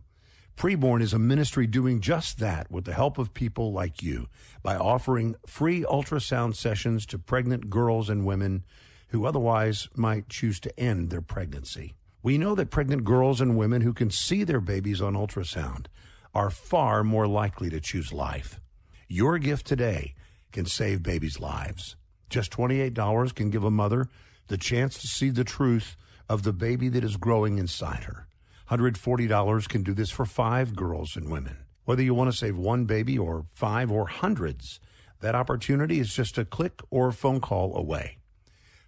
[0.55, 4.27] Preborn is a ministry doing just that with the help of people like you
[4.61, 8.63] by offering free ultrasound sessions to pregnant girls and women
[9.07, 11.93] who otherwise might choose to end their pregnancy.
[12.21, 15.87] We know that pregnant girls and women who can see their babies on ultrasound
[16.35, 18.59] are far more likely to choose life.
[19.07, 20.15] Your gift today
[20.51, 21.95] can save babies' lives.
[22.29, 24.07] Just $28 can give a mother
[24.47, 25.95] the chance to see the truth
[26.33, 28.27] of the baby that is growing inside her.
[28.71, 31.57] $140 can do this for five girls and women.
[31.85, 34.79] Whether you want to save one baby or five or hundreds,
[35.21, 38.17] that opportunity is just a click or phone call away.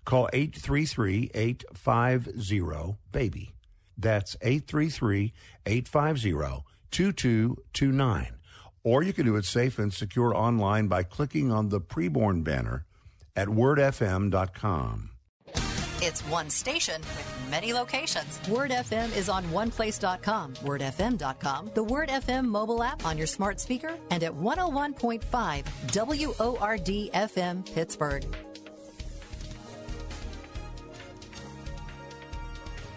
[0.06, 3.54] Call 833 850 BABY.
[3.96, 5.32] That's 833
[5.68, 8.36] 850 2229.
[8.84, 12.86] Or you can do it safe and secure online by clicking on the preborn banner
[13.36, 15.12] at wordfm.com.
[16.06, 18.40] It's one station with many locations.
[18.48, 23.98] Word FM is on oneplace.com, wordfm.com, the Word FM mobile app on your smart speaker,
[24.11, 28.23] and at 101.5 WORD FM Pittsburgh.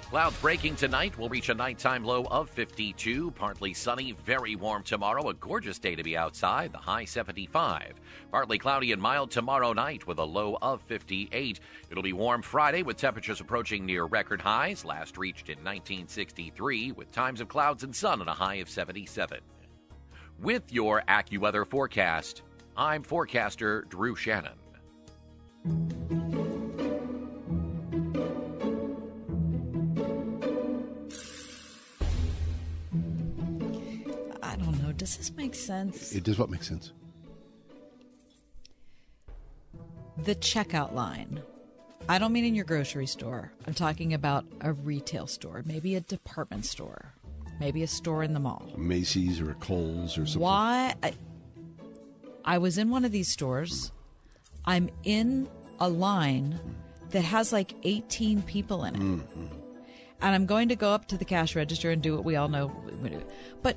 [0.08, 1.18] Clouds breaking tonight.
[1.18, 3.30] We'll reach a nighttime low of 52.
[3.32, 5.28] Partly sunny, very warm tomorrow.
[5.28, 6.72] A gorgeous day to be outside.
[6.72, 8.00] The high 75.
[8.30, 11.60] Partly cloudy and mild tomorrow night with a low of 58.
[11.90, 17.12] It'll be warm Friday with temperatures approaching near record highs, last reached in 1963, with
[17.12, 19.40] times of clouds and sun and a high of 77.
[20.40, 22.44] With your AccuWeather forecast,
[22.78, 24.54] I'm forecaster Drew Shannon.
[34.98, 36.12] Does this make sense?
[36.12, 36.92] It does what makes sense.
[40.24, 41.40] The checkout line.
[42.08, 43.52] I don't mean in your grocery store.
[43.66, 47.12] I'm talking about a retail store, maybe a department store,
[47.60, 48.72] maybe a store in the mall.
[48.76, 50.42] Macy's or a Kohl's or something.
[50.42, 50.94] Why?
[51.02, 51.14] I,
[52.44, 53.92] I was in one of these stores.
[54.64, 55.48] I'm in
[55.78, 56.58] a line
[57.10, 59.00] that has like 18 people in it.
[59.00, 59.46] Mm-hmm.
[60.20, 62.48] And I'm going to go up to the cash register and do what we all
[62.48, 63.22] know we do.
[63.62, 63.76] But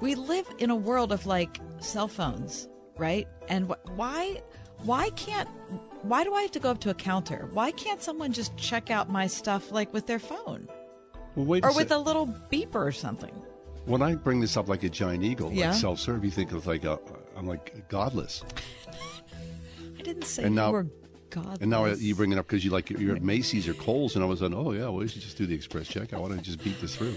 [0.00, 3.26] we live in a world of like cell phones, right?
[3.48, 4.42] And wh- why
[4.84, 5.48] why can't
[6.02, 7.48] why do I have to go up to a counter?
[7.52, 10.68] Why can't someone just check out my stuff like with their phone?
[11.34, 13.32] Well, or a with a little beeper or something.
[13.86, 15.70] When I bring this up like a giant eagle, Yeah.
[15.70, 16.98] like self-serve, you think of like a,
[17.36, 18.42] I'm like godless.
[19.98, 20.86] I didn't say And you now- were
[21.30, 21.58] godless.
[21.60, 24.22] And now you bring it up because you like you're at Macy's or Kohl's, and
[24.24, 26.12] I was like, oh yeah, well we should just do the express check.
[26.12, 27.14] I want to just beat this through?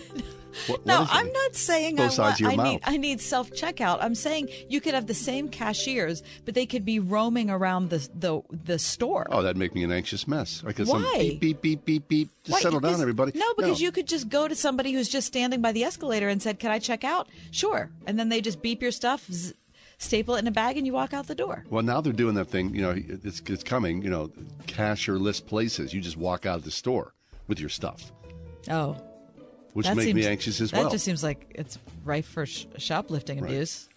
[0.67, 1.15] What, No, what is it?
[1.15, 3.99] I'm not saying Both I, want, I need I need self checkout.
[4.01, 8.07] I'm saying you could have the same cashiers, but they could be roaming around the
[8.13, 9.27] the the store.
[9.29, 10.63] Oh, that'd make me an anxious mess.
[10.63, 11.37] Like Why?
[11.39, 12.29] beep beep beep beep beep.
[12.43, 13.31] Just settle down, everybody.
[13.35, 16.41] No, because you could just go to somebody who's just standing by the escalator and
[16.41, 19.53] said, "Can I check out?" Sure, and then they just beep your stuff, z-
[19.97, 21.63] staple it in a bag, and you walk out the door.
[21.69, 22.73] Well, now they're doing that thing.
[22.73, 24.01] You know, it's it's coming.
[24.01, 24.31] You know,
[24.67, 25.93] cashierless places.
[25.93, 27.13] You just walk out of the store
[27.47, 28.11] with your stuff,
[28.69, 28.95] Oh,
[29.73, 30.89] which that seems- me anxious as that well.
[30.91, 33.51] just seems like it's rife for sh- shoplifting Right.
[33.51, 33.87] abuse.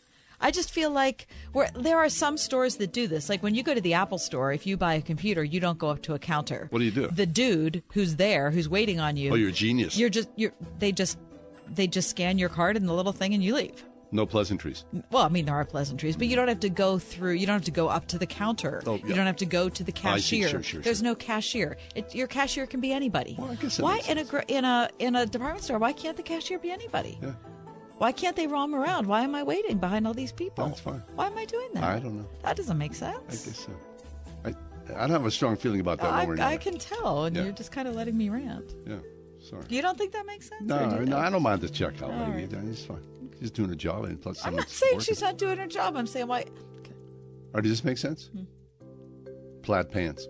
[0.41, 3.29] I just feel like where there are some stores that do this.
[3.29, 5.79] Like when you go to the Apple store, if you buy a computer, you don't
[5.79, 6.67] go up to a counter.
[6.71, 7.07] What do you do?
[7.09, 9.33] The dude who's there, who's waiting on you.
[9.33, 9.97] Oh, you're a genius.
[9.97, 10.53] You're just you're.
[10.81, 11.17] They just
[11.73, 13.85] they just scan your card and the little thing, and you leave.
[14.15, 14.85] No pleasantries.
[15.11, 17.33] Well, I mean, there are pleasantries, but you don't have to go through.
[17.33, 18.81] You don't have to go up to the counter.
[18.87, 19.07] Oh, yeah.
[19.09, 20.49] You don't have to go to the cashier.
[20.49, 21.05] Sure, sure, There's sure.
[21.05, 21.77] no cashier.
[21.95, 23.35] It, your cashier can be anybody.
[23.39, 25.79] Well, I guess why in a in a in a department store?
[25.79, 27.19] Why can't the cashier be anybody?
[27.99, 29.07] Why can't they roam around?
[29.07, 30.67] Why am I waiting behind all these people?
[30.67, 31.03] That's fine.
[31.15, 31.85] Why am I doing that?
[31.85, 32.29] I don't know.
[32.43, 33.17] That doesn't make sense.
[33.29, 33.73] I guess so.
[34.45, 34.49] I
[34.95, 37.45] I don't have a strong feeling about that I, I can tell, and Yeah.
[37.45, 38.75] you're just kind of letting me rant.
[38.87, 38.97] Yeah,
[39.41, 39.65] sorry.
[39.69, 40.63] You don't think that makes sense?
[40.63, 41.17] No, no.
[41.19, 42.55] I don't mind the checkout All lady.
[42.71, 43.03] It's fine.
[43.45, 45.99] She's doing her job, and plus, I'm not saying she's not doing her job.
[45.99, 46.47] I'm saying why.
[47.53, 48.31] Or does this make sense?
[48.33, 48.45] Hmm.
[49.61, 50.27] Plaid pants.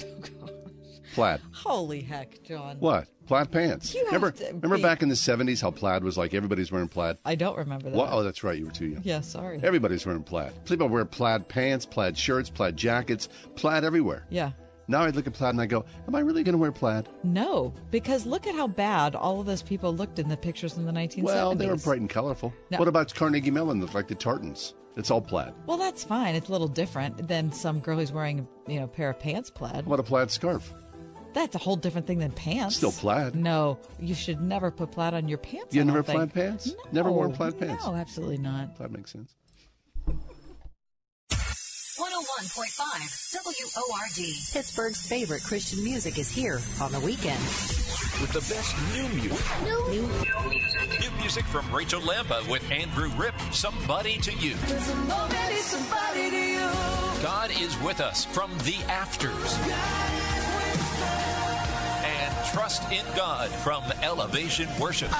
[0.00, 0.48] Oh,
[1.14, 1.40] Plaid.
[1.52, 2.76] Holy heck, John!
[2.78, 3.08] What?
[3.26, 3.92] Plaid pants.
[3.92, 4.32] You remember?
[4.40, 7.18] Remember be- back in the '70s how plaid was like everybody's wearing plaid.
[7.24, 7.96] I don't remember that.
[7.96, 8.10] What?
[8.12, 8.56] Oh, that's right.
[8.56, 9.02] You were too young.
[9.02, 9.58] Yeah, sorry.
[9.60, 10.52] Everybody's wearing plaid.
[10.64, 14.26] People wear plaid pants, plaid shirts, plaid jackets, plaid everywhere.
[14.30, 14.52] Yeah.
[14.88, 17.08] Now I look at plaid and I go, "Am I really going to wear plaid?"
[17.22, 20.86] No, because look at how bad all of those people looked in the pictures in
[20.86, 21.22] the 1970s.
[21.22, 22.52] Well, they were bright and colorful.
[22.70, 22.78] No.
[22.78, 24.74] What about Carnegie Mellon, like the tartans?
[24.96, 25.52] It's all plaid.
[25.66, 26.34] Well, that's fine.
[26.34, 29.50] It's a little different than some girl who's wearing, you know, a pair of pants
[29.50, 29.86] plaid.
[29.86, 30.74] What a plaid scarf?
[31.34, 32.76] That's a whole different thing than pants.
[32.76, 33.36] Still plaid.
[33.36, 35.72] No, you should never put plaid on your pants.
[35.74, 36.74] You never plaid pants?
[36.90, 37.86] Never worn No, plaid pants?
[37.86, 38.76] No, absolutely not.
[38.78, 39.36] That makes sense.
[41.98, 43.34] 101.5
[43.74, 44.52] WORD.
[44.52, 47.40] Pittsburgh's favorite Christian music is here on the weekend.
[48.20, 49.44] With the best new music.
[49.64, 51.00] New, music.
[51.00, 54.54] New music from Rachael Lampa with Andrew Ripp, Somebody to You.
[57.20, 59.58] God is with us from the afters.
[62.04, 65.10] And Trust in God from Elevation Worship.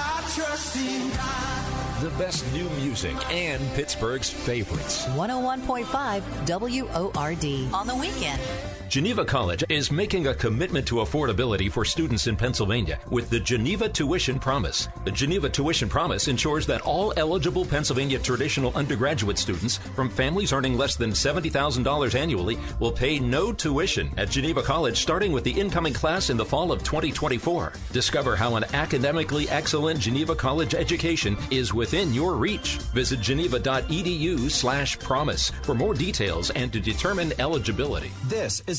[2.01, 5.05] The best new music and Pittsburgh's favorites.
[5.07, 7.73] 101.5 WORD.
[7.73, 8.41] On the weekend.
[8.89, 13.87] Geneva College is making a commitment to affordability for students in Pennsylvania with the Geneva
[13.87, 14.87] Tuition Promise.
[15.05, 20.75] The Geneva Tuition Promise ensures that all eligible Pennsylvania traditional undergraduate students from families earning
[20.75, 25.93] less than $70,000 annually will pay no tuition at Geneva College starting with the incoming
[25.93, 27.73] class in the fall of 2024.
[27.91, 32.77] Discover how an academically excellent Geneva College education is within your reach.
[32.95, 38.09] Visit geneva.edu slash promise for more details and to determine eligibility.
[38.25, 38.78] This is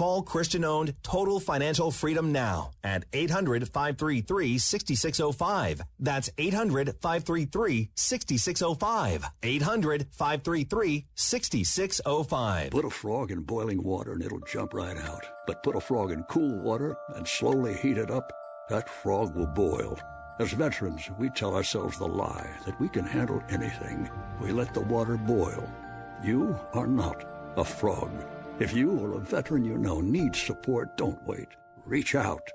[0.00, 5.82] Call Christian owned Total Financial Freedom now at 800 533 6605.
[5.98, 9.30] That's 800 533 6605.
[9.42, 12.70] 800 533 6605.
[12.70, 15.26] Put a frog in boiling water and it'll jump right out.
[15.46, 18.32] But put a frog in cool water and slowly heat it up,
[18.70, 19.98] that frog will boil.
[20.38, 24.08] As veterans, we tell ourselves the lie that we can handle anything.
[24.40, 25.70] We let the water boil.
[26.24, 27.22] You are not
[27.58, 28.10] a frog.
[28.60, 31.48] If you or a veteran you know needs support, don't wait.
[31.86, 32.46] Reach out.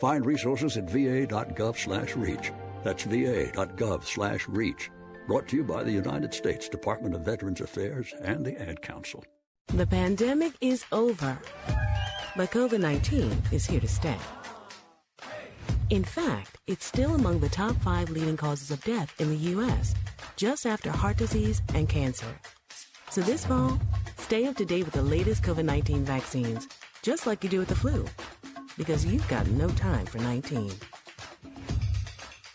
[0.00, 2.50] Find resources at va.gov slash reach.
[2.82, 4.90] That's va.gov slash reach.
[5.28, 9.22] Brought to you by the United States Department of Veterans Affairs and the Ad Council.
[9.68, 11.38] The pandemic is over,
[12.36, 14.18] but COVID 19 is here to stay.
[15.90, 19.94] In fact, it's still among the top five leading causes of death in the U.S.,
[20.34, 22.34] just after heart disease and cancer.
[23.12, 23.78] So this fall,
[24.16, 26.66] stay up to date with the latest COVID 19 vaccines,
[27.02, 28.06] just like you do with the flu,
[28.78, 30.72] because you've got no time for 19.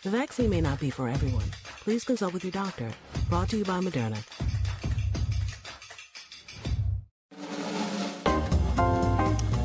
[0.02, 1.44] The vaccine may not be for everyone.
[1.84, 2.90] Please consult with your doctor.
[3.30, 4.18] Brought to you by Moderna.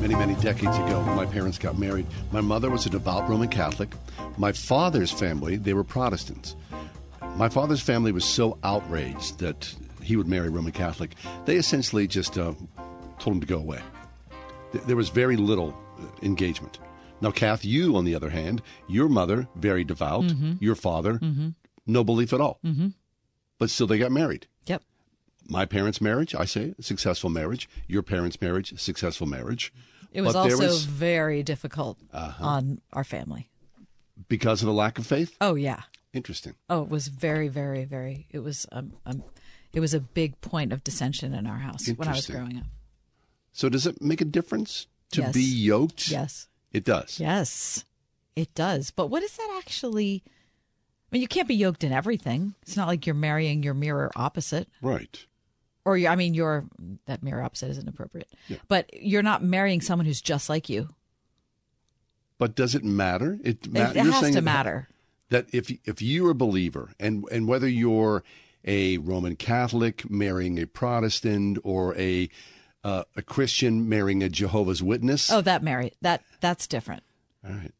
[0.00, 3.48] Many, many decades ago, when my parents got married, my mother was a devout Roman
[3.48, 3.88] Catholic.
[4.38, 6.54] My father's family, they were Protestants.
[7.34, 9.74] My father's family was so outraged that
[10.04, 11.14] he would marry a Roman Catholic,
[11.44, 12.54] they essentially just uh,
[13.18, 13.80] told him to go away.
[14.86, 16.78] There was very little uh, engagement.
[17.20, 20.60] Now, Kath, you, on the other hand, your mother, very devout, Mhm.
[20.60, 21.48] your father, Mm-hmm.
[21.86, 22.58] no belief at all.
[22.64, 22.88] Mm-hmm.
[23.58, 24.46] But still, they got married.
[24.66, 24.82] Yep.
[25.48, 27.68] My parents' marriage, I say, successful marriage.
[27.86, 29.72] Your parents' marriage, successful marriage.
[30.12, 32.44] It was But also was- very difficult Uh-huh.
[32.44, 33.48] on our family.
[34.28, 35.36] because of the lack of faith.
[35.40, 35.82] Oh yeah.
[36.12, 36.54] Interesting.
[36.70, 38.28] Oh, it was very, very, very.
[38.30, 39.24] It was um, um
[39.74, 42.64] it was a big point of dissension in our house when I was growing up.
[43.52, 45.32] So, does it make a difference to Yes.
[45.34, 46.08] be yoked?
[46.08, 46.48] Yes.
[46.72, 47.20] It does.
[47.20, 47.84] Yes,
[48.34, 48.90] it does.
[48.90, 50.22] But what does that actually?
[50.26, 52.54] I mean, you can't be yoked in everything.
[52.62, 55.24] It's not like you're marrying your mirror opposite, Right.
[55.84, 56.64] or I mean, your
[57.06, 58.28] that mirror opposite isn't appropriate.
[58.66, 60.88] But you're not marrying someone who's just like you.
[62.38, 63.38] But does it matter?
[63.44, 64.88] It, ma- it you're has to matter.
[65.30, 68.24] That if if you're a believer, and and whether you're
[68.64, 72.28] a Roman Catholic marrying a Protestant or a
[72.82, 77.02] uh, a Christian marrying a Jehovah's Witness, Oh, that marry that that's different.
[77.46, 77.72] All right.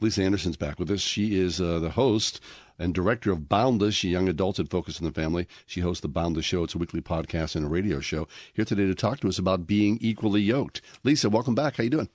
[0.00, 1.00] Lisa Anderson's back with us.
[1.00, 2.40] She is uh, the host
[2.78, 5.48] and director of Boundless, a young adults focus on the family.
[5.66, 6.62] She hosts the Boundless Show.
[6.62, 8.28] It's a weekly podcast and a radio show.
[8.54, 10.80] Here today to talk to us about being equally yoked.
[11.02, 11.76] Lisa, welcome back.
[11.76, 12.08] How you doing?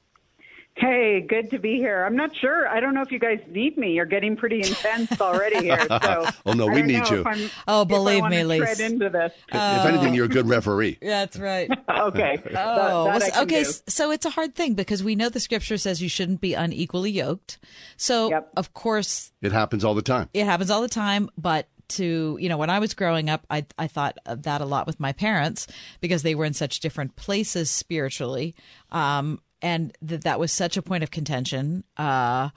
[0.75, 2.03] Hey, good to be here.
[2.03, 2.67] I'm not sure.
[2.67, 3.93] I don't know if you guys need me.
[3.93, 5.77] You're getting pretty intense already here.
[6.03, 7.23] So Oh, no, we need you.
[7.67, 8.65] Oh, if believe wanna me, Lisa.
[8.75, 9.31] Tread into this.
[9.49, 10.97] If anything, you're a good referee.
[11.01, 11.69] That's right.
[11.89, 12.37] okay.
[12.39, 13.63] Oh, That- that well, okay.
[13.63, 13.69] do.
[13.87, 17.11] So it's a hard thing because we know the scripture says you shouldn't be unequally
[17.11, 17.59] yoked.
[17.95, 20.29] So of course It happens all the time.
[20.33, 23.65] it happens all the time, but to you know when I was growing up, I
[23.77, 25.67] I thought of that a lot with my parents
[26.01, 28.55] because they were in such different places spiritually,
[28.91, 31.83] um, and that that was such a point of contention.
[31.97, 32.49] Uh,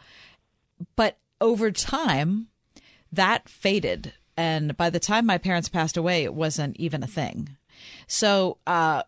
[0.96, 2.48] but over time,
[3.12, 7.56] that faded, and by the time my parents passed away, it wasn't even a thing.
[8.06, 8.58] So.
[8.66, 9.04] Uh,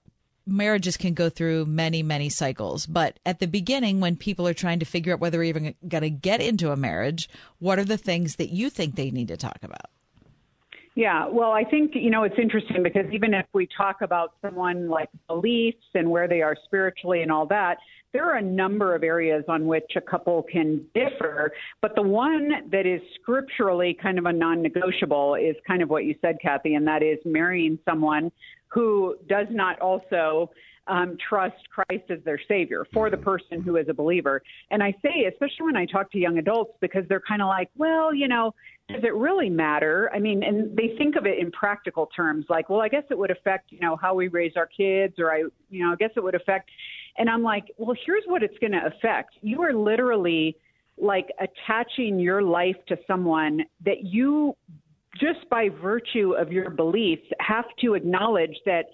[0.50, 4.78] marriages can go through many many cycles but at the beginning when people are trying
[4.78, 7.98] to figure out whether they're even going to get into a marriage what are the
[7.98, 9.90] things that you think they need to talk about
[10.98, 14.88] Yeah, well, I think, you know, it's interesting because even if we talk about someone
[14.88, 17.76] like beliefs and where they are spiritually and all that,
[18.12, 21.52] there are a number of areas on which a couple can differ.
[21.80, 26.04] But the one that is scripturally kind of a non negotiable is kind of what
[26.04, 28.32] you said, Kathy, and that is marrying someone
[28.66, 30.50] who does not also
[30.88, 34.42] um, trust Christ as their Savior for the person who is a believer.
[34.70, 37.70] And I say, especially when I talk to young adults, because they're kind of like,
[37.76, 38.54] well, you know,
[38.88, 40.10] does it really matter?
[40.14, 43.18] I mean, and they think of it in practical terms, like, well, I guess it
[43.18, 46.10] would affect, you know, how we raise our kids, or I, you know, I guess
[46.16, 46.70] it would affect.
[47.18, 49.34] And I'm like, well, here's what it's going to affect.
[49.42, 50.56] You are literally
[50.96, 54.56] like attaching your life to someone that you,
[55.20, 58.86] just by virtue of your beliefs, have to acknowledge that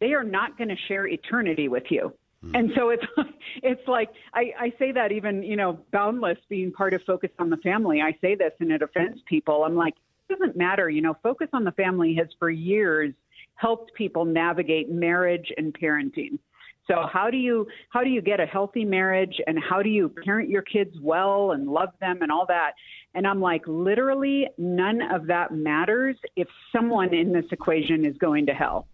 [0.00, 2.12] they are not going to share eternity with you.
[2.52, 3.06] And so it's
[3.62, 7.48] it's like I, I say that even you know boundless being part of focus on
[7.48, 8.02] the family.
[8.02, 9.64] I say this and it offends people.
[9.64, 9.94] I'm like
[10.28, 10.90] it doesn't matter.
[10.90, 13.14] You know, focus on the family has for years
[13.56, 16.38] helped people navigate marriage and parenting.
[16.86, 20.10] So how do you how do you get a healthy marriage and how do you
[20.24, 22.72] parent your kids well and love them and all that?
[23.14, 28.46] And I'm like literally none of that matters if someone in this equation is going
[28.46, 28.86] to hell.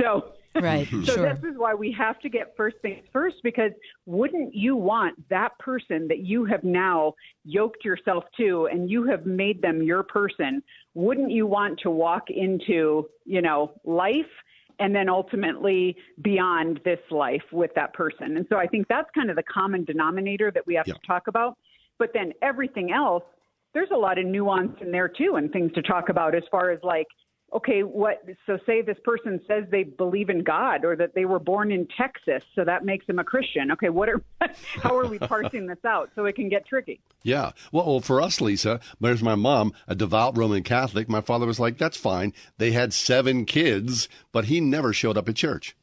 [0.00, 1.04] So Right, mm-hmm.
[1.04, 1.34] so sure.
[1.34, 3.72] this is why we have to get first things first because
[4.06, 7.14] wouldn't you want that person that you have now
[7.44, 10.62] yoked yourself to and you have made them your person,
[10.94, 14.30] wouldn't you want to walk into, you know, life
[14.78, 18.36] and then ultimately beyond this life with that person?
[18.36, 21.26] And so I think that's kind of the common denominator that we have to talk
[21.26, 21.58] about.
[21.98, 23.24] But then everything else,
[23.72, 26.70] there's a lot of nuance in there too and things to talk about as far
[26.70, 27.08] as like
[27.54, 28.24] okay, what?
[28.46, 31.86] So say this person says they believe in God or that they were born in
[31.96, 33.70] Texas, so that makes them a Christian.
[33.72, 34.22] Okay, what are?
[34.82, 36.10] how are we parsing this out?
[36.14, 37.00] So it can get tricky.
[37.22, 37.52] Yeah.
[37.72, 41.08] Well, well, for us, Lisa, there's my mom, a devout Roman Catholic.
[41.08, 45.28] My father was like, "That's fine." They had seven kids, but he never showed up
[45.28, 45.76] at church.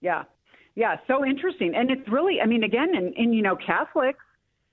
[0.00, 0.24] Yeah.
[0.74, 1.74] Yeah, so interesting.
[1.74, 4.24] And it's really, I mean, again, in, in you know, Catholics,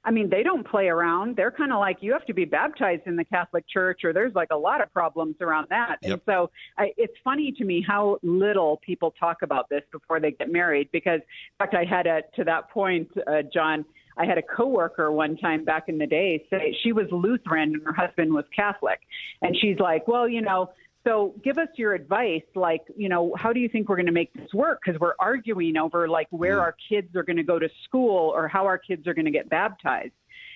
[0.05, 1.35] I mean, they don't play around.
[1.35, 4.35] They're kind of like you have to be baptized in the Catholic Church, or there's
[4.35, 5.97] like a lot of problems around that.
[6.03, 6.11] Yep.
[6.11, 10.31] And so I, it's funny to me how little people talk about this before they
[10.31, 10.89] get married.
[10.91, 13.83] Because, in fact, I had a to that point, uh, John.
[14.17, 17.83] I had a coworker one time back in the day say she was Lutheran and
[17.83, 18.99] her husband was Catholic,
[19.41, 20.69] and she's like, "Well, you know,
[21.05, 22.41] so give us your advice.
[22.55, 24.79] Like, you know, how do you think we're going to make this work?
[24.83, 26.61] Because we're arguing over like where mm.
[26.61, 29.31] our kids are going to go to school or how our kids are going to
[29.31, 30.13] get baptized.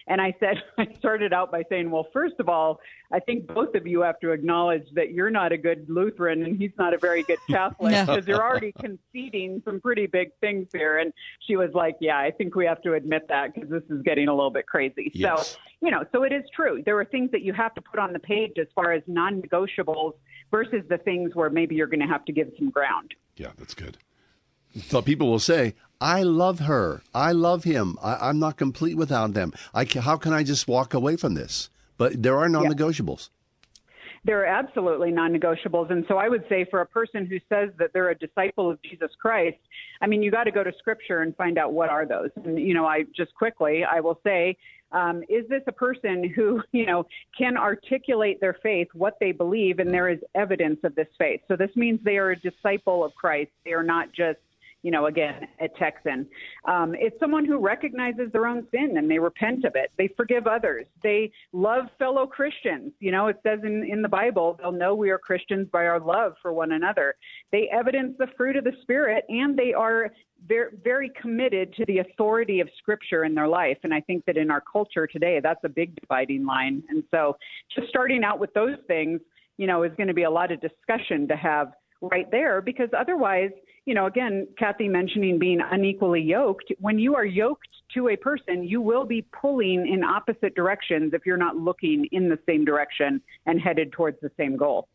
[0.10, 2.82] And I said, I started out by saying, well, first of all,
[3.12, 6.58] I think both of you have to acknowledge that you're not a good Lutheran and
[6.60, 8.34] he's not a very good Catholic because no.
[8.34, 10.98] you're already conceding some pretty big things here.
[10.98, 11.14] And
[11.48, 14.28] she was like, yeah, I think we have to admit that because this is getting
[14.28, 15.12] a little bit crazy.
[15.14, 15.52] Yes.
[15.52, 16.82] So, you know, so it is true.
[16.86, 19.42] There are things that you have to put on the page as far as non
[19.42, 20.14] negotiables
[20.52, 23.14] versus the things where maybe you're going to have to give some ground.
[23.38, 23.98] Yeah, that's good.
[24.88, 27.02] So people will say, I love her.
[27.14, 27.98] I love him.
[28.02, 29.54] I, am not complete without them.
[29.74, 31.70] I can, how can I just walk away from this?
[31.98, 33.30] But there are non negotiables.
[33.30, 33.36] Yeah.
[34.26, 35.92] There are absolutely non negotiables.
[35.92, 38.82] And so I would say for a person who says that they're a disciple of
[38.82, 39.58] Jesus Christ,
[40.02, 42.30] I mean, you got to go to scripture and find out what are those.
[42.44, 44.58] And, you know, I just quickly, I will say,
[44.92, 47.06] um, is this a person who, you know,
[47.38, 51.42] can articulate their faith, what they believe, and there is evidence of this faith?
[51.48, 53.52] So this means they are a disciple of Christ.
[53.66, 54.40] They are not just
[54.82, 56.26] you know, again, a Texan.
[56.66, 59.92] Um, it's someone who recognizes their own sin and they repent of it.
[59.98, 60.86] They forgive others.
[61.04, 62.94] They love fellow Christians.
[63.00, 66.00] You know, it says in, in the Bible, they'll know we are Christians by our
[66.00, 67.16] love for one another.
[67.52, 70.12] They evidence the fruit of the Spirit and they are
[70.48, 73.78] very, very committed to the authority of Scripture in their life.
[73.84, 76.84] And I think that in our culture today, that's a big dividing line.
[76.88, 77.36] And so
[77.76, 79.20] just starting out with those things,
[79.58, 82.90] you know, is going to be a lot of discussion to have right there because
[82.98, 83.52] otherwise,
[83.86, 88.64] you know, again, Kathy mentioning being unequally yoked, when you are yoked to a person,
[88.64, 93.22] you will be pulling in opposite directions if you're not looking in the same direction
[93.46, 94.88] and headed towards the same goal.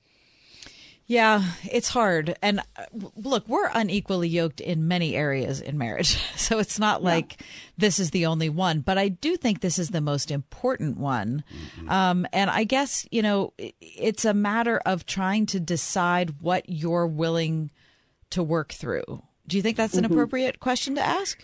[1.06, 2.36] Yeah, it's hard.
[2.40, 2.84] And uh,
[3.16, 6.18] look, we're unequally yoked in many areas in marriage.
[6.44, 7.46] So it's not like yeah.
[7.78, 11.42] this is the only one, but I do think this is the most important one.
[11.78, 11.88] Mm-hmm.
[11.88, 17.06] Um, and I guess, you know, it's a matter of trying to decide what you're
[17.06, 17.70] willing
[18.30, 19.22] to work through.
[19.46, 20.12] Do you think that's an mm-hmm.
[20.12, 21.42] appropriate question to ask?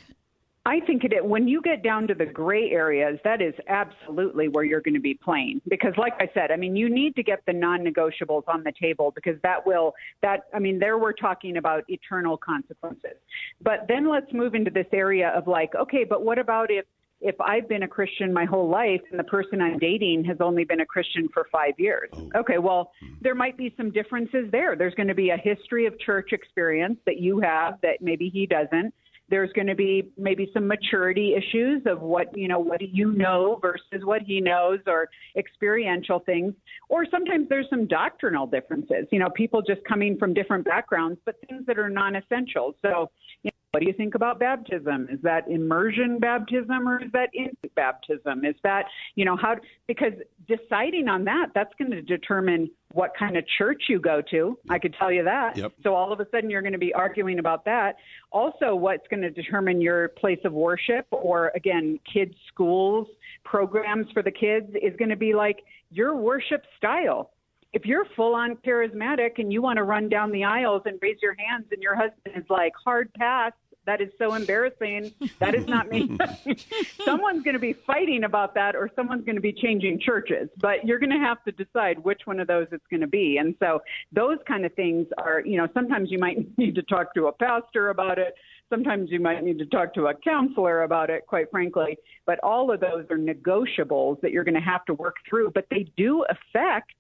[0.67, 4.63] I think it when you get down to the gray areas, that is absolutely where
[4.63, 5.63] you're going to be playing.
[5.69, 9.11] Because, like I said, I mean, you need to get the non-negotiables on the table
[9.15, 13.17] because that will that I mean, there we're talking about eternal consequences.
[13.63, 16.85] But then let's move into this area of like, okay, but what about if
[17.23, 20.65] if I've been a Christian my whole life and the person I'm dating has only
[20.65, 22.09] been a Christian for five years.
[22.13, 22.31] Oh.
[22.41, 23.15] Okay, well, hmm.
[23.23, 24.77] there might be some differences there.
[24.77, 28.47] There's going to be a history of church experience that you have that maybe he
[28.47, 28.93] doesn't.
[29.31, 33.13] There's going to be maybe some maturity issues of what, you know, what do you
[33.13, 36.55] know versus what he knows or experiential things.
[36.89, 41.37] Or sometimes there's some doctrinal differences, you know, people just coming from different backgrounds, but
[41.49, 42.75] things that are non essential.
[42.83, 43.11] So,
[43.43, 45.09] you know, what do you think about baptism?
[45.11, 48.45] Is that immersion baptism or is that infant baptism?
[48.45, 49.57] Is that, you know, how,
[49.87, 50.13] because
[50.49, 54.59] deciding on that, that's going to determine what kind of church you go to.
[54.69, 55.57] I could tell you that.
[55.57, 55.73] Yep.
[55.85, 57.97] So all of a sudden you're going to be arguing about that.
[58.33, 63.07] Also, what's going to determine your place of worship or, again, kids' schools,
[63.45, 65.61] programs for the kids is going to be like
[65.93, 67.31] your worship style
[67.73, 71.19] if you're full on charismatic and you want to run down the aisles and raise
[71.23, 73.53] your hands and your husband is like hard pass.
[73.87, 75.13] That is so embarrassing.
[75.39, 76.17] That is not me.
[77.05, 80.85] Someone's going to be fighting about that or someone's going to be changing churches but
[80.85, 83.39] you're going to have to decide which one of those it's going to be.
[83.39, 83.81] And so
[84.13, 87.33] those kind of things are you know sometimes you might need to talk to a
[87.33, 88.35] pastor about it.
[88.69, 91.97] Sometimes you might need to talk to a counselor about it quite frankly.
[92.27, 95.67] But all of those are negotiables that you're going to have to work through but
[95.71, 96.93] they do affect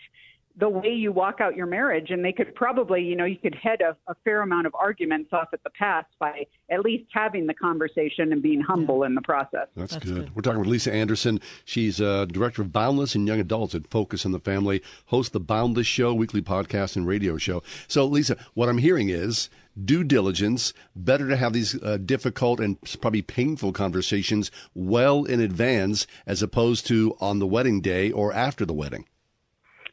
[0.57, 3.55] the way you walk out your marriage and they could probably you know you could
[3.55, 7.47] head a, a, fair amount of arguments off at the pass by at least having
[7.47, 9.07] the conversation and being humble yeah.
[9.07, 10.15] in the process that's, that's good.
[10.15, 10.37] good.
[10.37, 14.27] we're talking with lisa anderson she's uh, director of boundless and young adults at focus
[14.27, 18.69] on the family hosts the boundless show weekly podcast and radio show so lisa what
[18.69, 19.49] i'm hearing is
[19.83, 26.07] due diligence better to have these uh, difficult and probably painful conversations well in advance
[26.27, 29.07] as opposed to on the wedding day or after the wedding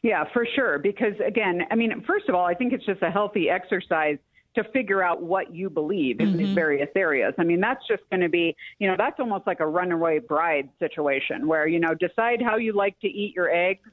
[0.02, 0.78] Yeah, for sure.
[0.78, 4.18] Because again, I mean, first of all, I think it's just a healthy exercise
[4.54, 6.54] to figure out what you believe in these mm-hmm.
[6.54, 7.34] various areas.
[7.38, 10.68] I mean, that's just going to be, you know, that's almost like a runaway bride
[10.78, 13.88] situation where, you know, decide how you like to eat your eggs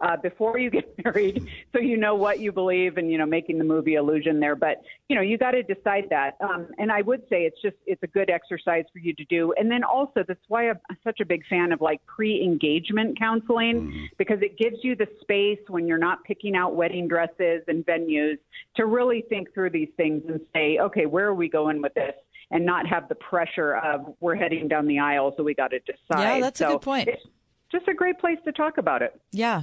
[0.00, 3.58] uh, before you get married so you know what you believe and you know making
[3.58, 4.56] the movie illusion there.
[4.56, 6.36] But you know you got to decide that.
[6.40, 9.52] Um, and i would say it's just it's a good exercise for you to do.
[9.56, 14.38] And then also that's why i'm such a big fan of like pre-engagement counseling because
[14.42, 18.38] it gives you the space when you're not picking out wedding dresses and venues
[18.76, 22.14] to really think through these things and say okay where are we going with this?
[22.50, 25.78] and not have the pressure of we're heading down the aisle so we got to
[25.80, 26.36] decide.
[26.36, 27.08] Yeah, that's a good point.
[27.08, 27.22] it's
[27.70, 29.62] just a great place to talk about it Yeah.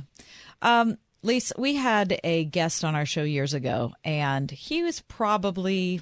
[0.61, 6.01] Um, Lisa, we had a guest on our show years ago, and he was probably,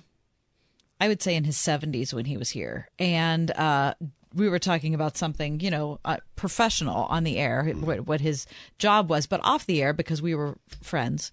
[1.00, 2.90] I would say, in his 70s when he was here.
[3.00, 3.96] And uh,
[4.36, 8.46] we were talking about something, you know, uh, professional on the air, what, what his
[8.78, 11.32] job was, but off the air because we were friends,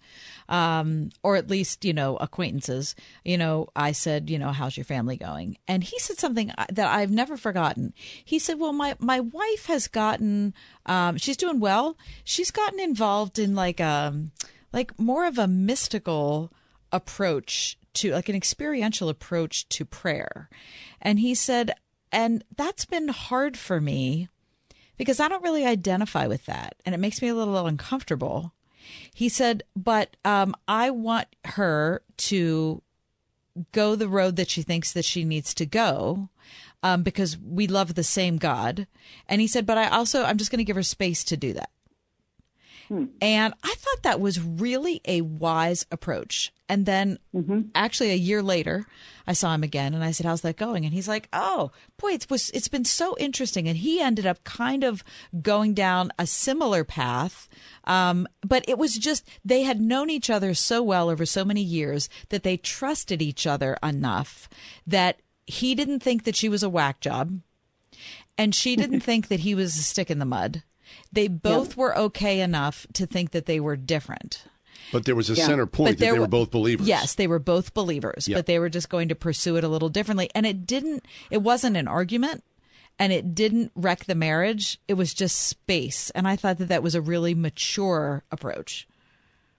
[0.49, 2.95] um, or at least, you know, acquaintances.
[3.25, 5.59] You know, I said, you know, how's your family going?
[5.67, 7.93] And he said something that I've never forgotten.
[8.25, 10.55] He said, well, my, my wife has gotten,
[10.87, 11.97] um, she's doing well.
[12.25, 14.31] She's gotten involved in like, um,
[14.73, 16.53] like more of a mystical
[16.93, 20.49] approach to like an experiential approach to prayer.
[21.01, 21.73] And he said,
[22.13, 24.29] and that's been hard for me
[24.97, 26.77] because I don't really identify with that.
[26.85, 28.53] And it makes me a little uncomfortable.
[29.15, 32.83] He said, but um, I want her to
[33.73, 36.29] go the road that she thinks that she needs to go
[36.83, 38.87] um, because we love the same God.
[39.29, 41.53] And he said, but I also, I'm just going to give her space to do
[41.55, 41.71] that.
[43.21, 46.53] And I thought that was really a wise approach.
[46.69, 47.19] And then
[47.75, 48.87] actually a year later,
[49.27, 50.85] I saw him again and I said, How's that going?
[50.85, 53.69] And he's like, Oh, boy, it was it's been so interesting.
[53.69, 55.05] And he ended up kind of
[55.41, 57.49] going down a similar path.
[57.85, 61.63] Um, but it was just they had known each other so well over so many
[61.63, 64.49] years that they trusted each other enough
[64.87, 67.41] that he didn't think that she was a whack job
[68.39, 70.63] and she didn't think that he was a stick in the mud.
[71.13, 74.45] They both were okay enough to think that they were different.
[74.93, 75.47] But there was a Yeah.
[75.47, 76.87] center But point that they were both believers.
[76.87, 78.37] Yes, they were both believers, Yeah.
[78.37, 80.29] but they were just going to pursue it a little differently.
[80.35, 82.45] And it didn't, it wasn't an argument
[82.99, 84.79] and it didn't wreck the marriage.
[84.89, 86.11] It was just space.
[86.11, 88.87] And I thought that that was a really mature approach.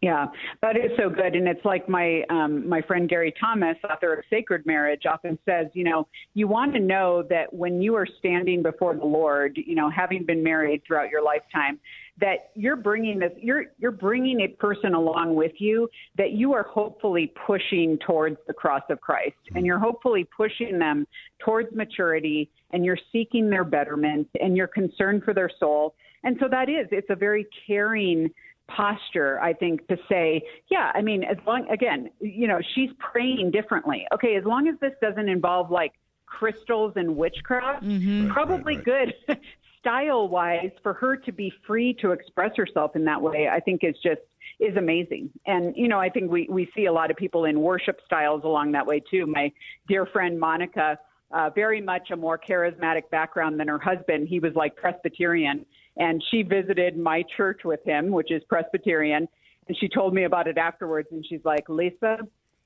[0.03, 0.25] Yeah,
[0.61, 4.25] that is so good, and it's like my um, my friend Gary Thomas, author of
[4.29, 5.67] Sacred Marriage, often says.
[5.71, 9.75] You know, you want to know that when you are standing before the Lord, you
[9.75, 11.79] know, having been married throughout your lifetime,
[12.19, 16.63] that you're bringing this, you're you're bringing a person along with you that you are
[16.63, 21.07] hopefully pushing towards the cross of Christ, and you're hopefully pushing them
[21.39, 26.49] towards maturity, and you're seeking their betterment, and you're concerned for their soul, and so
[26.49, 28.29] that is, it's a very caring
[28.67, 33.51] posture, I think, to say, yeah, I mean, as long, again, you know, she's praying
[33.51, 34.05] differently.
[34.13, 35.93] Okay, as long as this doesn't involve like
[36.25, 37.83] crystals and witchcraft,
[38.31, 39.13] probably good
[39.79, 43.83] style wise for her to be free to express herself in that way, I think
[43.83, 44.21] is just
[44.59, 45.29] is amazing.
[45.45, 48.43] And, you know, I think we, we see a lot of people in worship styles
[48.43, 49.25] along that way too.
[49.25, 49.51] My
[49.87, 50.97] dear friend Monica,
[51.31, 54.27] uh, very much a more charismatic background than her husband.
[54.27, 55.65] He was like Presbyterian,
[55.97, 59.27] and she visited my church with him, which is Presbyterian.
[59.67, 62.17] And she told me about it afterwards, and she's like, Lisa,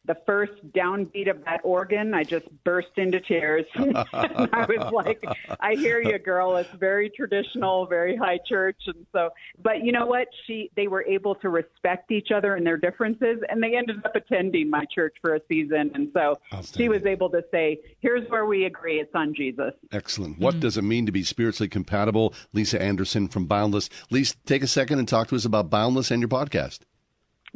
[0.08, 3.66] the first downbeat of that organ, I just burst into tears.
[3.76, 5.24] I was like,
[5.60, 6.56] I hear you, girl.
[6.56, 9.30] It's very traditional, very high church, and so.
[9.62, 10.28] But you know what?
[10.46, 14.16] She, they were able to respect each other and their differences, and they ended up
[14.16, 15.92] attending my church for a season.
[15.94, 16.40] And so
[16.76, 19.00] she was able to say, "Here's where we agree.
[19.00, 20.40] It's on Jesus." Excellent.
[20.40, 20.62] What mm-hmm.
[20.62, 22.34] does it mean to be spiritually compatible?
[22.54, 23.90] Lisa Anderson from Boundless.
[24.10, 26.80] Lisa, take a second and talk to us about Boundless and your podcast.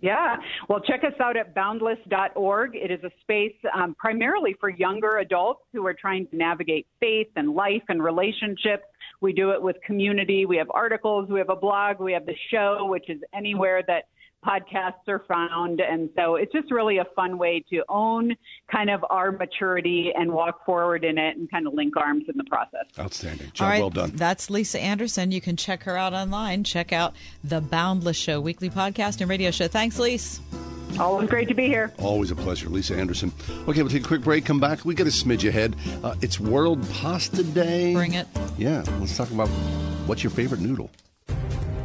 [0.02, 0.38] Yeah.
[0.68, 2.76] Well, check us out at boundless.org.
[2.76, 7.28] It is a space um, primarily for younger adults who are trying to navigate faith
[7.36, 8.84] and life and relationships.
[9.22, 10.48] We do it with community.
[10.48, 14.06] We have articles, we have a blog, we have the show, which is anywhere that
[14.46, 15.80] podcasts are found.
[15.80, 18.36] And so it's just really a fun way to own
[18.72, 22.38] kind of our maturity and walk forward in it and kind of link arms in
[22.38, 22.86] the process.
[22.98, 23.52] Outstanding.
[23.60, 24.12] All right, well done.
[24.16, 25.32] That's Lisa Anderson.
[25.32, 26.64] You can check her out online.
[26.64, 27.14] Check out
[27.44, 29.68] the Boundless Show, weekly podcast and radio show.
[29.68, 30.42] Thanks, Lisa.
[31.00, 31.94] Always great to be here.
[32.00, 33.32] Always a pleasure, Lisa Anderson.
[33.68, 34.46] Okay, we'll take a quick break.
[34.46, 34.84] Come back.
[34.84, 35.76] We got a smidge ahead.
[36.04, 37.94] Uh, it's World Pasta Day.
[37.94, 38.28] Bring it.
[38.58, 39.48] Yeah, let's talk about
[40.08, 40.92] what's your favorite noodle.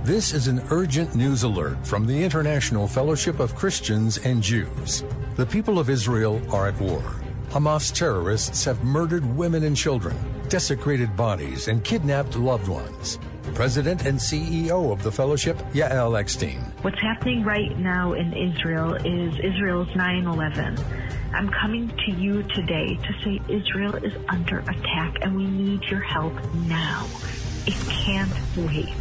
[0.07, 5.03] This is an urgent news alert from the International Fellowship of Christians and Jews.
[5.35, 7.03] The people of Israel are at war.
[7.49, 10.17] Hamas terrorists have murdered women and children,
[10.49, 13.19] desecrated bodies, and kidnapped loved ones.
[13.53, 16.61] President and CEO of the fellowship, Yael Eckstein.
[16.83, 20.79] What's happening right now in Israel is Israel's 9 11.
[21.35, 26.03] I'm coming to you today to say Israel is under attack and we need your
[26.03, 27.09] help now.
[27.67, 28.95] It can't wait.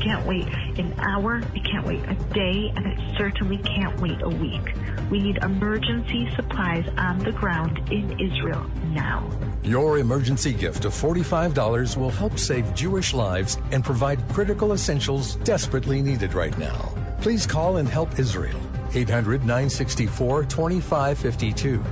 [0.00, 0.48] Can't wait
[0.78, 4.74] an hour, it can't wait a day, and it certainly can't wait a week.
[5.10, 8.64] We need emergency supplies on the ground in Israel
[8.94, 9.28] now.
[9.62, 16.00] Your emergency gift of $45 will help save Jewish lives and provide critical essentials desperately
[16.00, 16.94] needed right now.
[17.20, 18.58] Please call and help Israel.
[18.94, 21.84] 800 964 2552.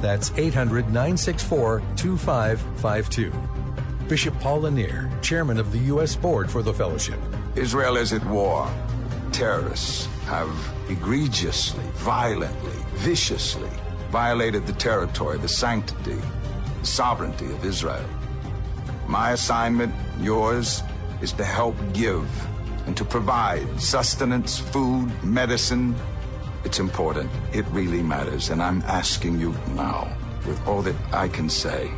[0.00, 3.32] That's 800 964 2552.
[4.08, 6.16] Bishop Paul Lanier, Chairman of the U.S.
[6.16, 7.18] Board for the Fellowship.
[7.58, 8.70] Israel is at war.
[9.32, 10.50] Terrorists have
[10.88, 13.70] egregiously, violently, viciously
[14.10, 16.18] violated the territory, the sanctity,
[16.80, 18.08] the sovereignty of Israel.
[19.06, 20.82] My assignment, yours,
[21.20, 22.26] is to help give
[22.86, 25.94] and to provide sustenance, food, medicine.
[26.64, 27.30] It's important.
[27.52, 28.50] It really matters.
[28.50, 30.08] And I'm asking you now,
[30.46, 31.90] with all that I can say,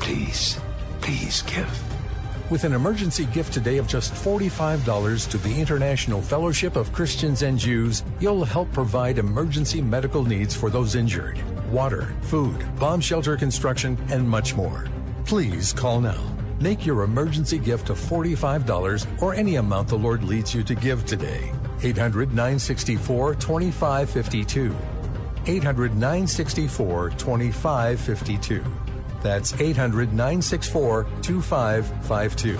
[0.00, 0.58] please,
[1.00, 1.93] please give.
[2.54, 7.58] With an emergency gift today of just $45 to the International Fellowship of Christians and
[7.58, 13.98] Jews, you'll help provide emergency medical needs for those injured water, food, bomb shelter construction,
[14.08, 14.86] and much more.
[15.24, 16.22] Please call now.
[16.60, 21.04] Make your emergency gift of $45 or any amount the Lord leads you to give
[21.04, 21.50] today.
[21.82, 24.76] 800 964 2552.
[25.46, 28.83] 800 964 2552.
[29.24, 32.58] That's 800 964 2552.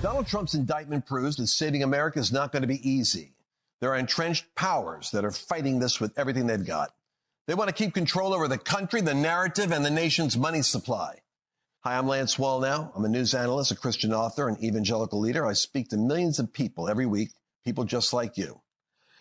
[0.00, 3.32] Donald Trump's indictment proves that saving America is not going to be easy.
[3.80, 6.90] There are entrenched powers that are fighting this with everything they've got.
[7.48, 11.16] They want to keep control over the country, the narrative, and the nation's money supply.
[11.80, 12.92] Hi, I'm Lance Wallnau.
[12.94, 15.44] I'm a news analyst, a Christian author, an evangelical leader.
[15.44, 17.32] I speak to millions of people every week,
[17.64, 18.60] people just like you.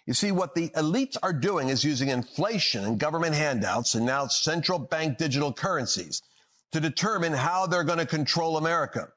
[0.09, 4.25] You see, what the elites are doing is using inflation and government handouts and now
[4.25, 6.23] central bank digital currencies
[6.71, 9.09] to determine how they're going to control America.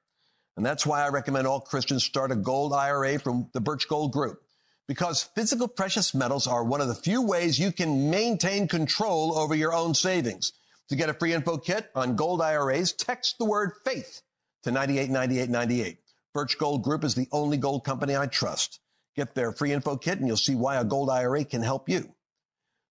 [0.55, 4.13] And that's why I recommend all Christians start a gold IRA from the Birch Gold
[4.13, 4.43] Group.
[4.87, 9.55] Because physical precious metals are one of the few ways you can maintain control over
[9.55, 10.53] your own savings.
[10.91, 14.21] To get a free info kit on gold IRAs, text the word faith
[14.65, 15.97] to 989898.
[16.35, 18.79] Birch Gold Group is the only gold company I trust.
[19.17, 22.15] Get their free info kit and you'll see why a gold IRA can help you.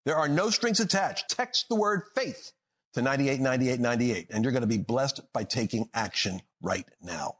[0.06, 1.30] There are no strings attached.
[1.30, 2.52] Text the word faith
[2.94, 7.36] to 989898 and you're going to be blessed by taking action right now.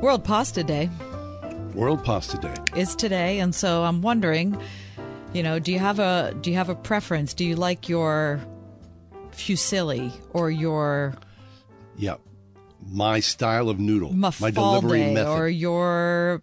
[0.00, 0.88] World Pasta Day
[1.74, 2.54] World Pasta Day.
[2.74, 4.60] is today, and so I'm wondering,
[5.32, 7.34] you know, do you have a do you have a preference?
[7.34, 8.40] Do you like your
[9.38, 11.14] fusilli or your
[11.96, 12.16] yeah
[12.90, 14.12] My style of noodle.
[14.12, 15.28] my delivery method.
[15.30, 16.42] or your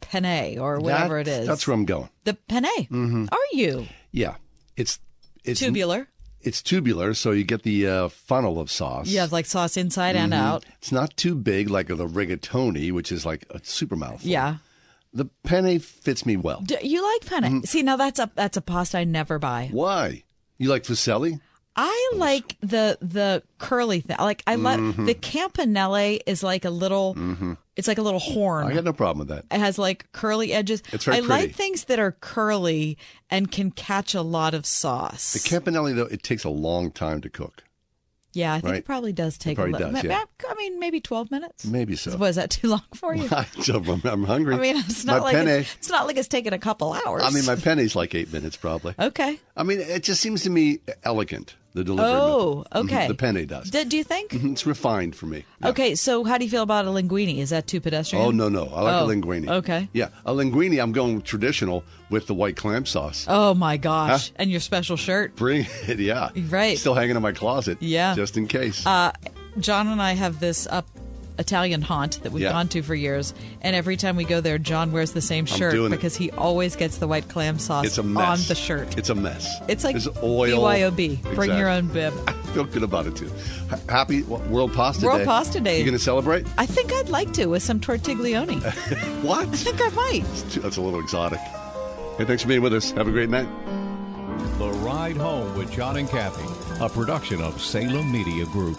[0.00, 1.46] penne or whatever it is?
[1.46, 2.08] That's where I'm going.
[2.24, 2.86] the penne.
[2.90, 3.28] Mhm.
[3.32, 4.36] Are you Yeah.
[4.76, 4.98] It's
[5.44, 6.08] it's tubular?
[6.42, 9.08] It's tubular, so you get the uh, funnel of sauce.
[9.08, 10.36] You have like sauce inside and Mhm.
[10.36, 10.64] out.
[10.78, 14.30] It's not too big like the rigatoni, which is like a super mouthful.
[14.30, 14.56] Yeah.
[15.12, 16.62] The penne fits me well.
[16.62, 17.62] Do you like penne?
[17.64, 19.68] See, now that's a that's a pasta I never buy.
[19.72, 20.22] Why?
[20.56, 21.40] You like fusilli?
[21.82, 24.16] I like the the curly thing.
[24.18, 25.06] Like I like Mhm.
[25.06, 27.14] the campanelle is like a little.
[27.14, 27.54] Mm-hmm.
[27.76, 28.66] It's like a little horn.
[28.66, 29.46] I got no problem with that.
[29.54, 30.82] It has like curly edges.
[30.92, 32.98] It's very I like things that are curly
[33.30, 35.32] and can catch a lot of sauce.
[35.32, 37.64] The campanelli, though, it takes a long time to cook.
[38.34, 38.78] yeah, I think right.
[38.80, 39.92] it probably does take probably a little.
[39.92, 40.24] does, yeah.
[40.48, 41.64] I mean, maybe twelve minutes.
[41.64, 42.16] Maybe so.
[42.18, 43.28] Was that too long for you?
[43.32, 44.54] I'm, I'm hungry.
[44.54, 45.48] I mean, it's not my like penne.
[45.48, 47.22] it's, it's not like it's taking a couple hours.
[47.24, 48.94] I mean, my penny's like eight minutes probably.
[49.00, 49.40] okay.
[49.56, 51.56] I mean, it just seems to me elegant.
[51.72, 52.10] The delivery.
[52.12, 52.70] Oh, method.
[52.72, 53.06] Mhm, okay.
[53.08, 53.70] The penne does.
[53.70, 54.30] Do, do you think?
[54.32, 55.44] Mhm, It's refined for me.
[55.64, 57.38] Okay, so how do you feel about a linguine?
[57.38, 58.24] Is that too pedestrian?
[58.24, 59.48] Oh no, no, I like Oh, a linguine.
[59.48, 59.88] Okay.
[59.92, 60.82] Yeah, a linguine.
[60.82, 63.24] I'm going traditional with the white clam sauce.
[63.28, 64.30] Oh my gosh!
[64.30, 64.34] Huh?
[64.40, 65.36] And your special shirt.
[65.36, 66.30] Bring it, yeah.
[66.48, 66.76] Right.
[66.76, 67.78] Still hanging in my closet.
[67.80, 68.16] Yeah.
[68.16, 68.84] Just in case.
[68.84, 69.12] Uh,
[69.58, 70.86] John and I have this up
[71.40, 72.52] Italian haunt that we've Yeah.
[72.52, 75.72] gone to for years, and every time we go there, John wears the same shirt
[75.72, 75.96] doing it.
[75.96, 78.96] because he always gets the white clam sauce it's a mess on the shirt.
[78.96, 79.48] It's a mess.
[79.66, 80.60] It's like There's oil.
[80.62, 81.16] BYOB.
[81.34, 82.12] Bring your own bib.
[82.28, 83.30] I feel good about it too.
[83.88, 85.24] Happy World Pasta World Day.
[85.24, 85.78] World Pasta Day.
[85.78, 86.46] You going to celebrate?
[86.58, 88.60] I think I'd like to with some tortiglione.
[89.22, 89.48] what?
[89.48, 90.24] I think I might.
[90.62, 91.38] That's a little exotic.
[92.18, 92.90] Hey, thanks for being with us.
[92.92, 93.48] Have a great night.
[94.58, 96.44] The Ride Home with John and Kathy,
[96.84, 98.78] a production of Salem Media Group.